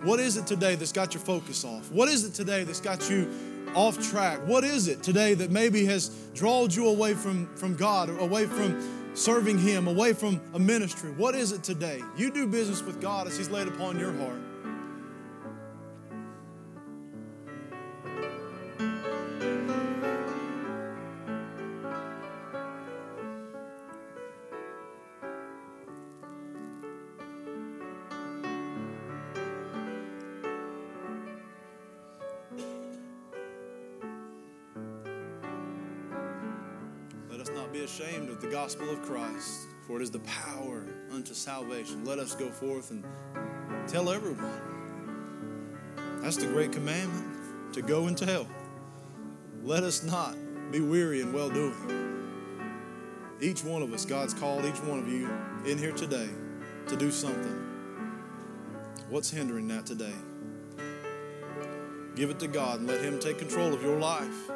What 0.02 0.20
is 0.20 0.36
it 0.36 0.46
today 0.46 0.76
that's 0.76 0.92
got 0.92 1.14
your 1.14 1.22
focus 1.22 1.64
off? 1.64 1.90
What 1.90 2.08
is 2.08 2.24
it 2.24 2.34
today 2.34 2.62
that's 2.62 2.80
got 2.80 3.10
you 3.10 3.28
off 3.76 4.02
track? 4.10 4.40
What 4.46 4.64
is 4.64 4.88
it 4.88 5.02
today 5.02 5.34
that 5.34 5.50
maybe 5.50 5.84
has 5.84 6.08
drawn 6.34 6.70
you 6.70 6.88
away 6.88 7.14
from, 7.14 7.46
from 7.56 7.76
God, 7.76 8.08
away 8.08 8.46
from 8.46 9.12
serving 9.14 9.58
Him, 9.58 9.86
away 9.86 10.14
from 10.14 10.40
a 10.54 10.58
ministry? 10.58 11.10
What 11.12 11.34
is 11.34 11.52
it 11.52 11.62
today? 11.62 12.00
You 12.16 12.32
do 12.32 12.46
business 12.46 12.82
with 12.82 13.00
God 13.00 13.26
as 13.26 13.36
He's 13.36 13.50
laid 13.50 13.68
upon 13.68 13.98
your 14.00 14.12
heart. 14.14 14.40
Gospel 38.66 38.90
of 38.90 39.00
Christ, 39.02 39.68
for 39.86 40.00
it 40.00 40.02
is 40.02 40.10
the 40.10 40.18
power 40.18 40.84
unto 41.12 41.34
salvation. 41.34 42.04
Let 42.04 42.18
us 42.18 42.34
go 42.34 42.48
forth 42.48 42.90
and 42.90 43.04
tell 43.86 44.10
everyone. 44.10 44.60
That's 46.20 46.36
the 46.36 46.48
great 46.48 46.72
commandment 46.72 47.74
to 47.74 47.80
go 47.80 48.08
and 48.08 48.18
tell. 48.18 48.44
Let 49.62 49.84
us 49.84 50.02
not 50.02 50.34
be 50.72 50.80
weary 50.80 51.20
in 51.20 51.32
well 51.32 51.48
doing. 51.48 52.26
Each 53.40 53.62
one 53.62 53.82
of 53.82 53.92
us, 53.92 54.04
God's 54.04 54.34
called 54.34 54.64
each 54.64 54.82
one 54.82 54.98
of 54.98 55.06
you 55.06 55.30
in 55.64 55.78
here 55.78 55.92
today 55.92 56.28
to 56.88 56.96
do 56.96 57.12
something. 57.12 57.62
What's 59.08 59.30
hindering 59.30 59.68
that 59.68 59.86
today? 59.86 60.14
Give 62.16 62.30
it 62.30 62.40
to 62.40 62.48
God 62.48 62.80
and 62.80 62.88
let 62.88 63.00
Him 63.00 63.20
take 63.20 63.38
control 63.38 63.72
of 63.72 63.80
your 63.80 64.00
life. 64.00 64.50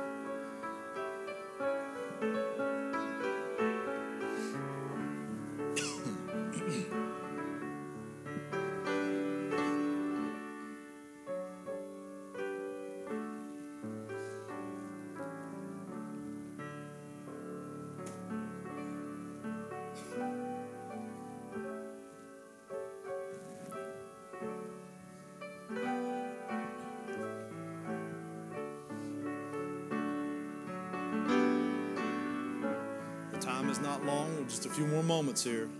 More 35.46 35.79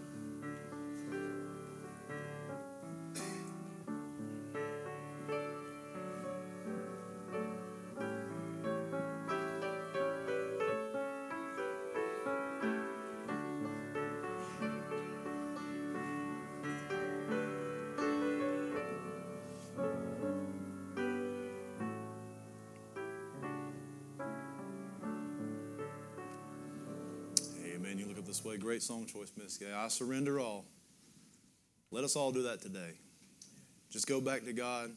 Great 28.71 28.85
song 28.85 29.05
choice, 29.05 29.33
Miss 29.37 29.57
Gay. 29.57 29.73
I 29.75 29.89
surrender 29.89 30.39
all. 30.39 30.65
Let 31.91 32.05
us 32.05 32.15
all 32.15 32.31
do 32.31 32.45
that 32.45 32.63
today. 32.63 32.93
Just 33.91 34.07
go 34.07 34.21
back 34.21 34.45
to 34.45 34.53
God, 34.53 34.93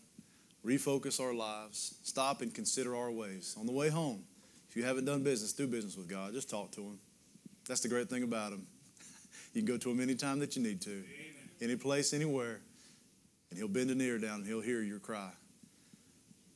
refocus 0.63 1.19
our 1.19 1.33
lives, 1.33 1.95
stop 2.03 2.43
and 2.43 2.53
consider 2.53 2.95
our 2.95 3.09
ways. 3.09 3.55
On 3.59 3.65
the 3.65 3.71
way 3.71 3.89
home, 3.89 4.25
if 4.69 4.75
you 4.75 4.83
haven't 4.83 5.05
done 5.05 5.23
business, 5.23 5.53
do 5.53 5.65
business 5.65 5.97
with 5.97 6.07
God. 6.07 6.33
Just 6.33 6.51
talk 6.51 6.71
to 6.73 6.81
Him. 6.81 6.99
That's 7.67 7.81
the 7.81 7.87
great 7.87 8.11
thing 8.11 8.21
about 8.21 8.51
Him. 8.51 8.67
You 9.55 9.63
can 9.63 9.65
go 9.65 9.77
to 9.79 9.89
Him 9.89 9.99
anytime 10.01 10.37
that 10.37 10.55
you 10.55 10.61
need 10.61 10.79
to, 10.81 10.91
Amen. 10.91 11.05
any 11.59 11.75
place, 11.75 12.13
anywhere, 12.13 12.59
and 13.49 13.57
He'll 13.57 13.67
bend 13.67 13.89
an 13.89 13.99
ear 14.01 14.19
down 14.19 14.41
and 14.41 14.45
He'll 14.45 14.61
hear 14.61 14.83
your 14.83 14.99
cry. 14.99 15.31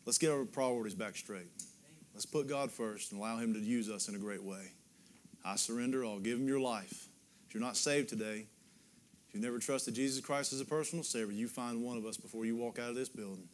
Let's 0.05 0.19
get 0.19 0.29
our 0.29 0.45
priorities 0.45 0.93
back 0.93 1.15
straight. 1.15 1.49
Let's 2.13 2.27
put 2.27 2.47
God 2.47 2.71
first 2.71 3.11
and 3.11 3.19
allow 3.19 3.37
Him 3.37 3.55
to 3.55 3.59
use 3.59 3.89
us 3.89 4.07
in 4.07 4.13
a 4.13 4.19
great 4.19 4.43
way. 4.43 4.67
I 5.47 5.55
surrender 5.55 6.03
all. 6.03 6.19
Give 6.19 6.37
him 6.37 6.47
your 6.47 6.59
life. 6.59 7.07
If 7.47 7.53
you're 7.53 7.63
not 7.63 7.77
saved 7.77 8.09
today, 8.09 8.45
if 9.27 9.33
you've 9.33 9.43
never 9.43 9.59
trusted 9.59 9.95
Jesus 9.95 10.23
Christ 10.23 10.51
as 10.51 10.59
a 10.59 10.65
personal 10.65 11.03
Savior, 11.03 11.31
you 11.31 11.47
find 11.47 11.81
one 11.81 11.95
of 11.95 12.05
us 12.05 12.17
before 12.17 12.45
you 12.45 12.57
walk 12.57 12.79
out 12.79 12.89
of 12.89 12.95
this 12.95 13.07
building. 13.07 13.47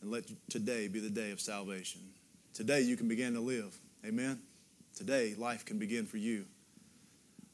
And 0.00 0.10
let 0.10 0.24
today 0.48 0.88
be 0.88 1.00
the 1.00 1.10
day 1.10 1.32
of 1.32 1.40
salvation. 1.40 2.00
Today 2.54 2.80
you 2.80 2.96
can 2.96 3.08
begin 3.08 3.34
to 3.34 3.40
live. 3.40 3.76
Amen? 4.06 4.40
Today 4.94 5.34
life 5.36 5.66
can 5.66 5.78
begin 5.78 6.06
for 6.06 6.16
you. 6.16 6.46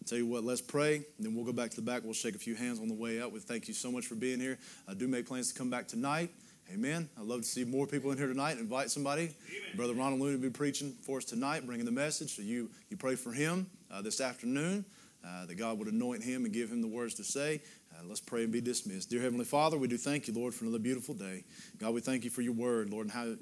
I'll 0.01 0.07
tell 0.07 0.19
you 0.19 0.27
what, 0.27 0.45
let's 0.45 0.61
pray, 0.61 1.03
then 1.19 1.35
we'll 1.35 1.45
go 1.45 1.53
back 1.53 1.71
to 1.71 1.77
the 1.77 1.83
back. 1.83 2.05
We'll 2.05 2.13
shake 2.13 2.37
a 2.37 2.39
few 2.39 2.55
hands 2.55 2.79
on 2.79 2.89
the 2.89 2.95
way 2.95 3.21
out. 3.21 3.33
We 3.33 3.41
thank 3.41 3.67
you 3.67 3.75
so 3.75 3.91
much 3.91 4.07
for 4.07 4.15
being 4.15 4.39
here. 4.39 4.59
I 4.89 4.95
do 4.95 5.09
make 5.09 5.27
plans 5.27 5.53
to 5.53 5.59
come 5.59 5.71
back 5.71 5.89
tonight 5.89 6.31
Amen. 6.73 7.07
I'd 7.19 7.27
love 7.27 7.41
to 7.41 7.47
see 7.47 7.65
more 7.65 7.87
people 7.87 8.13
in 8.13 8.19
here 8.19 8.29
tonight. 8.29 8.57
Invite 8.57 8.91
somebody. 8.91 9.25
Amen. 9.25 9.77
Brother 9.77 9.93
Ronald 9.93 10.21
Looney 10.21 10.37
will 10.37 10.43
be 10.43 10.51
preaching 10.51 10.95
for 11.03 11.19
us 11.19 11.25
tonight, 11.25 11.67
bringing 11.67 11.85
the 11.85 11.93
message. 11.93 12.37
So 12.37 12.41
you, 12.41 12.71
you 12.89 12.97
pray 12.97 13.15
for 13.15 13.31
him 13.31 13.67
uh, 13.91 14.01
this 14.01 14.23
afternoon, 14.23 14.87
uh, 15.23 15.45
that 15.45 15.57
God 15.57 15.79
would 15.79 15.89
anoint 15.89 16.23
him 16.23 16.47
and 16.47 16.55
give 16.55 16.71
him 16.71 16.81
the 16.81 16.89
words 16.89 17.13
to 17.15 17.25
say. 17.25 17.61
Uh, 17.93 18.03
let's 18.07 18.21
pray 18.21 18.45
and 18.45 18.53
be 18.53 18.63
dismissed. 18.63 19.11
Dear 19.11 19.21
Heavenly 19.21 19.45
Father, 19.45 19.77
we 19.77 19.87
do 19.87 19.99
thank 19.99 20.27
you, 20.29 20.33
Lord, 20.33 20.55
for 20.55 20.65
another 20.65 20.79
beautiful 20.79 21.15
day. 21.15 21.45
God, 21.79 21.93
we 21.93 22.01
thank 22.01 22.25
you 22.25 22.31
for 22.31 22.41
your 22.41 22.55
word, 22.55 22.89
Lord, 22.89 23.07
and 23.07 23.13
how, 23.13 23.35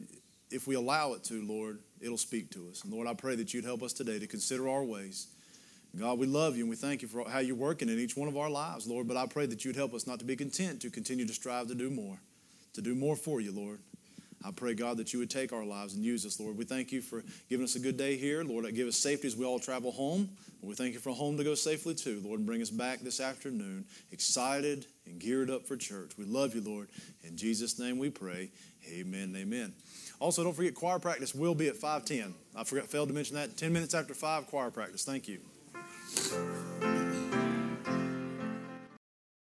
if 0.51 0.67
we 0.67 0.75
allow 0.75 1.13
it 1.13 1.23
to, 1.25 1.41
Lord, 1.47 1.79
it'll 2.01 2.17
speak 2.17 2.51
to 2.53 2.69
us. 2.69 2.83
And 2.83 2.93
Lord, 2.93 3.07
I 3.07 3.15
pray 3.15 3.37
that 3.37 3.55
you'd 3.55 3.65
help 3.65 3.85
us 3.85 3.93
today 3.93 4.19
to 4.19 4.27
consider 4.27 4.69
our 4.69 4.83
ways. 4.83 5.29
God, 5.97 6.19
we 6.19 6.27
love 6.27 6.57
you 6.57 6.65
and 6.65 6.71
we 6.71 6.77
thank 6.77 7.03
you 7.03 7.09
for 7.09 7.29
how 7.29 7.39
you're 7.39 7.57
working 7.57 7.89
in 7.89 7.99
each 7.99 8.17
one 8.17 8.29
of 8.29 8.37
our 8.37 8.51
lives, 8.51 8.87
Lord. 8.89 9.07
But 9.07 9.17
I 9.17 9.27
pray 9.27 9.47
that 9.47 9.65
you'd 9.65 9.77
help 9.77 9.95
us 9.95 10.07
not 10.07 10.19
to 10.19 10.25
be 10.25 10.37
content 10.37 10.83
to 10.83 10.91
continue 10.91 11.27
to 11.27 11.33
strive 11.33 11.69
to 11.69 11.75
do 11.75 11.91
more, 11.91 12.19
to 12.75 12.83
do 12.83 12.95
more 12.95 13.17
for 13.17 13.41
you, 13.41 13.53
Lord. 13.53 13.81
I 14.43 14.51
pray, 14.53 14.73
God, 14.75 14.97
that 14.97 15.13
you 15.13 15.19
would 15.19 15.29
take 15.29 15.53
our 15.53 15.65
lives 15.65 15.95
and 15.95 16.03
use 16.03 16.25
us, 16.25 16.41
Lord. 16.41 16.57
We 16.57 16.65
thank 16.65 16.93
you 16.93 17.03
for 17.03 17.23
giving 17.51 17.65
us 17.65 17.77
a 17.77 17.79
good 17.79 17.99
day 17.99 18.17
here. 18.17 18.43
Lord, 18.43 18.73
give 18.75 18.89
us 18.89 18.97
safety 18.97 19.27
as 19.27 19.37
we 19.37 19.45
all 19.45 19.59
travel 19.59 19.93
home. 19.93 20.31
We 20.63 20.75
thank 20.75 20.95
you 20.95 20.99
for 20.99 21.11
home 21.11 21.37
to 21.37 21.45
go 21.45 21.55
safely 21.55 21.95
too, 21.95 22.23
Lord, 22.25 22.41
and 22.41 22.47
bring 22.47 22.63
us 22.63 22.71
back 22.71 23.01
this 23.01 23.21
afternoon 23.21 23.85
excited 24.13 24.87
and 25.07 25.19
geared 25.19 25.51
up 25.51 25.67
for 25.67 25.77
church. 25.77 26.13
We 26.19 26.25
love 26.25 26.55
you, 26.55 26.63
Lord. 26.63 26.89
In 27.23 27.37
Jesus' 27.37 27.79
name 27.79 27.99
we 27.99 28.11
pray. 28.11 28.51
Amen 28.91 29.35
amen. 29.37 29.75
Also, 30.21 30.43
don't 30.43 30.55
forget 30.55 30.75
choir 30.75 30.99
practice 30.99 31.35
will 31.35 31.55
be 31.55 31.69
at 31.69 31.77
510. 31.77 32.35
I 32.57 32.65
forgot, 32.65 32.87
failed 32.87 33.09
to 33.09 33.15
mention 33.15 33.37
that. 33.37 33.57
10 33.57 33.73
minutes 33.73 33.95
after 33.95 34.15
5, 34.15 34.47
choir 34.47 34.71
practice. 34.71 35.05
Thank 35.05 35.29
you. 35.29 35.41